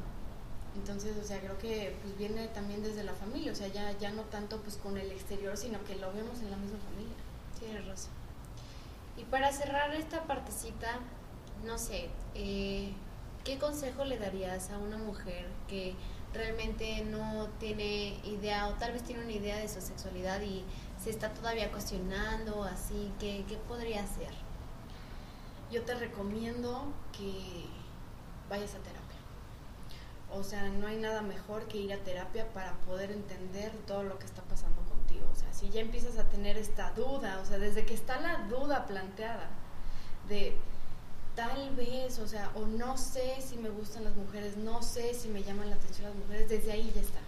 Entonces, 0.77 1.17
o 1.23 1.27
sea, 1.27 1.41
creo 1.41 1.59
que 1.59 1.97
pues 2.01 2.17
viene 2.17 2.47
también 2.49 2.83
desde 2.83 3.03
la 3.03 3.13
familia, 3.13 3.53
o 3.53 3.55
sea, 3.55 3.69
ya, 3.69 3.97
ya 3.99 4.11
no 4.11 4.23
tanto 4.23 4.59
pues 4.59 4.77
con 4.77 4.97
el 4.97 5.11
exterior, 5.11 5.57
sino 5.57 5.83
que 5.85 5.97
lo 5.97 6.13
vemos 6.13 6.39
en 6.41 6.51
la 6.51 6.57
misma 6.57 6.79
familia. 6.79 7.17
Tienes 7.61 7.87
razón. 7.87 8.13
Y 9.17 9.25
para 9.25 9.53
cerrar 9.53 9.95
esta 9.95 10.25
partecita, 10.25 10.99
no 11.65 11.79
sé, 11.79 12.09
eh, 12.35 12.93
¿qué 13.45 13.59
consejo 13.59 14.05
le 14.05 14.19
darías 14.19 14.71
a 14.71 14.79
una 14.79 14.97
mujer 14.97 15.47
que 15.69 15.95
realmente 16.33 17.05
no 17.05 17.49
tiene 17.59 18.19
idea 18.25 18.69
o 18.69 18.75
tal 18.75 18.93
vez 18.93 19.03
tiene 19.03 19.23
una 19.23 19.33
idea 19.33 19.59
de 19.59 19.69
su 19.69 19.81
sexualidad 19.81 20.41
y 20.41 20.65
se 21.03 21.11
está 21.11 21.35
todavía 21.35 21.71
cuestionando, 21.71 22.65
así, 22.65 23.13
¿qué, 23.19 23.45
qué 23.47 23.57
podría 23.57 24.03
hacer? 24.03 24.33
Yo 25.71 25.83
te 25.83 25.95
recomiendo 25.95 26.85
que 27.13 27.67
vayas 28.49 28.75
a 28.75 28.79
terapia. 28.79 29.01
O 30.33 30.43
sea, 30.45 30.69
no 30.69 30.87
hay 30.87 30.97
nada 30.97 31.23
mejor 31.23 31.67
que 31.67 31.79
ir 31.79 31.93
a 31.93 31.99
terapia 31.99 32.51
para 32.53 32.73
poder 32.87 33.11
entender 33.11 33.73
todo 33.87 34.03
lo 34.03 34.19
que 34.19 34.27
está 34.27 34.43
pasando 34.43 34.81
O 35.33 35.37
sea, 35.37 35.53
si 35.53 35.71
ya 35.71 35.81
empiezas 35.81 36.19
a 36.19 36.25
tener 36.25 36.57
esta 36.57 36.93
duda, 36.93 37.41
o 37.43 37.47
sea, 37.47 37.59
desde 37.59 37.85
que 37.85 37.95
está 37.95 38.21
la 38.21 38.47
duda 38.49 38.87
planteada 38.87 39.49
de 40.29 40.57
tal 41.35 41.75
vez, 41.75 42.19
o 42.19 42.29
sea, 42.29 42.51
o 42.55 42.67
no 42.67 42.97
sé 42.97 43.41
si 43.41 43.57
me 43.57 43.71
gustan 43.71 44.05
las 44.05 44.15
mujeres, 44.17 44.57
no 44.57 44.83
sé 44.83 45.15
si 45.15 45.29
me 45.29 45.43
llaman 45.43 45.71
la 45.71 45.77
atención 45.77 46.09
las 46.09 46.17
mujeres, 46.17 46.49
desde 46.49 46.73
ahí 46.73 46.93
ya 46.95 47.01
está. 47.01 47.21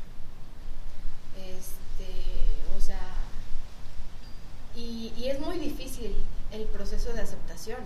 Este, 1.36 2.12
o 2.76 2.80
sea, 2.80 3.01
y, 4.74 5.12
y 5.16 5.28
es 5.28 5.40
muy 5.40 5.59
difícil 5.59 6.14
el 6.51 6.64
proceso 6.66 7.12
de 7.12 7.20
aceptación. 7.20 7.78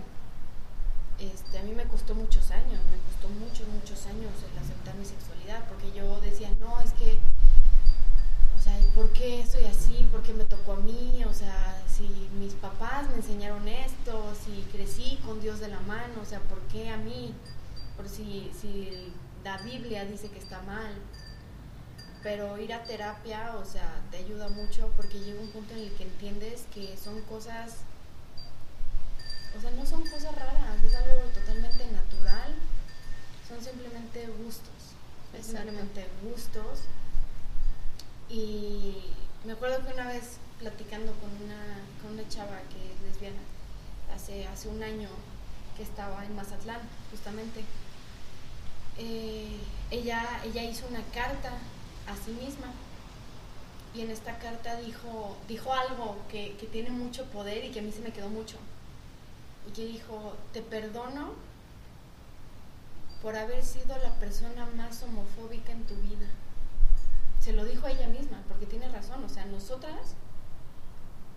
Este, 1.19 1.57
a 1.57 1.63
mí 1.63 1.71
me 1.71 1.85
costó 1.85 2.13
muchos 2.13 2.51
años, 2.51 2.79
me 2.91 2.97
costó 3.11 3.27
muchos, 3.39 3.67
muchos 3.69 4.05
años 4.05 4.31
el 4.51 4.57
aceptar 4.59 4.93
mi 4.95 5.05
sexualidad, 5.05 5.67
porque 5.67 5.91
yo 5.91 6.21
decía, 6.21 6.49
no, 6.59 6.79
es 6.81 6.91
que 6.93 7.17
¿por 8.97 9.13
qué 9.13 9.45
soy 9.49 9.63
así? 9.65 10.07
¿Por 10.11 10.23
qué 10.23 10.33
me 10.33 10.43
tocó 10.43 10.73
a 10.73 10.77
mí? 10.77 11.23
O 11.29 11.33
sea, 11.33 11.83
si 11.87 12.07
mis 12.39 12.53
papás 12.53 13.07
me 13.09 13.17
enseñaron 13.17 13.67
esto, 13.67 14.33
si 14.43 14.63
crecí 14.71 15.19
con 15.23 15.39
Dios 15.39 15.59
de 15.59 15.67
la 15.67 15.79
mano, 15.81 16.19
o 16.19 16.25
sea, 16.25 16.39
¿por 16.39 16.59
qué 16.61 16.89
a 16.89 16.97
mí? 16.97 17.31
Por 17.95 18.09
si, 18.09 18.51
si 18.59 19.13
la 19.43 19.59
Biblia 19.59 20.03
dice 20.05 20.29
que 20.29 20.39
está 20.39 20.61
mal. 20.63 20.91
Pero 22.23 22.57
ir 22.57 22.73
a 22.73 22.83
terapia, 22.83 23.55
o 23.57 23.65
sea, 23.65 24.01
te 24.09 24.17
ayuda 24.17 24.49
mucho 24.49 24.91
porque 24.97 25.19
llega 25.19 25.39
un 25.39 25.51
punto 25.51 25.75
en 25.75 25.81
el 25.81 25.91
que 25.91 26.03
entiendes 26.03 26.65
que 26.73 26.97
son 26.97 27.21
cosas, 27.21 27.75
o 29.55 29.61
sea, 29.61 29.69
no 29.71 29.85
son 29.85 30.01
cosas 30.01 30.35
raras, 30.35 30.83
es 30.83 30.95
algo 30.95 31.21
totalmente 31.35 31.85
natural, 31.91 32.55
son 33.47 33.63
simplemente 33.63 34.27
gustos, 34.43 34.95
simplemente 35.39 36.07
gustos 36.23 36.79
y 38.29 38.95
me 39.45 39.53
acuerdo 39.53 39.85
que 39.85 39.93
una 39.93 40.07
vez 40.07 40.37
platicando 40.59 41.13
con 41.13 41.29
una, 41.43 41.79
con 42.01 42.13
una 42.13 42.27
chava 42.27 42.59
que 42.69 42.93
es 42.93 43.01
lesbiana, 43.01 43.41
hace, 44.13 44.47
hace 44.47 44.67
un 44.67 44.83
año 44.83 45.09
que 45.75 45.83
estaba 45.83 46.25
en 46.25 46.35
Mazatlán, 46.35 46.81
justamente, 47.11 47.63
eh, 48.97 49.57
ella, 49.91 50.41
ella 50.43 50.63
hizo 50.63 50.87
una 50.87 51.03
carta 51.13 51.51
a 52.07 52.15
sí 52.15 52.31
misma 52.31 52.73
y 53.93 54.01
en 54.01 54.11
esta 54.11 54.37
carta 54.39 54.75
dijo, 54.81 55.37
dijo 55.47 55.73
algo 55.73 56.17
que, 56.29 56.57
que 56.57 56.65
tiene 56.67 56.89
mucho 56.89 57.25
poder 57.25 57.63
y 57.63 57.69
que 57.69 57.79
a 57.79 57.83
mí 57.83 57.91
se 57.91 58.01
me 58.01 58.11
quedó 58.11 58.29
mucho. 58.29 58.57
Y 59.67 59.71
que 59.71 59.85
dijo, 59.85 60.35
te 60.53 60.61
perdono 60.61 61.33
por 63.21 63.35
haber 63.35 63.63
sido 63.63 63.97
la 63.97 64.13
persona 64.15 64.67
más 64.75 65.01
homofóbica 65.03 65.71
en 65.71 65.83
tu 65.85 65.95
vida 65.95 66.27
se 67.47 67.53
lo 67.53 67.63
dijo 67.63 67.87
a 67.87 67.91
ella 67.91 68.09
misma, 68.09 68.43
porque 68.49 68.65
tiene 68.65 68.89
razón, 68.89 69.23
o 69.23 69.29
sea, 69.29 69.45
nosotras 69.45 70.15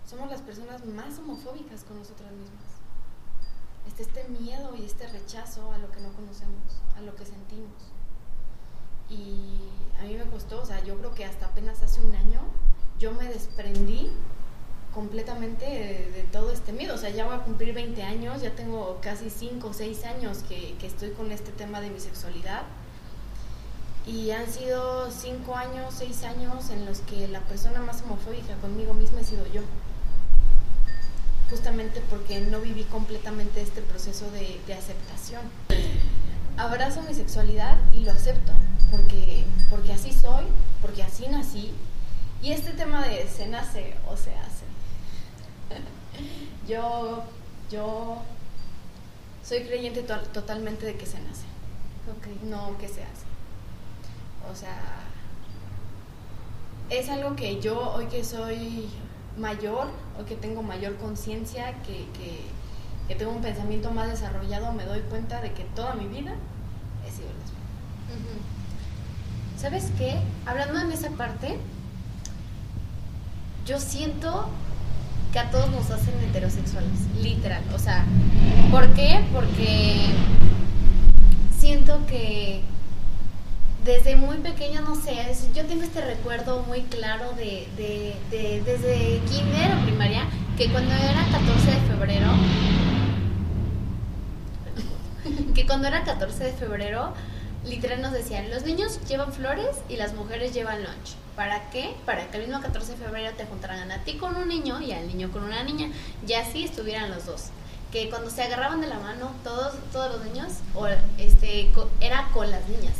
somos 0.05 0.29
las 0.29 0.41
personas 0.41 0.85
más 0.85 1.17
homofóbicas 1.19 1.85
con 1.85 1.99
nosotras 1.99 2.33
mismas. 2.33 2.65
Este, 3.87 4.03
este 4.03 4.27
miedo 4.27 4.75
y 4.75 4.83
este 4.83 5.07
rechazo 5.07 5.71
a 5.71 5.77
lo 5.77 5.89
que 5.89 6.01
no 6.01 6.11
conocemos, 6.11 6.81
a 6.97 7.01
lo 7.01 7.15
que 7.15 7.25
sentimos. 7.25 7.71
Y 9.09 9.55
a 10.01 10.03
mí 10.03 10.15
me 10.15 10.25
costó, 10.25 10.61
o 10.61 10.65
sea, 10.65 10.83
yo 10.83 10.97
creo 10.97 11.15
que 11.15 11.23
hasta 11.23 11.45
apenas 11.45 11.81
hace 11.81 12.01
un 12.01 12.13
año 12.13 12.41
yo 12.99 13.13
me 13.13 13.29
desprendí 13.29 14.11
completamente 14.93 15.63
de, 15.65 16.27
todo 16.29 16.51
este 16.51 16.73
miedo. 16.73 16.95
O 16.95 16.97
sea, 16.97 17.11
ya 17.11 17.23
voy 17.23 17.35
a 17.35 17.43
cumplir 17.43 17.73
20 17.73 18.03
años, 18.03 18.41
ya 18.41 18.53
tengo 18.53 18.99
casi 19.01 19.29
5 19.29 19.65
o 19.65 19.71
6 19.71 20.03
años 20.03 20.39
que, 20.39 20.75
que 20.77 20.87
estoy 20.87 21.11
con 21.11 21.31
este 21.31 21.53
tema 21.53 21.79
de 21.79 21.89
mi 21.89 22.01
sexualidad 22.01 22.63
y 24.05 24.31
han 24.31 24.51
sido 24.51 25.11
cinco 25.11 25.55
años, 25.55 25.93
seis 25.95 26.23
años 26.23 26.69
en 26.71 26.85
los 26.85 26.99
que 26.99 27.27
la 27.27 27.41
persona 27.41 27.79
más 27.81 28.01
homofóbica 28.01 28.55
conmigo 28.55 28.93
misma 28.93 29.21
he 29.21 29.23
sido 29.23 29.45
yo. 29.53 29.61
Justamente 31.49 32.01
porque 32.09 32.39
no 32.41 32.59
viví 32.61 32.83
completamente 32.85 33.61
este 33.61 33.81
proceso 33.81 34.29
de, 34.31 34.59
aceptación. 34.73 35.41
Abrazo 36.57 37.01
mi 37.03 37.13
sexualidad 37.13 37.77
y 37.93 38.03
lo 38.03 38.11
acepto, 38.11 38.53
porque, 38.89 39.45
porque 39.69 39.93
así 39.93 40.13
soy, 40.13 40.45
porque 40.81 41.03
así 41.03 41.27
nací. 41.27 41.73
Y 42.41 42.53
este 42.53 42.71
tema 42.71 43.05
de 43.05 43.27
se 43.27 43.47
nace 43.47 43.95
o 44.09 44.17
se 44.17 44.31
hace. 44.35 44.65
yo, 46.67 47.23
yo 47.69 48.21
soy 49.43 49.63
creyente 49.63 50.01
totalmente 50.01 50.85
de 50.85 50.95
que 50.95 51.05
se 51.05 51.19
nace. 51.19 51.45
No 52.43 52.77
que 52.77 52.87
se 52.87 53.03
hace. 53.03 53.30
O 54.49 54.55
sea, 54.55 54.79
es 56.89 57.09
algo 57.09 57.35
que 57.35 57.59
yo, 57.61 57.93
hoy 57.93 58.05
que 58.07 58.23
soy 58.23 58.89
mayor, 59.37 59.87
hoy 60.17 60.25
que 60.25 60.35
tengo 60.35 60.61
mayor 60.61 60.97
conciencia, 60.97 61.73
que, 61.83 62.05
que, 62.17 63.15
tengo 63.15 63.31
un 63.31 63.41
pensamiento 63.41 63.91
más 63.91 64.09
desarrollado, 64.09 64.71
me 64.71 64.85
doy 64.85 65.01
cuenta 65.01 65.41
de 65.41 65.51
que 65.51 65.63
toda 65.75 65.95
mi 65.95 66.07
vida 66.07 66.33
he 67.05 67.11
sido 67.11 67.27
lesbiana. 67.27 68.41
¿Sabes 69.57 69.91
qué? 69.97 70.17
Hablando 70.45 70.79
en 70.79 70.91
esa 70.93 71.09
parte, 71.09 71.59
yo 73.65 73.79
siento 73.79 74.47
que 75.31 75.39
a 75.39 75.51
todos 75.51 75.69
nos 75.71 75.89
hacen 75.91 76.13
heterosexuales, 76.21 76.91
literal. 77.21 77.63
O 77.73 77.79
sea, 77.79 78.05
¿por 78.71 78.87
qué? 78.93 79.23
Porque 79.33 80.07
siento 81.57 82.05
que 82.07 82.63
desde 83.83 84.15
muy 84.15 84.37
pequeña, 84.37 84.81
no 84.81 84.95
sé, 84.95 85.15
yo 85.55 85.65
tengo 85.65 85.83
este 85.83 86.01
recuerdo 86.01 86.63
muy 86.63 86.83
claro 86.83 87.31
de, 87.33 87.67
de, 87.77 88.61
desde 88.63 89.19
kinder 89.27 89.75
o 89.75 89.83
primaria, 89.83 90.27
que 90.57 90.71
cuando 90.71 90.93
era 90.93 91.25
14 91.31 91.71
de 91.71 91.81
febrero, 91.87 92.27
que 95.55 95.65
cuando 95.65 95.87
era 95.87 96.03
14 96.03 96.43
de 96.43 96.53
febrero, 96.53 97.13
literal 97.65 98.01
nos 98.01 98.11
decían, 98.11 98.51
los 98.51 98.63
niños 98.63 98.99
llevan 99.07 99.33
flores 99.33 99.77
y 99.89 99.95
las 99.95 100.13
mujeres 100.13 100.53
llevan 100.53 100.83
lunch. 100.83 101.15
¿Para 101.35 101.69
qué? 101.71 101.95
Para 102.05 102.29
que 102.29 102.37
el 102.37 102.47
mismo 102.47 102.61
14 102.61 102.91
de 102.91 102.97
febrero 102.97 103.35
te 103.35 103.45
juntaran 103.45 103.91
a 103.91 104.03
ti 104.03 104.17
con 104.17 104.35
un 104.35 104.47
niño 104.47 104.79
y 104.81 104.91
al 104.91 105.07
niño 105.07 105.31
con 105.31 105.43
una 105.43 105.63
niña, 105.63 105.89
y 106.27 106.33
así 106.33 106.65
estuvieran 106.65 107.09
los 107.09 107.25
dos. 107.25 107.45
Que 107.91 108.09
cuando 108.09 108.29
se 108.29 108.43
agarraban 108.43 108.79
de 108.79 108.87
la 108.87 108.99
mano, 108.99 109.31
todos, 109.43 109.73
todos 109.91 110.11
los 110.11 110.25
niños, 110.25 110.53
o 110.75 110.87
este, 111.17 111.71
era 111.99 112.29
con 112.31 112.51
las 112.51 112.67
niñas. 112.69 112.93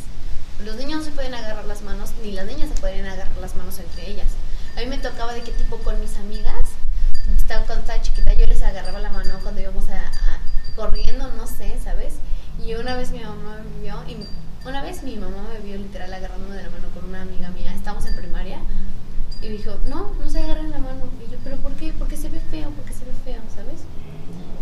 Los 0.65 0.75
niños 0.75 0.99
no 0.99 1.05
se 1.05 1.11
pueden 1.11 1.33
agarrar 1.33 1.65
las 1.65 1.81
manos, 1.81 2.11
ni 2.23 2.31
las 2.31 2.45
niñas 2.45 2.69
se 2.73 2.79
pueden 2.79 3.05
agarrar 3.05 3.37
las 3.37 3.55
manos 3.55 3.79
entre 3.79 4.09
ellas. 4.09 4.27
A 4.77 4.81
mí 4.81 4.85
me 4.85 4.97
tocaba 4.97 5.33
de 5.33 5.41
qué 5.41 5.51
tipo 5.51 5.77
con 5.77 5.99
mis 5.99 6.15
amigas, 6.17 6.65
cuando 7.47 7.81
estaba 7.81 8.01
chiquita 8.01 8.33
yo 8.33 8.45
les 8.47 8.61
agarraba 8.61 8.99
la 8.99 9.11
mano 9.11 9.39
cuando 9.41 9.61
íbamos 9.61 9.89
a, 9.89 10.11
corriendo, 10.75 11.29
no 11.35 11.47
sé, 11.47 11.77
¿sabes? 11.83 12.15
Y 12.65 12.75
una 12.75 12.95
vez 12.95 13.11
mi 13.11 13.19
mamá 13.19 13.59
me 13.63 13.81
vio 13.81 13.95
y 14.07 14.25
una 14.65 14.81
vez 14.81 15.03
mi 15.03 15.17
mamá 15.17 15.47
me 15.51 15.59
vio 15.59 15.77
literal 15.77 16.13
agarrándome 16.13 16.55
de 16.55 16.63
la 16.63 16.69
mano 16.69 16.87
con 16.93 17.05
una 17.05 17.21
amiga 17.23 17.49
mía, 17.49 17.73
estamos 17.73 18.05
en 18.05 18.15
primaria, 18.15 18.59
y 19.41 19.49
dijo, 19.49 19.75
no, 19.87 20.13
no 20.13 20.29
se 20.29 20.43
agarren 20.43 20.69
la 20.69 20.77
mano. 20.77 21.09
Y 21.27 21.31
yo, 21.31 21.37
¿pero 21.43 21.57
por 21.57 21.73
qué? 21.73 21.93
Porque 21.97 22.15
se 22.15 22.29
ve 22.29 22.39
feo, 22.51 22.69
porque 22.71 22.93
se 22.93 23.03
ve 23.05 23.11
feo, 23.25 23.41
¿sabes? 23.55 23.81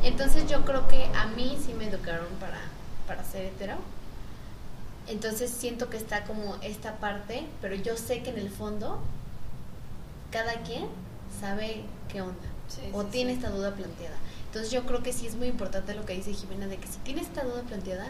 Entonces 0.04 0.50
yo 0.50 0.64
creo 0.64 0.88
que 0.88 1.06
a 1.14 1.28
mí 1.28 1.58
sí 1.64 1.74
me 1.74 1.90
educaron 1.90 2.28
para, 2.40 2.60
para 3.06 3.24
ser 3.26 3.48
hetero. 3.48 3.76
Entonces 5.10 5.50
siento 5.50 5.90
que 5.90 5.98
está 5.98 6.24
como 6.24 6.56
esta 6.62 6.98
parte, 6.98 7.46
pero 7.62 7.76
yo 7.76 7.98
sé 7.98 8.22
que 8.22 8.30
en 8.30 8.38
el 8.38 8.50
fondo 8.50 9.00
cada 10.32 10.54
quien 10.62 10.86
sabe 11.42 11.84
qué 12.08 12.22
onda 12.22 12.36
o 12.94 13.04
tiene 13.06 13.34
esta 13.34 13.50
duda 13.50 13.74
planteada. 13.74 14.16
Entonces 14.46 14.72
yo 14.72 14.86
creo 14.86 15.04
que 15.04 15.14
sí 15.14 15.28
es 15.28 15.36
muy 15.36 15.48
importante 15.48 15.94
lo 15.94 16.06
que 16.06 16.14
dice 16.14 16.34
Jimena 16.34 16.68
de 16.68 16.78
que 16.78 16.88
si 16.88 16.98
tienes 17.00 17.28
esta 17.28 17.44
duda 17.44 17.64
planteada, 17.64 18.08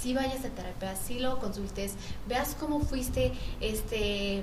si 0.00 0.14
vayas 0.14 0.44
a 0.44 0.48
terapia, 0.48 0.96
si 0.96 1.18
lo 1.18 1.38
consultes, 1.38 1.94
veas 2.26 2.56
cómo 2.58 2.80
fuiste, 2.80 3.32
este, 3.60 4.42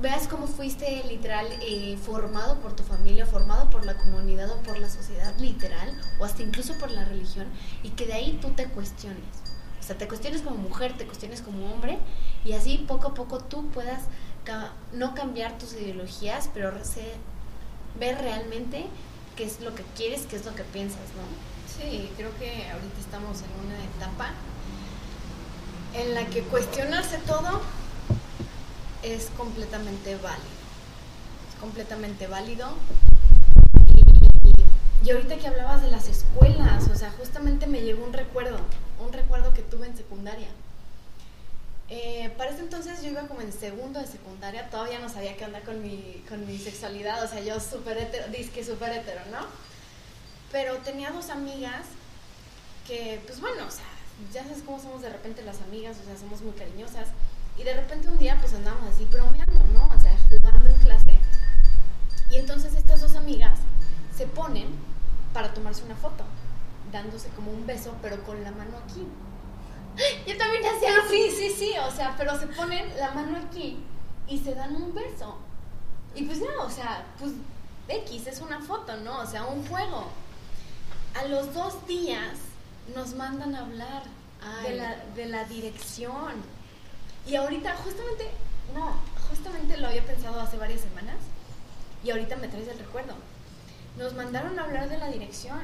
veas 0.00 0.26
cómo 0.28 0.46
fuiste 0.46 1.04
literal 1.04 1.46
eh, 1.62 1.96
formado 2.02 2.58
por 2.60 2.74
tu 2.74 2.82
familia, 2.82 3.24
formado 3.24 3.70
por 3.70 3.86
la 3.86 3.96
comunidad 3.96 4.50
o 4.50 4.56
por 4.62 4.78
la 4.78 4.88
sociedad 4.88 5.36
literal, 5.38 5.98
o 6.18 6.24
hasta 6.24 6.42
incluso 6.42 6.76
por 6.78 6.90
la 6.90 7.04
religión, 7.04 7.46
y 7.82 7.90
que 7.90 8.06
de 8.06 8.14
ahí 8.14 8.38
tú 8.42 8.50
te 8.50 8.66
cuestiones. 8.66 9.47
Sea, 9.88 9.96
te 9.96 10.06
cuestiones 10.06 10.42
como 10.42 10.56
mujer, 10.56 10.92
te 10.98 11.06
cuestiones 11.06 11.40
como 11.40 11.72
hombre, 11.72 11.96
y 12.44 12.52
así 12.52 12.84
poco 12.86 13.08
a 13.08 13.14
poco 13.14 13.38
tú 13.38 13.70
puedas 13.70 14.02
no 14.92 15.14
cambiar 15.14 15.56
tus 15.56 15.72
ideologías, 15.72 16.50
pero 16.52 16.70
ver 17.98 18.18
realmente 18.18 18.84
qué 19.34 19.44
es 19.44 19.62
lo 19.62 19.74
que 19.74 19.82
quieres, 19.96 20.26
qué 20.26 20.36
es 20.36 20.44
lo 20.44 20.54
que 20.54 20.62
piensas, 20.64 21.00
¿no? 21.16 21.82
Sí, 21.82 22.10
creo 22.18 22.36
que 22.38 22.68
ahorita 22.68 23.00
estamos 23.00 23.38
en 23.38 23.66
una 23.66 23.82
etapa 23.96 24.34
en 25.94 26.14
la 26.14 26.26
que 26.26 26.42
cuestionarse 26.42 27.16
todo 27.26 27.62
es 29.02 29.30
completamente 29.38 30.16
válido. 30.16 30.58
Es 31.48 31.60
completamente 31.60 32.26
válido. 32.26 32.68
Y, 35.02 35.10
ahorita 35.10 35.38
que 35.38 35.48
hablabas 35.48 35.80
de 35.80 35.90
las 35.90 36.08
escuelas, 36.08 36.88
o 36.88 36.94
sea, 36.94 37.10
justamente 37.12 37.66
me 37.66 37.80
llegó 37.80 38.04
un 38.04 38.12
recuerdo, 38.12 38.58
un 39.00 39.12
recuerdo 39.12 39.54
que 39.54 39.62
tuve 39.62 39.86
en 39.86 39.96
secundaria. 39.96 40.48
Eh, 41.90 42.32
para 42.36 42.50
ese 42.50 42.60
entonces 42.60 43.02
yo 43.02 43.10
iba 43.10 43.26
como 43.26 43.40
en 43.40 43.52
segundo 43.52 43.98
de 43.98 44.06
secundaria, 44.06 44.68
todavía 44.68 44.98
no 44.98 45.08
sabía 45.08 45.36
qué 45.36 45.46
onda 45.46 45.60
con 45.60 45.82
mi, 45.82 46.22
con 46.28 46.46
mi 46.46 46.58
sexualidad, 46.58 47.24
o 47.24 47.28
sea, 47.28 47.40
yo 47.40 47.58
súper 47.60 47.96
hetero, 47.96 48.28
disque 48.28 48.62
súper 48.62 48.92
hetero, 48.92 49.22
¿no? 49.30 49.46
Pero 50.52 50.76
tenía 50.78 51.10
dos 51.10 51.30
amigas 51.30 51.86
que, 52.86 53.20
pues 53.26 53.40
bueno, 53.40 53.66
o 53.66 53.70
sea, 53.70 53.84
ya 54.32 54.42
sabes 54.42 54.62
cómo 54.64 54.80
somos 54.80 55.00
de 55.02 55.08
repente 55.08 55.42
las 55.42 55.60
amigas, 55.62 55.96
o 56.00 56.04
sea, 56.04 56.16
somos 56.16 56.42
muy 56.42 56.52
cariñosas. 56.52 57.08
Y 57.56 57.64
de 57.64 57.74
repente 57.74 58.08
un 58.08 58.18
día 58.18 58.38
pues 58.40 58.54
andábamos 58.54 58.94
así 58.94 59.04
bromeando, 59.06 59.64
¿no? 59.72 59.88
O 59.94 59.98
sea, 59.98 60.16
jugando 60.28 60.68
en 60.68 60.78
clase. 60.80 61.18
Y 62.30 62.36
entonces 62.36 62.74
estas 62.74 63.00
dos 63.00 63.16
amigas 63.16 63.58
se 64.16 64.26
ponen 64.26 64.68
para 65.32 65.52
tomarse 65.54 65.82
una 65.84 65.96
foto, 65.96 66.24
dándose 66.92 67.28
como 67.30 67.50
un 67.50 67.66
beso, 67.66 67.94
pero 68.02 68.22
con 68.24 68.42
la 68.42 68.50
mano 68.50 68.78
aquí. 68.84 69.06
Yo 70.26 70.36
también 70.36 70.62
hacía 70.64 70.90
así. 71.04 71.30
Sí, 71.30 71.36
sí, 71.36 71.54
sí, 71.56 71.72
o 71.78 71.90
sea, 71.90 72.14
pero 72.16 72.38
se 72.38 72.46
ponen 72.46 72.96
la 72.98 73.10
mano 73.12 73.38
aquí 73.38 73.78
y 74.28 74.38
se 74.38 74.54
dan 74.54 74.76
un 74.76 74.94
beso. 74.94 75.38
Y 76.14 76.24
pues 76.24 76.38
no, 76.38 76.64
o 76.64 76.70
sea, 76.70 77.04
pues 77.18 77.32
X 77.88 78.26
es 78.26 78.40
una 78.40 78.60
foto, 78.60 78.96
¿no? 78.98 79.20
O 79.20 79.26
sea, 79.26 79.44
un 79.46 79.66
juego 79.66 80.06
a 81.14 81.24
los 81.24 81.52
dos 81.54 81.86
días 81.86 82.36
nos 82.94 83.14
mandan 83.14 83.54
a 83.54 83.60
hablar 83.60 84.02
de 84.62 84.74
la, 84.76 84.96
de 85.16 85.26
la 85.26 85.44
dirección. 85.44 86.34
Y 87.26 87.36
ahorita, 87.36 87.74
justamente, 87.76 88.30
no, 88.74 88.94
justamente 89.28 89.76
lo 89.76 89.88
había 89.88 90.04
pensado 90.04 90.40
hace 90.40 90.56
varias 90.56 90.80
semanas 90.80 91.16
y 92.04 92.10
ahorita 92.10 92.36
me 92.36 92.48
traes 92.48 92.68
el 92.68 92.78
recuerdo. 92.78 93.14
Nos 93.98 94.14
mandaron 94.14 94.58
a 94.58 94.64
hablar 94.64 94.88
de 94.88 94.98
la 94.98 95.08
dirección 95.08 95.60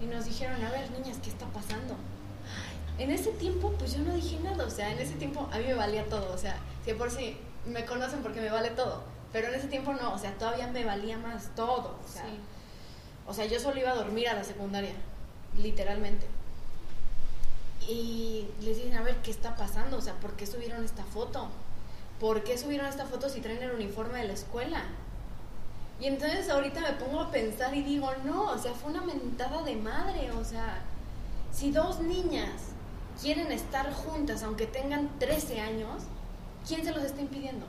y 0.00 0.06
nos 0.06 0.24
dijeron, 0.24 0.62
a 0.64 0.70
ver, 0.70 0.90
niñas, 0.90 1.18
¿qué 1.22 1.30
está 1.30 1.46
pasando? 1.46 1.96
En 2.98 3.10
ese 3.10 3.30
tiempo, 3.32 3.72
pues 3.78 3.94
yo 3.94 4.00
no 4.00 4.14
dije 4.14 4.38
nada, 4.40 4.64
o 4.64 4.70
sea, 4.70 4.90
en 4.90 4.98
ese 4.98 5.14
tiempo 5.14 5.48
a 5.52 5.58
mí 5.58 5.64
me 5.64 5.74
valía 5.74 6.04
todo, 6.06 6.32
o 6.32 6.38
sea, 6.38 6.58
si 6.84 6.92
por 6.94 7.10
sí 7.10 7.36
me 7.66 7.84
conocen 7.84 8.22
porque 8.22 8.40
me 8.40 8.50
vale 8.50 8.70
todo, 8.70 9.02
pero 9.32 9.48
en 9.48 9.54
ese 9.54 9.68
tiempo 9.68 9.92
no, 9.92 10.12
o 10.12 10.18
sea, 10.18 10.32
todavía 10.34 10.66
me 10.66 10.84
valía 10.84 11.18
más 11.18 11.54
todo, 11.54 11.98
o 12.04 12.08
sea. 12.08 12.24
O 13.26 13.34
sea, 13.34 13.46
yo 13.46 13.60
solo 13.60 13.78
iba 13.78 13.92
a 13.92 13.94
dormir 13.94 14.28
a 14.28 14.34
la 14.34 14.42
secundaria, 14.42 14.92
literalmente. 15.56 16.26
Y 17.88 18.48
les 18.60 18.76
dicen, 18.76 18.94
a 18.94 19.02
ver, 19.02 19.16
¿qué 19.22 19.30
está 19.30 19.54
pasando? 19.56 19.98
O 19.98 20.00
sea, 20.00 20.14
¿por 20.14 20.32
qué 20.32 20.46
subieron 20.46 20.84
esta 20.84 21.04
foto? 21.04 21.48
¿Por 22.18 22.42
qué 22.42 22.58
subieron 22.58 22.86
esta 22.86 23.06
foto 23.06 23.28
si 23.28 23.40
traen 23.40 23.62
el 23.62 23.70
uniforme 23.70 24.18
de 24.18 24.24
la 24.24 24.32
escuela? 24.32 24.82
Y 26.00 26.06
entonces 26.06 26.48
ahorita 26.48 26.80
me 26.80 26.92
pongo 26.92 27.20
a 27.20 27.30
pensar 27.30 27.74
y 27.74 27.82
digo, 27.82 28.10
no, 28.24 28.44
o 28.52 28.58
sea, 28.58 28.72
fue 28.72 28.90
una 28.90 29.02
mentada 29.02 29.62
de 29.62 29.76
madre, 29.76 30.30
o 30.32 30.44
sea, 30.44 30.82
si 31.52 31.70
dos 31.70 32.00
niñas 32.00 32.70
quieren 33.20 33.52
estar 33.52 33.92
juntas 33.92 34.42
aunque 34.42 34.66
tengan 34.66 35.10
13 35.18 35.60
años, 35.60 36.04
¿quién 36.66 36.84
se 36.84 36.92
los 36.92 37.04
está 37.04 37.20
impidiendo? 37.20 37.66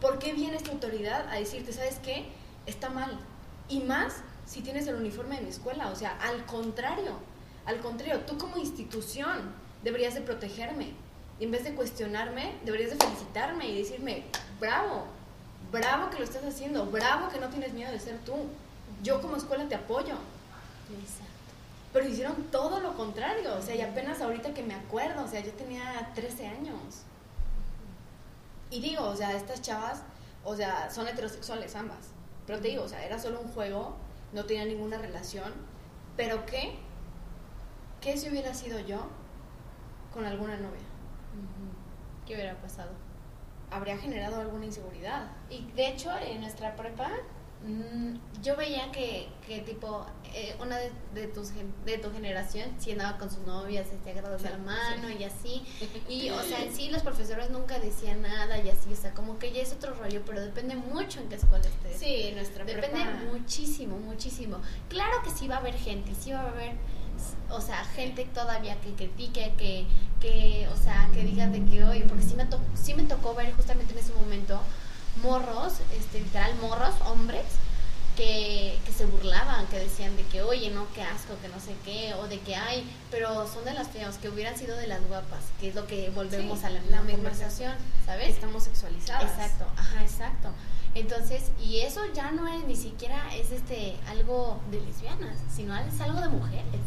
¿Por 0.00 0.18
qué 0.18 0.32
viene 0.32 0.56
esta 0.56 0.72
autoridad 0.72 1.28
a 1.28 1.36
decirte, 1.36 1.72
sabes 1.72 2.00
qué? 2.02 2.26
Está 2.66 2.88
mal. 2.88 3.20
Y 3.68 3.80
más 3.80 4.16
si 4.46 4.62
tienes 4.62 4.88
el 4.88 4.96
uniforme 4.96 5.36
de 5.36 5.42
mi 5.42 5.50
escuela. 5.50 5.90
O 5.90 5.96
sea, 5.96 6.18
al 6.20 6.44
contrario, 6.46 7.12
al 7.66 7.78
contrario, 7.78 8.20
tú 8.26 8.36
como 8.36 8.56
institución 8.56 9.52
deberías 9.84 10.14
de 10.14 10.22
protegerme. 10.22 10.94
Y 11.38 11.44
en 11.44 11.52
vez 11.52 11.64
de 11.64 11.74
cuestionarme, 11.74 12.54
deberías 12.64 12.90
de 12.90 12.96
felicitarme 12.96 13.68
y 13.68 13.78
decirme, 13.78 14.24
bravo, 14.58 15.04
bravo 15.70 16.10
que 16.10 16.18
lo 16.18 16.24
estás 16.24 16.44
haciendo, 16.44 16.86
bravo 16.86 17.28
que 17.28 17.38
no 17.38 17.48
tienes 17.48 17.72
miedo 17.72 17.92
de 17.92 18.00
ser 18.00 18.18
tú. 18.18 18.34
Yo 19.02 19.20
como 19.20 19.36
escuela 19.36 19.68
te 19.68 19.74
apoyo. 19.74 20.14
Exacto. 20.90 21.30
Pero 21.92 22.06
hicieron 22.06 22.34
todo 22.50 22.80
lo 22.80 22.94
contrario, 22.96 23.56
o 23.56 23.62
sea, 23.62 23.74
y 23.74 23.80
apenas 23.80 24.20
ahorita 24.20 24.54
que 24.54 24.62
me 24.62 24.74
acuerdo, 24.74 25.24
o 25.24 25.28
sea, 25.28 25.40
yo 25.40 25.52
tenía 25.52 26.10
13 26.14 26.46
años. 26.46 27.02
Y 28.70 28.80
digo, 28.80 29.04
o 29.04 29.16
sea, 29.16 29.32
estas 29.32 29.62
chavas, 29.62 30.02
o 30.44 30.54
sea, 30.54 30.90
son 30.90 31.08
heterosexuales 31.08 31.74
ambas. 31.74 32.10
Pero 32.46 32.60
te 32.60 32.68
digo, 32.68 32.84
o 32.84 32.88
sea, 32.88 33.04
era 33.04 33.18
solo 33.18 33.40
un 33.40 33.48
juego 33.48 33.96
no 34.32 34.44
tenía 34.44 34.64
ninguna 34.64 34.98
relación, 34.98 35.52
pero 36.16 36.46
¿qué? 36.46 36.74
¿Qué 38.00 38.16
si 38.16 38.28
hubiera 38.28 38.54
sido 38.54 38.78
yo 38.80 39.06
con 40.14 40.24
alguna 40.24 40.56
novia? 40.56 40.80
¿Qué 42.26 42.34
hubiera 42.34 42.54
pasado? 42.60 42.90
Habría 43.70 43.96
generado 43.98 44.40
alguna 44.40 44.66
inseguridad. 44.66 45.30
Y 45.48 45.70
de 45.72 45.88
hecho, 45.88 46.10
en 46.18 46.40
nuestra 46.40 46.74
prepa, 46.76 47.10
Mm, 47.62 48.14
yo 48.42 48.56
veía 48.56 48.90
que, 48.90 49.28
que 49.46 49.58
tipo, 49.60 50.06
eh, 50.34 50.56
una 50.62 50.78
de, 50.78 50.90
de, 51.14 51.26
tus, 51.26 51.50
de 51.84 51.98
tu 51.98 52.10
generación 52.10 52.70
sí 52.78 52.92
andaba 52.92 53.18
con 53.18 53.30
sus 53.30 53.46
novias, 53.46 53.86
este, 53.92 54.12
agarradas 54.12 54.42
de 54.42 54.50
la 54.50 54.58
mano 54.58 55.10
y 55.10 55.24
así. 55.24 55.62
Y, 56.08 56.30
o 56.30 56.42
sea, 56.42 56.64
en 56.64 56.72
sí 56.74 56.88
los 56.88 57.02
profesores 57.02 57.50
nunca 57.50 57.78
decían 57.78 58.22
nada 58.22 58.58
y 58.58 58.70
así, 58.70 58.90
o 58.92 58.96
sea, 58.96 59.12
como 59.12 59.38
que 59.38 59.52
ya 59.52 59.60
es 59.60 59.72
otro 59.72 59.92
rollo, 59.94 60.22
pero 60.24 60.40
depende 60.40 60.74
mucho 60.74 61.20
en 61.20 61.28
qué 61.28 61.34
escuela 61.34 61.66
estés. 61.66 61.98
Sí, 61.98 62.32
nuestra 62.34 62.64
Depende 62.64 63.04
muchísimo, 63.30 63.98
muchísimo. 63.98 64.58
Claro 64.88 65.22
que 65.22 65.30
sí 65.30 65.46
va 65.46 65.56
a 65.56 65.58
haber 65.58 65.74
gente, 65.74 66.14
sí 66.14 66.32
va 66.32 66.40
a 66.40 66.48
haber, 66.48 66.76
o 67.50 67.60
sea, 67.60 67.84
gente 67.84 68.24
todavía 68.32 68.80
que 68.80 68.94
critique, 68.94 69.52
que, 69.58 69.86
que 70.20 70.68
o 70.72 70.76
sea, 70.82 71.08
que 71.12 71.24
diga 71.24 71.48
de 71.48 71.64
que 71.64 71.84
hoy, 71.84 72.04
porque 72.08 72.22
sí 72.22 72.34
me, 72.34 72.44
to 72.44 72.58
sí 72.74 72.94
me 72.94 73.04
tocó 73.04 73.34
ver 73.34 73.52
justamente 73.54 73.92
en 73.92 73.98
ese 73.98 74.12
momento 74.12 74.60
morros, 75.22 75.74
este, 75.96 76.20
literal 76.20 76.54
morros, 76.56 76.94
hombres, 77.06 77.44
que, 78.16 78.78
que, 78.84 78.92
se 78.92 79.06
burlaban, 79.06 79.66
que 79.68 79.78
decían 79.78 80.16
de 80.16 80.24
que, 80.24 80.42
oye, 80.42 80.70
no, 80.70 80.86
qué 80.94 81.02
asco, 81.02 81.34
que 81.40 81.48
no 81.48 81.58
sé 81.58 81.74
qué, 81.84 82.14
o 82.14 82.26
de 82.28 82.38
que, 82.40 82.54
ay, 82.54 82.84
pero 83.10 83.46
son 83.48 83.64
de 83.64 83.72
las 83.72 83.88
feas, 83.88 84.18
que 84.18 84.28
hubieran 84.28 84.56
sido 84.56 84.76
de 84.76 84.86
las 84.86 85.00
guapas, 85.08 85.40
que 85.58 85.68
es 85.68 85.74
lo 85.74 85.86
que 85.86 86.10
volvemos 86.10 86.64
a 86.64 86.70
la, 86.70 86.80
la 86.90 87.00
conversación, 87.00 87.72
¿sabes? 88.04 88.28
Estamos 88.28 88.64
sexualizadas. 88.64 89.22
Exacto, 89.22 89.64
ajá, 89.76 90.02
exacto. 90.02 90.48
Entonces, 90.94 91.52
y 91.62 91.80
eso 91.80 92.00
ya 92.14 92.32
no 92.32 92.48
es 92.48 92.64
ni 92.64 92.74
siquiera 92.74 93.34
es 93.34 93.52
este 93.52 93.96
algo 94.08 94.60
de 94.70 94.80
lesbianas, 94.80 95.36
sino 95.54 95.76
es 95.76 96.00
algo 96.00 96.20
de 96.20 96.28
mujeres. 96.28 96.80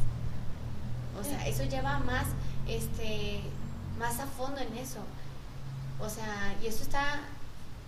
O 1.20 1.24
sea, 1.24 1.48
eso 1.48 1.64
lleva 1.64 2.00
más, 2.00 2.26
este, 2.68 3.42
más 3.98 4.20
a 4.20 4.28
fondo 4.28 4.60
en 4.60 4.76
eso. 4.78 5.00
O 6.00 6.10
sea, 6.10 6.56
y 6.62 6.68
eso 6.68 6.84
está 6.84 7.22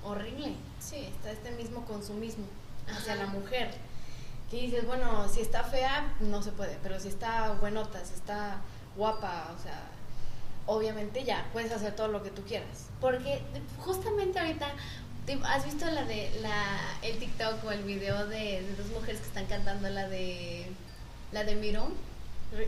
horrible. 0.04 0.54
Sí, 0.80 0.98
está 0.98 1.32
este 1.32 1.52
mismo 1.52 1.86
consumismo 1.86 2.46
hacia 2.88 3.16
la 3.16 3.28
mujer. 3.28 3.74
Que 4.50 4.62
dices, 4.62 4.86
bueno, 4.86 5.28
si 5.28 5.42
está 5.42 5.64
fea, 5.64 6.14
no 6.20 6.42
se 6.44 6.52
puede, 6.52 6.78
pero 6.84 7.00
si 7.00 7.08
está 7.08 7.54
buenota, 7.54 8.04
si 8.06 8.14
está 8.14 8.58
guapa, 8.96 9.54
o 9.58 9.62
sea, 9.62 9.82
obviamente 10.68 11.24
ya, 11.24 11.50
puedes 11.52 11.72
hacer 11.72 11.96
todo 11.96 12.08
lo 12.08 12.22
que 12.24 12.30
tú 12.30 12.44
quieras. 12.44 12.88
Porque 13.02 13.42
justamente 13.80 14.40
ahorita, 14.40 14.68
¿has 15.46 15.66
visto 15.66 15.86
la 15.86 16.06
de 16.06 16.40
la, 16.42 16.80
el 17.02 17.18
TikTok 17.18 17.66
o 17.66 17.72
el 17.72 17.84
video 17.84 18.28
de, 18.28 18.62
de 18.62 18.76
dos 18.78 18.88
mujeres 18.88 19.22
que 19.22 19.28
están 19.28 19.48
cantando 19.48 19.90
la 19.90 20.08
de 20.08 20.72
la 21.32 21.44
de 21.44 21.56
Mirón? 21.56 21.94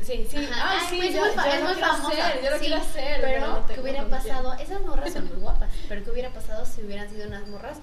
Sí, 0.03 0.27
sí. 0.29 0.49
Ah, 0.53 0.79
sí, 0.89 0.97
pues 0.97 1.13
yo, 1.13 1.25
es 1.25 1.35
muy, 1.35 1.45
yo 1.45 1.51
es 1.51 1.59
lo 1.61 1.65
muy 1.67 1.75
quiero 1.75 1.87
famosa. 1.93 2.27
hacer, 2.27 2.43
yo 2.43 2.49
lo 2.49 2.55
sí, 2.57 2.65
quiero 2.65 2.81
hacer. 2.81 3.21
Pero, 3.21 3.47
no 3.47 3.67
¿qué 3.67 3.79
hubiera 3.79 4.09
pasado? 4.09 4.53
Esas 4.55 4.81
morras 4.81 5.13
son 5.13 5.27
muy 5.27 5.37
guapas, 5.37 5.69
pero 5.87 6.03
¿qué 6.03 6.11
hubiera 6.11 6.29
pasado 6.31 6.65
si 6.65 6.81
hubieran 6.81 7.09
sido 7.09 7.27
unas 7.27 7.47
morras 7.47 7.77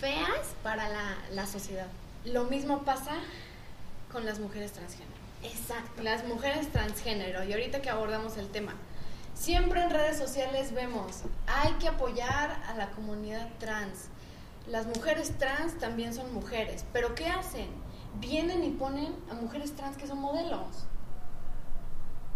feas 0.00 0.54
para 0.62 0.88
la, 0.88 1.16
la 1.32 1.46
sociedad? 1.46 1.86
Lo 2.24 2.44
mismo 2.44 2.82
pasa 2.84 3.12
con 4.10 4.24
las 4.24 4.38
mujeres 4.38 4.72
transgénero. 4.72 5.12
Exacto. 5.42 6.02
Las 6.02 6.24
mujeres 6.24 6.70
transgénero, 6.72 7.44
y 7.44 7.52
ahorita 7.52 7.82
que 7.82 7.90
abordamos 7.90 8.36
el 8.38 8.48
tema, 8.48 8.74
siempre 9.34 9.82
en 9.82 9.90
redes 9.90 10.16
sociales 10.16 10.72
vemos, 10.72 11.22
hay 11.46 11.72
que 11.74 11.88
apoyar 11.88 12.62
a 12.68 12.74
la 12.74 12.90
comunidad 12.90 13.48
trans. 13.58 14.06
Las 14.68 14.86
mujeres 14.86 15.36
trans 15.38 15.78
también 15.78 16.14
son 16.14 16.32
mujeres, 16.32 16.84
pero 16.92 17.14
¿qué 17.14 17.26
hacen? 17.28 17.68
Vienen 18.20 18.62
y 18.64 18.70
ponen 18.70 19.14
a 19.30 19.34
mujeres 19.34 19.74
trans 19.74 19.96
que 19.96 20.06
son 20.06 20.20
modelos. 20.20 20.84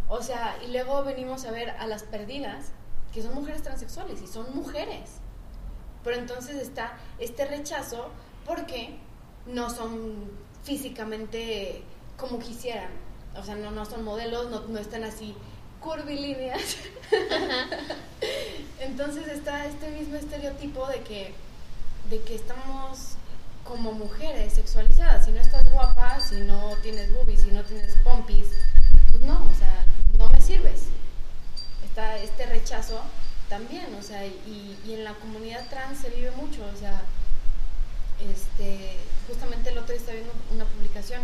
O 0.09 0.23
sea, 0.23 0.57
y 0.65 0.71
luego 0.71 1.03
venimos 1.05 1.45
a 1.45 1.51
ver 1.51 1.71
a 1.71 1.87
las 1.87 2.03
perdidas, 2.05 2.67
que 3.13 3.23
son 3.23 3.35
mujeres 3.35 3.63
transexuales 3.63 4.21
y 4.23 4.27
son 4.27 4.55
mujeres. 4.55 5.11
Pero 6.05 6.17
entonces 6.17 6.57
está 6.57 6.99
este 7.19 7.45
rechazo 7.47 8.11
porque 8.45 8.97
no 9.47 9.71
son 9.71 10.31
físicamente 10.63 11.83
como 12.17 12.39
quisieran. 12.39 12.91
O 13.37 13.43
sea, 13.43 13.55
no, 13.57 13.71
no 13.71 13.85
son 13.85 14.05
modelos, 14.05 14.51
no, 14.51 14.61
no 14.61 14.79
están 14.79 15.05
así 15.05 15.35
curvilíneas. 15.81 16.77
Entonces 18.81 19.29
está 19.29 19.67
este 19.67 19.91
mismo 19.91 20.17
estereotipo 20.17 20.87
de 20.87 21.01
que, 21.01 21.35
de 22.11 22.21
que 22.23 22.35
estamos 22.35 23.17
como 23.65 23.93
mujeres 23.93 24.55
sexualizadas. 24.55 25.27
Si 25.27 25.33
no 25.33 25.41
estás 25.41 25.71
guapa, 25.73 26.21
si 26.21 26.37
no 26.43 26.73
tienes 26.83 27.13
boobies, 27.15 27.43
si 27.43 27.51
no 27.51 27.63
tienes 27.65 27.97
pompis, 28.05 28.47
pues 29.11 29.23
no, 29.23 29.35
o 29.35 29.55
sea, 29.55 29.76
sirves. 30.47 30.85
Está 31.85 32.17
este 32.19 32.47
rechazo 32.47 33.01
también, 33.49 33.95
o 33.99 34.03
sea, 34.03 34.25
y, 34.25 34.79
en 34.89 35.05
la 35.05 35.15
comunidad 35.15 35.69
trans 35.69 35.99
se 35.99 36.11
vive 36.11 36.31
mucho, 36.33 36.65
o 36.65 36.79
sea, 36.79 37.03
este, 38.21 38.97
justamente 39.29 39.71
el 39.71 39.79
otro 39.79 39.93
día 39.93 40.01
estaba 40.01 40.17
viendo 40.17 40.35
una 40.53 40.65
publicación 40.65 41.23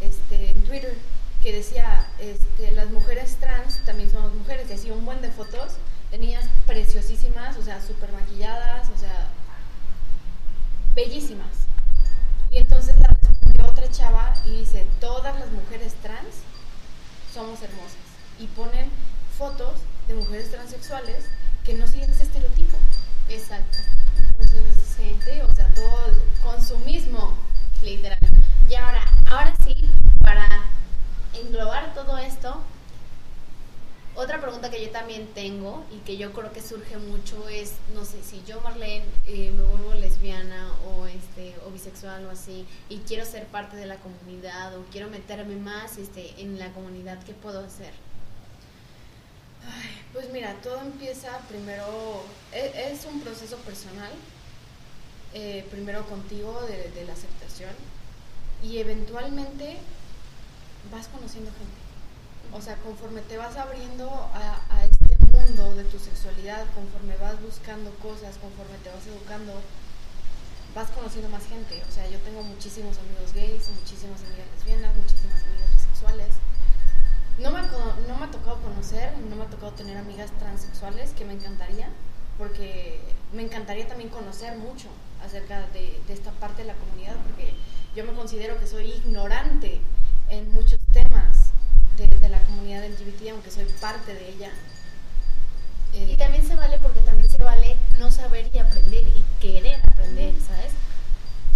este, 0.00 0.50
en 0.50 0.62
Twitter 0.64 0.94
que 1.42 1.52
decía, 1.52 2.06
este, 2.18 2.72
las 2.72 2.90
mujeres 2.90 3.36
trans 3.38 3.84
también 3.84 4.10
somos 4.10 4.32
mujeres, 4.34 4.68
y 4.70 4.74
hacía 4.74 4.92
un 4.92 5.04
buen 5.04 5.20
de 5.20 5.30
fotos 5.30 5.74
de 6.10 6.38
preciosísimas, 6.66 7.56
o 7.56 7.62
sea, 7.62 7.80
súper 7.80 8.12
maquilladas, 8.12 8.88
o 8.94 8.98
sea, 8.98 9.28
bellísimas. 10.94 11.66
Y 12.50 12.58
entonces 12.58 12.96
la 12.98 13.08
respondió 13.08 13.66
otra 13.66 13.90
chava 13.90 14.32
y 14.46 14.58
dice, 14.58 14.86
todas 15.00 15.38
las 15.38 15.50
mujeres 15.50 15.94
trans 16.02 16.36
somos 17.32 17.60
hermosas. 17.62 18.03
Y 18.38 18.46
ponen 18.48 18.90
fotos 19.38 19.74
de 20.08 20.14
mujeres 20.14 20.50
transexuales 20.50 21.24
que 21.64 21.74
no 21.74 21.86
siguen 21.86 22.10
ese 22.10 22.24
estereotipo. 22.24 22.76
Exacto. 23.28 23.78
Entonces, 24.16 24.96
gente, 24.96 25.42
o 25.42 25.54
sea, 25.54 25.68
todo 25.74 26.14
consumismo. 26.42 27.36
Literal. 27.82 28.18
Y 28.68 28.74
ahora, 28.74 29.04
ahora 29.30 29.54
sí, 29.64 29.76
para 30.22 30.48
englobar 31.34 31.92
todo 31.94 32.16
esto, 32.18 32.62
otra 34.16 34.40
pregunta 34.40 34.70
que 34.70 34.82
yo 34.84 34.90
también 34.90 35.26
tengo 35.34 35.84
y 35.90 35.98
que 35.98 36.16
yo 36.16 36.32
creo 36.32 36.52
que 36.52 36.62
surge 36.62 36.96
mucho 36.98 37.48
es, 37.48 37.74
no 37.94 38.04
sé, 38.04 38.22
si 38.22 38.42
yo 38.46 38.60
Marlene 38.60 39.04
eh, 39.26 39.50
me 39.50 39.64
vuelvo 39.64 39.92
lesbiana 39.94 40.72
o 40.86 41.06
este 41.06 41.54
o 41.66 41.70
bisexual 41.70 42.24
o 42.26 42.30
así 42.30 42.64
y 42.88 42.98
quiero 42.98 43.24
ser 43.24 43.46
parte 43.46 43.76
de 43.76 43.86
la 43.86 43.96
comunidad 43.96 44.78
o 44.78 44.84
quiero 44.92 45.10
meterme 45.10 45.56
más 45.56 45.98
este 45.98 46.40
en 46.40 46.60
la 46.60 46.72
comunidad, 46.72 47.22
¿qué 47.24 47.32
puedo 47.32 47.58
hacer? 47.58 47.92
Pues 50.12 50.30
mira, 50.30 50.54
todo 50.62 50.80
empieza 50.80 51.38
primero, 51.48 52.22
e- 52.52 52.92
es, 52.92 53.04
un 53.04 53.20
proceso 53.20 53.56
personal, 53.58 54.12
eh, 55.32 55.66
primero 55.70 56.06
contigo 56.06 56.60
de, 56.62 56.90
de 56.90 57.04
la 57.04 57.12
aceptación 57.14 57.74
y 58.62 58.78
eventualmente 58.78 59.78
vas 60.92 61.08
conociendo 61.08 61.50
gente. 61.50 61.84
O 62.52 62.62
sea, 62.62 62.76
conforme 62.76 63.20
te 63.22 63.36
vas 63.36 63.56
abriendo 63.56 64.08
a, 64.08 64.60
a 64.70 64.84
este 64.84 65.16
mundo 65.32 65.74
de 65.74 65.84
tu 65.84 65.98
sexualidad, 65.98 66.64
conforme 66.74 67.16
vas 67.16 67.40
buscando 67.42 67.90
cosas, 67.96 68.36
conforme 68.38 68.78
te 68.84 68.90
vas 68.90 69.06
educando, 69.06 69.52
vas 70.74 70.90
conociendo 70.90 71.28
más 71.30 71.46
gente. 71.46 71.82
O 71.88 71.92
sea, 71.92 72.08
yo 72.08 72.18
tengo 72.20 72.42
muchísimos 72.42 72.96
amigos 72.98 73.34
gays, 73.34 73.68
muchísimas 73.68 74.22
amigas 74.22 74.46
lesbianas, 74.54 74.94
muchísimas 74.94 75.42
amigas 75.42 75.70
bisexuales. 75.74 76.43
No 77.38 77.50
me, 77.50 77.60
no 77.62 78.16
me 78.18 78.24
ha 78.26 78.30
tocado 78.30 78.60
conocer, 78.62 79.12
no 79.28 79.36
me 79.36 79.44
ha 79.44 79.48
tocado 79.50 79.72
tener 79.72 79.96
amigas 79.96 80.30
transexuales, 80.38 81.10
que 81.12 81.24
me 81.24 81.32
encantaría, 81.34 81.88
porque 82.38 83.00
me 83.32 83.42
encantaría 83.42 83.88
también 83.88 84.08
conocer 84.10 84.56
mucho 84.56 84.88
acerca 85.24 85.66
de, 85.68 86.00
de 86.06 86.12
esta 86.14 86.30
parte 86.32 86.62
de 86.62 86.68
la 86.68 86.74
comunidad, 86.74 87.16
porque 87.26 87.54
yo 87.96 88.04
me 88.04 88.12
considero 88.12 88.58
que 88.60 88.66
soy 88.66 88.92
ignorante 88.92 89.80
en 90.30 90.52
muchos 90.52 90.78
temas 90.92 91.50
de, 91.96 92.06
de 92.06 92.28
la 92.28 92.40
comunidad 92.44 92.84
LGBT, 92.86 93.30
aunque 93.32 93.50
soy 93.50 93.64
parte 93.80 94.14
de 94.14 94.28
ella. 94.28 94.50
Eh, 95.92 96.10
Y 96.12 96.16
también 96.16 96.46
se 96.46 96.54
vale 96.54 96.78
porque 96.78 97.00
también 97.00 97.28
se 97.28 97.42
vale 97.42 97.76
no 97.98 98.10
saber 98.12 98.48
y 98.52 98.58
aprender 98.58 99.04
y 99.08 99.24
querer 99.40 99.80
aprender, 99.90 100.34
¿sabes? 100.46 100.72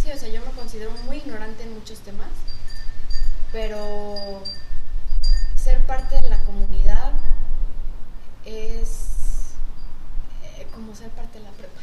Sí, 0.02 0.10
o 0.10 0.18
sea, 0.18 0.28
yo 0.28 0.40
me 0.44 0.52
considero 0.52 0.90
muy 1.06 1.18
ignorante 1.18 1.62
en 1.64 1.74
muchos 1.74 1.98
temas, 2.00 2.28
pero 3.52 4.42
parte 5.88 6.20
de 6.20 6.28
la 6.28 6.38
comunidad 6.44 7.12
es 8.44 9.54
eh, 10.58 10.66
como 10.72 10.94
ser 10.94 11.10
parte 11.10 11.38
de 11.38 11.44
la 11.44 11.50
prepa. 11.50 11.80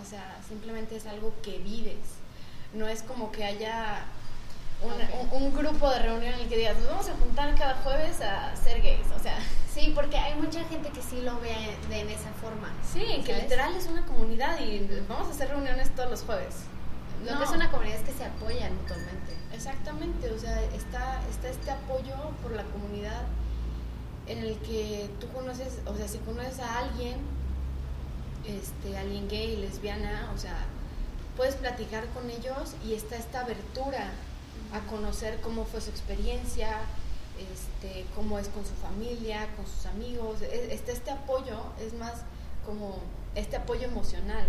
O 0.00 0.04
sea, 0.04 0.38
simplemente 0.48 0.96
es 0.96 1.06
algo 1.06 1.32
que 1.42 1.58
vives. 1.58 1.98
No 2.74 2.88
es 2.88 3.02
como 3.02 3.30
que 3.32 3.44
haya 3.44 4.04
un, 4.82 4.92
Ok. 4.92 5.32
un- 5.32 5.42
un 5.42 5.54
grupo 5.54 5.90
de 5.90 5.98
reunión 6.00 6.34
en 6.34 6.40
el 6.40 6.48
que 6.48 6.56
digas, 6.56 6.76
nos 6.78 6.88
vamos 6.88 7.08
a 7.08 7.14
juntar 7.14 7.54
cada 7.56 7.74
jueves 7.82 8.20
a 8.20 8.54
ser 8.56 8.80
gays. 8.82 9.06
O 9.16 9.22
sea, 9.22 9.38
Sí, 9.74 9.92
porque 9.94 10.16
hay 10.18 10.34
mucha 10.34 10.64
gente 10.64 10.88
que 10.90 11.00
sí 11.00 11.20
lo 11.22 11.38
ve 11.40 11.76
de 11.88 12.00
en 12.00 12.10
esa 12.10 12.30
forma. 12.40 12.72
sí, 12.92 13.22
que 13.24 13.34
literal 13.42 13.72
es 13.76 13.86
una 13.86 14.04
comunidad 14.04 14.58
y 14.60 14.84
vamos 15.08 15.28
a 15.28 15.30
hacer 15.30 15.48
reuniones 15.50 15.94
todos 15.94 16.10
los 16.10 16.22
jueves. 16.22 16.54
Lo 17.24 17.32
No. 17.32 17.38
que 17.38 17.44
es 17.44 17.50
una 17.52 17.70
comunidad 17.70 17.98
es 17.98 18.02
que 18.04 18.12
se 18.12 18.24
apoyan 18.24 18.74
mutuamente. 18.74 19.36
Exactamente, 19.60 20.32
o 20.32 20.38
sea, 20.38 20.58
está, 20.72 21.20
está 21.28 21.50
este 21.50 21.70
apoyo 21.70 22.14
por 22.42 22.52
la 22.52 22.64
comunidad 22.64 23.24
en 24.26 24.38
el 24.38 24.56
que 24.60 25.10
tú 25.20 25.28
conoces, 25.34 25.80
o 25.84 25.94
sea, 25.94 26.08
si 26.08 26.16
conoces 26.20 26.60
a 26.60 26.78
alguien, 26.78 27.18
este, 28.46 28.96
alguien 28.96 29.28
gay, 29.28 29.56
lesbiana, 29.56 30.32
o 30.34 30.38
sea, 30.38 30.56
puedes 31.36 31.56
platicar 31.56 32.06
con 32.14 32.30
ellos 32.30 32.74
y 32.86 32.94
está 32.94 33.16
esta 33.16 33.40
abertura 33.42 34.12
a 34.72 34.80
conocer 34.90 35.42
cómo 35.42 35.66
fue 35.66 35.82
su 35.82 35.90
experiencia, 35.90 36.78
este, 37.52 38.06
cómo 38.16 38.38
es 38.38 38.48
con 38.48 38.64
su 38.64 38.72
familia, 38.76 39.46
con 39.56 39.66
sus 39.66 39.84
amigos, 39.84 40.40
e, 40.40 40.72
está 40.72 40.92
este 40.92 41.10
apoyo, 41.10 41.58
es 41.86 41.92
más 41.92 42.14
como 42.64 42.98
este 43.34 43.56
apoyo 43.56 43.88
emocional, 43.88 44.46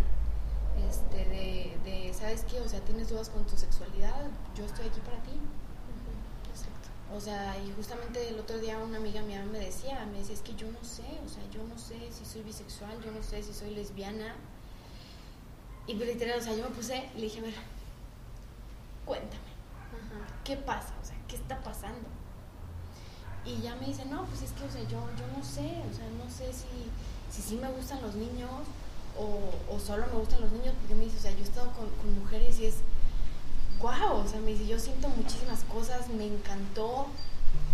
este, 0.89 1.25
de, 1.25 1.77
de, 1.83 2.13
¿sabes 2.13 2.43
qué? 2.43 2.59
O 2.61 2.67
sea, 2.67 2.79
tienes 2.81 3.09
dudas 3.09 3.29
con 3.29 3.45
tu 3.45 3.57
sexualidad, 3.57 4.27
yo 4.55 4.65
estoy 4.65 4.87
aquí 4.87 4.99
para 5.01 5.17
ti. 5.23 5.31
O 7.13 7.19
sea, 7.19 7.57
y 7.59 7.73
justamente 7.73 8.29
el 8.29 8.39
otro 8.39 8.57
día 8.57 8.77
una 8.77 8.97
amiga 8.97 9.21
mía 9.21 9.43
me 9.51 9.59
decía, 9.59 10.05
me 10.11 10.19
decía, 10.19 10.33
es 10.33 10.41
que 10.41 10.55
yo 10.55 10.67
no 10.71 10.81
sé, 10.81 11.03
o 11.25 11.27
sea, 11.27 11.43
yo 11.51 11.61
no 11.63 11.77
sé 11.77 11.95
si 12.09 12.23
soy 12.23 12.41
bisexual, 12.41 13.03
yo 13.03 13.11
no 13.11 13.21
sé 13.21 13.43
si 13.43 13.53
soy 13.53 13.71
lesbiana. 13.71 14.35
Y 15.87 15.95
literal, 15.95 16.39
o 16.39 16.41
sea, 16.41 16.55
yo 16.55 16.63
me 16.63 16.69
puse, 16.69 17.09
le 17.15 17.21
dije, 17.21 17.39
a 17.39 17.43
ver, 17.43 17.53
cuéntame, 19.05 19.51
¿qué 20.45 20.55
pasa? 20.55 20.93
O 21.01 21.05
sea, 21.05 21.17
¿qué 21.27 21.35
está 21.35 21.61
pasando? 21.61 22.07
Y 23.43 23.61
ya 23.61 23.75
me 23.75 23.87
dice, 23.87 24.05
no, 24.05 24.23
pues 24.25 24.43
es 24.43 24.51
que, 24.51 24.63
o 24.63 24.71
sea, 24.71 24.81
yo, 24.83 24.99
yo 25.17 25.27
no 25.35 25.43
sé, 25.43 25.81
o 25.91 25.93
sea, 25.93 26.07
no 26.17 26.29
sé 26.29 26.53
si, 26.53 26.87
si 27.29 27.41
sí 27.41 27.55
me 27.55 27.69
gustan 27.71 28.01
los 28.01 28.15
niños 28.15 28.51
o, 29.21 29.75
o 29.75 29.79
solo 29.79 30.05
me 30.07 30.19
gustan 30.19 30.41
los 30.41 30.51
niños, 30.51 30.73
porque 30.79 30.95
me 30.95 31.05
dice, 31.05 31.17
o 31.17 31.21
sea, 31.21 31.31
yo 31.31 31.39
he 31.39 31.43
estado 31.43 31.71
con, 31.73 31.89
con 32.01 32.19
mujeres 32.19 32.59
y 32.59 32.65
es 32.65 32.75
wow, 33.81 34.17
o 34.23 34.27
sea, 34.27 34.39
me 34.39 34.51
dice, 34.51 34.67
yo 34.67 34.79
siento 34.79 35.09
muchísimas 35.09 35.63
cosas, 35.63 36.07
me 36.09 36.27
encantó 36.27 37.07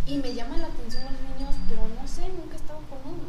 y 0.06 0.18
me 0.18 0.34
llama 0.34 0.58
la 0.58 0.68
atención 0.68 1.04
los 1.04 1.38
niños, 1.38 1.56
pero 1.68 1.82
no 1.88 2.08
sé, 2.08 2.22
nunca 2.30 2.56
he 2.56 2.60
estado 2.60 2.80
con 2.90 3.00
uno. 3.14 3.24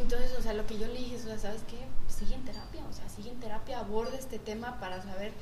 Entonces, 0.00 0.32
o 0.38 0.42
sea, 0.42 0.54
lo 0.54 0.66
que 0.66 0.78
yo 0.78 0.86
le 0.88 0.94
dije 0.94 1.16
es, 1.16 1.24
o 1.24 1.28
sea, 1.28 1.38
¿sabes 1.38 1.62
qué? 1.68 1.78
Sigue 2.12 2.34
en 2.34 2.44
terapia, 2.44 2.82
o 2.90 2.92
sea, 2.92 3.08
sigue 3.08 3.30
en 3.30 3.40
terapia, 3.40 3.78
aborda 3.78 4.18
este 4.18 4.38
tema 4.38 4.80
para 4.80 5.02
saber 5.02 5.32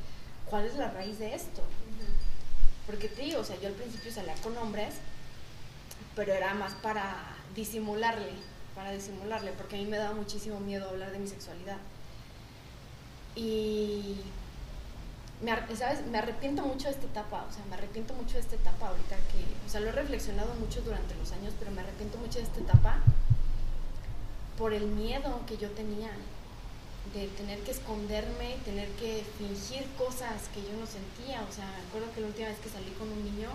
cuál 0.44 0.66
es 0.66 0.76
la 0.76 0.90
raíz 0.90 1.18
de 1.18 1.34
esto. 1.34 1.62
Porque 2.86 3.08
te 3.08 3.22
digo, 3.22 3.40
o 3.40 3.44
sea, 3.44 3.58
yo 3.60 3.68
al 3.68 3.74
principio 3.74 4.12
salía 4.12 4.34
con 4.42 4.56
hombres, 4.58 4.94
pero 6.14 6.34
era 6.34 6.52
más 6.54 6.74
para 6.74 7.16
disimularle, 7.54 8.32
para 8.80 8.92
disimularle, 8.92 9.52
porque 9.52 9.76
a 9.76 9.78
mí 9.78 9.84
me 9.84 9.98
daba 9.98 10.14
muchísimo 10.14 10.58
miedo 10.58 10.88
hablar 10.88 11.12
de 11.12 11.18
mi 11.18 11.26
sexualidad. 11.28 11.76
Y 13.36 14.16
me, 15.42 15.76
¿sabes? 15.76 16.06
me 16.06 16.16
arrepiento 16.16 16.62
mucho 16.62 16.86
de 16.86 16.94
esta 16.94 17.04
etapa, 17.04 17.44
o 17.46 17.52
sea, 17.52 17.62
me 17.68 17.74
arrepiento 17.74 18.14
mucho 18.14 18.34
de 18.34 18.40
esta 18.40 18.56
etapa 18.56 18.88
ahorita 18.88 19.16
que, 19.16 19.44
o 19.66 19.68
sea, 19.68 19.80
lo 19.82 19.90
he 19.90 19.92
reflexionado 19.92 20.54
mucho 20.54 20.80
durante 20.80 21.14
los 21.16 21.30
años, 21.32 21.52
pero 21.58 21.70
me 21.72 21.82
arrepiento 21.82 22.16
mucho 22.16 22.38
de 22.38 22.44
esta 22.44 22.60
etapa 22.60 23.00
por 24.56 24.72
el 24.72 24.86
miedo 24.86 25.40
que 25.46 25.58
yo 25.58 25.68
tenía 25.72 26.10
de 27.12 27.28
tener 27.28 27.58
que 27.60 27.72
esconderme, 27.72 28.56
tener 28.64 28.88
que 28.92 29.26
fingir 29.36 29.84
cosas 29.98 30.48
que 30.54 30.62
yo 30.62 30.72
no 30.80 30.86
sentía, 30.86 31.44
o 31.46 31.52
sea, 31.52 31.66
me 31.66 31.86
acuerdo 31.86 32.14
que 32.14 32.22
la 32.22 32.28
última 32.28 32.48
vez 32.48 32.58
que 32.60 32.70
salí 32.70 32.90
con 32.98 33.12
un 33.12 33.24
niño, 33.24 33.50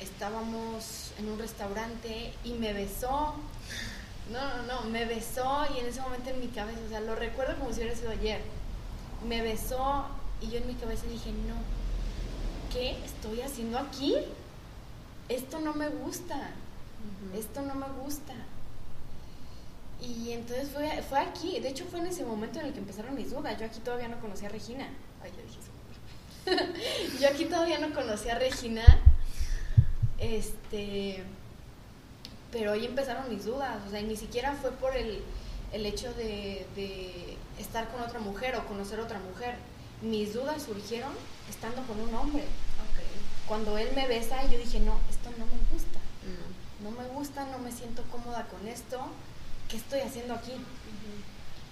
estábamos 0.00 1.12
en 1.18 1.28
un 1.28 1.38
restaurante 1.38 2.32
y 2.44 2.52
me 2.52 2.72
besó, 2.72 3.34
no, 4.30 4.56
no, 4.56 4.62
no, 4.62 4.90
me 4.90 5.04
besó 5.04 5.66
y 5.74 5.80
en 5.80 5.86
ese 5.86 6.00
momento 6.00 6.30
en 6.30 6.40
mi 6.40 6.48
cabeza, 6.48 6.78
o 6.84 6.88
sea, 6.88 7.00
lo 7.00 7.14
recuerdo 7.14 7.58
como 7.58 7.72
si 7.72 7.80
hubiera 7.80 7.96
sido 7.96 8.10
ayer, 8.10 8.40
me 9.26 9.42
besó 9.42 10.06
y 10.40 10.50
yo 10.50 10.58
en 10.58 10.66
mi 10.66 10.74
cabeza 10.74 11.06
dije, 11.06 11.32
no, 11.32 11.56
¿qué 12.72 12.96
estoy 13.04 13.40
haciendo 13.40 13.78
aquí? 13.78 14.14
Esto 15.28 15.60
no 15.60 15.74
me 15.74 15.88
gusta, 15.88 16.50
esto 17.34 17.62
no 17.62 17.74
me 17.74 17.86
gusta. 18.02 18.34
Y 20.00 20.30
entonces 20.30 20.68
fue, 20.68 21.02
fue 21.02 21.18
aquí, 21.18 21.58
de 21.58 21.70
hecho 21.70 21.84
fue 21.84 21.98
en 21.98 22.06
ese 22.06 22.24
momento 22.24 22.60
en 22.60 22.66
el 22.66 22.72
que 22.72 22.78
empezaron 22.78 23.16
mis 23.16 23.30
dudas. 23.30 23.58
Yo 23.58 23.66
aquí 23.66 23.80
todavía 23.80 24.08
no 24.08 24.20
conocía 24.20 24.48
a 24.48 24.52
Regina. 24.52 24.88
Ay, 25.22 25.32
ya 25.36 25.42
dije 25.42 25.58
eso. 25.58 27.18
Yo 27.20 27.28
aquí 27.28 27.46
todavía 27.46 27.78
no 27.80 27.92
conocía 27.92 28.36
a 28.36 28.38
Regina. 28.38 28.84
Este. 30.18 31.22
Pero 32.50 32.72
ahí 32.72 32.86
empezaron 32.86 33.28
mis 33.28 33.44
dudas. 33.44 33.76
O 33.86 33.90
sea, 33.90 34.00
y 34.00 34.04
ni 34.04 34.16
siquiera 34.16 34.54
fue 34.54 34.70
por 34.72 34.96
el, 34.96 35.22
el 35.72 35.86
hecho 35.86 36.12
de, 36.14 36.66
de 36.74 37.36
estar 37.58 37.88
con 37.88 38.00
otra 38.00 38.20
mujer 38.20 38.56
o 38.56 38.66
conocer 38.66 39.00
otra 39.00 39.18
mujer 39.18 39.56
mis 40.02 40.32
dudas 40.32 40.62
surgieron 40.62 41.12
estando 41.48 41.82
con 41.82 42.00
un 42.00 42.14
hombre. 42.14 42.44
Cuando 43.46 43.78
él 43.78 43.88
me 43.94 44.06
besa, 44.06 44.44
yo 44.44 44.58
dije, 44.58 44.78
no, 44.80 44.98
esto 45.08 45.30
no 45.38 45.46
me 45.46 45.72
gusta. 45.72 45.98
No. 46.82 46.90
me 46.90 47.08
gusta, 47.08 47.46
no 47.46 47.58
me 47.58 47.72
siento 47.72 48.02
cómoda 48.10 48.46
con 48.46 48.68
esto. 48.68 49.00
¿Qué 49.68 49.78
estoy 49.78 50.00
haciendo 50.00 50.34
aquí? 50.34 50.52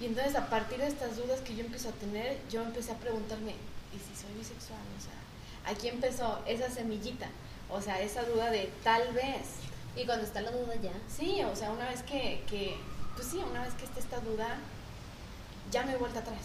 Y 0.01 0.07
entonces 0.07 0.35
a 0.37 0.49
partir 0.49 0.79
de 0.79 0.89
estas 0.89 1.17
dudas 1.17 1.41
que 1.41 1.55
yo 1.55 1.65
empiezo 1.65 1.91
a 1.91 1.93
tener, 1.93 2.39
yo 2.51 2.63
empecé 2.63 2.93
a 2.93 2.97
preguntarme, 2.97 3.53
¿y 3.53 3.99
si 3.99 4.21
soy 4.21 4.33
bisexual? 4.39 4.81
O 4.99 5.03
sea, 5.03 5.71
aquí 5.73 5.89
empezó 5.89 6.41
esa 6.47 6.71
semillita, 6.71 7.29
o 7.71 7.81
sea, 7.81 8.01
esa 8.01 8.23
duda 8.25 8.51
de 8.51 8.73
tal 8.83 9.13
vez. 9.13 9.57
Y 9.97 10.05
cuando 10.05 10.25
está 10.25 10.41
la 10.41 10.51
duda 10.51 10.75
ya. 10.77 10.93
Sí, 11.09 11.43
o 11.43 11.57
sea, 11.57 11.71
una 11.71 11.89
vez 11.89 12.03
que, 12.03 12.45
que 12.49 12.79
pues 13.15 13.29
sí, 13.29 13.39
una 13.39 13.63
vez 13.63 13.75
que 13.75 13.85
está 13.85 13.99
esta 13.99 14.21
duda, 14.21 14.59
ya 15.71 15.85
no 15.85 15.93
hay 15.93 15.97
vuelta 15.97 16.21
atrás. 16.21 16.39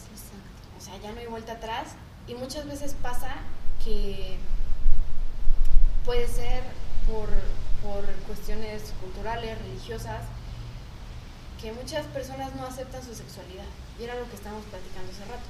O 0.77 0.81
sea, 0.81 0.97
ya 0.97 1.11
no 1.11 1.19
hay 1.19 1.27
vuelta 1.27 1.53
atrás. 1.53 1.89
Y 2.27 2.35
muchas 2.35 2.65
veces 2.65 2.95
pasa 3.01 3.35
que 3.83 4.37
puede 6.05 6.27
ser 6.27 6.63
por, 7.07 7.29
por 7.83 8.05
cuestiones 8.27 8.93
culturales, 9.01 9.57
religiosas, 9.59 10.21
que 11.61 11.73
muchas 11.73 12.05
personas 12.07 12.55
no 12.55 12.65
aceptan 12.65 13.03
su 13.03 13.13
sexualidad. 13.13 13.65
Y 13.99 14.03
era 14.03 14.15
lo 14.15 14.27
que 14.29 14.35
estábamos 14.35 14.65
platicando 14.65 15.11
hace 15.11 15.25
rato. 15.25 15.43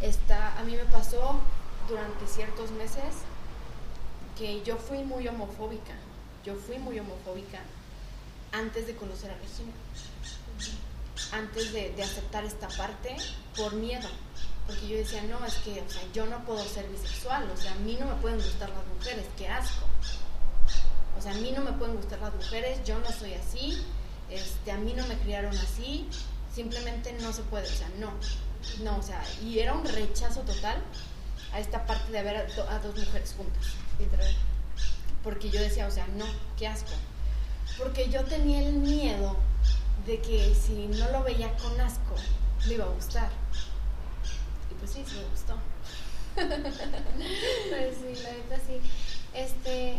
Está, 0.00 0.58
a 0.58 0.62
mí 0.62 0.76
me 0.76 0.84
pasó 0.84 1.40
durante 1.88 2.26
ciertos 2.26 2.70
meses 2.70 3.24
que 4.38 4.62
yo 4.62 4.76
fui 4.76 4.98
muy 4.98 5.26
homofóbica. 5.28 5.94
Yo 6.44 6.54
fui 6.54 6.78
muy 6.78 6.98
homofóbica 6.98 7.60
antes 8.52 8.86
de 8.86 8.94
conocer 8.94 9.30
a 9.30 9.34
Regina. 9.34 9.72
Antes 11.32 11.72
de, 11.72 12.02
aceptar 12.02 12.44
esta 12.44 12.68
parte 12.68 13.16
por 13.56 13.74
miedo 13.74 14.08
porque 14.66 14.88
yo 14.88 14.96
decía, 14.96 15.22
no, 15.24 15.44
es 15.44 15.54
que, 15.56 15.82
o 15.82 15.90
sea, 15.90 16.02
yo 16.14 16.26
no 16.26 16.42
puedo 16.44 16.64
ser 16.64 16.88
bisexual, 16.88 17.50
o 17.50 17.56
sea, 17.56 17.72
a 17.72 17.76
mí 17.76 17.96
no 18.00 18.06
me 18.06 18.14
pueden 18.14 18.38
gustar 18.38 18.70
las 18.70 18.86
mujeres, 18.86 19.26
qué 19.36 19.46
asco. 19.46 19.84
O 21.18 21.22
sea, 21.22 21.32
a 21.32 21.34
mí 21.34 21.52
no 21.52 21.62
me 21.62 21.72
pueden 21.72 21.96
gustar 21.96 22.18
las 22.20 22.34
mujeres, 22.34 22.80
yo 22.84 22.98
no 22.98 23.10
soy 23.12 23.34
así, 23.34 23.84
este, 24.30 24.72
a 24.72 24.78
mí 24.78 24.94
no 24.94 25.06
me 25.06 25.16
criaron 25.18 25.56
así, 25.56 26.08
simplemente 26.54 27.12
no 27.20 27.32
se 27.32 27.42
puede, 27.42 27.66
o 27.66 27.76
sea, 27.76 27.88
no, 27.98 28.12
no, 28.82 28.98
o 28.98 29.02
sea, 29.02 29.22
y 29.42 29.58
era 29.58 29.74
un 29.74 29.84
rechazo 29.84 30.40
total 30.40 30.82
a 31.52 31.60
esta 31.60 31.86
parte 31.86 32.10
de 32.10 32.22
ver 32.22 32.36
a, 32.36 32.78
dos 32.78 32.96
mujeres 32.96 33.34
juntas, 33.36 33.64
porque 35.22 35.50
yo 35.50 35.60
decía, 35.60 35.86
o 35.86 35.90
sea, 35.90 36.06
no, 36.08 36.26
qué 36.58 36.66
asco, 36.66 36.92
porque 37.78 38.10
yo 38.10 38.24
tenía 38.24 38.60
el 38.60 38.74
miedo 38.74 39.36
de 40.06 40.20
que 40.20 40.54
si 40.54 40.86
no 40.86 41.10
lo 41.10 41.22
veía 41.22 41.54
con 41.56 41.80
asco, 41.80 42.14
me 42.66 42.74
iba 42.74 42.84
a 42.84 42.88
gustar 42.88 43.30
pues 44.84 44.92
sí, 44.92 45.04
sí 45.06 45.16
me 45.16 45.24
gustó. 45.30 45.54
pues 46.34 47.96
sí, 47.96 48.22
la 48.22 48.30
verdad 48.30 48.62
sí. 48.66 48.80
Este, 49.32 49.96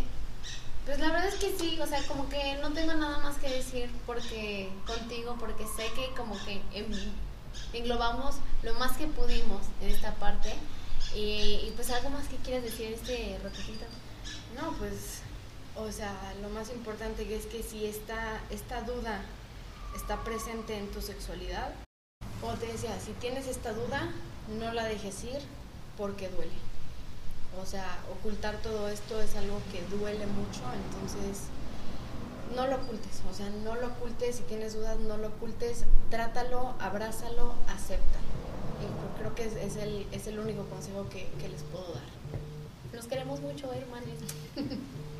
pues 0.85 0.99
la 0.99 1.07
verdad 1.07 1.27
es 1.27 1.35
que 1.35 1.57
sí, 1.57 1.79
o 1.81 1.87
sea, 1.87 1.99
como 2.07 2.29
que 2.29 2.57
no 2.61 2.71
tengo 2.71 2.93
nada 2.93 3.17
más 3.19 3.37
que 3.37 3.49
decir 3.49 3.89
porque 4.05 4.69
contigo, 4.85 5.37
porque 5.39 5.65
sé 5.65 5.91
que 5.95 6.13
como 6.15 6.35
que 6.45 6.61
englobamos 7.73 8.35
lo 8.61 8.73
más 8.75 8.95
que 8.97 9.07
pudimos 9.07 9.61
en 9.81 9.89
esta 9.89 10.13
parte. 10.15 10.53
Y, 11.15 11.71
pues 11.75 11.89
algo 11.91 12.09
más 12.09 12.27
que 12.27 12.35
quieras 12.37 12.63
decir 12.63 12.91
este 12.91 13.39
ratito. 13.41 13.85
No, 14.59 14.73
pues, 14.77 15.21
o 15.75 15.89
sea, 15.91 16.13
lo 16.41 16.49
más 16.49 16.69
importante 16.69 17.23
es 17.33 17.45
que 17.45 17.63
si 17.63 17.85
esta, 17.85 18.41
esta 18.49 18.81
duda 18.81 19.21
está 19.95 20.23
presente 20.23 20.77
en 20.77 20.91
tu 20.91 21.01
sexualidad, 21.01 21.73
como 22.41 22.53
te 22.55 22.67
decía, 22.67 22.99
si 22.99 23.13
tienes 23.13 23.47
esta 23.47 23.71
duda, 23.71 24.11
no 24.59 24.73
la 24.73 24.85
dejes 24.85 25.23
ir 25.23 25.39
porque 25.97 26.27
duele. 26.29 26.51
O 27.61 27.65
sea, 27.65 27.97
ocultar 28.11 28.57
todo 28.61 28.89
esto 28.89 29.21
es 29.21 29.35
algo 29.35 29.61
que 29.71 29.81
duele 29.95 30.25
mucho, 30.25 30.61
entonces 30.73 31.47
no 32.53 32.67
lo 32.67 32.75
ocultes, 32.75 33.21
o 33.31 33.33
sea, 33.33 33.49
no 33.63 33.75
lo 33.75 33.87
ocultes, 33.87 34.35
si 34.35 34.43
tienes 34.43 34.73
dudas, 34.73 34.99
no 34.99 35.15
lo 35.17 35.29
ocultes, 35.29 35.85
trátalo, 36.09 36.75
abrázalo, 36.79 37.55
acéptalo. 37.67 38.44
Y 38.81 39.19
creo 39.19 39.35
que 39.35 39.45
es, 39.45 40.27
el, 40.27 40.39
único 40.39 40.65
consejo 40.65 41.07
que, 41.09 41.27
que 41.39 41.49
les 41.49 41.63
puedo 41.63 41.93
dar. 41.93 42.03
Los 42.93 43.07
queremos 43.07 43.41
mucho, 43.41 43.71
hermanos. 43.73 44.09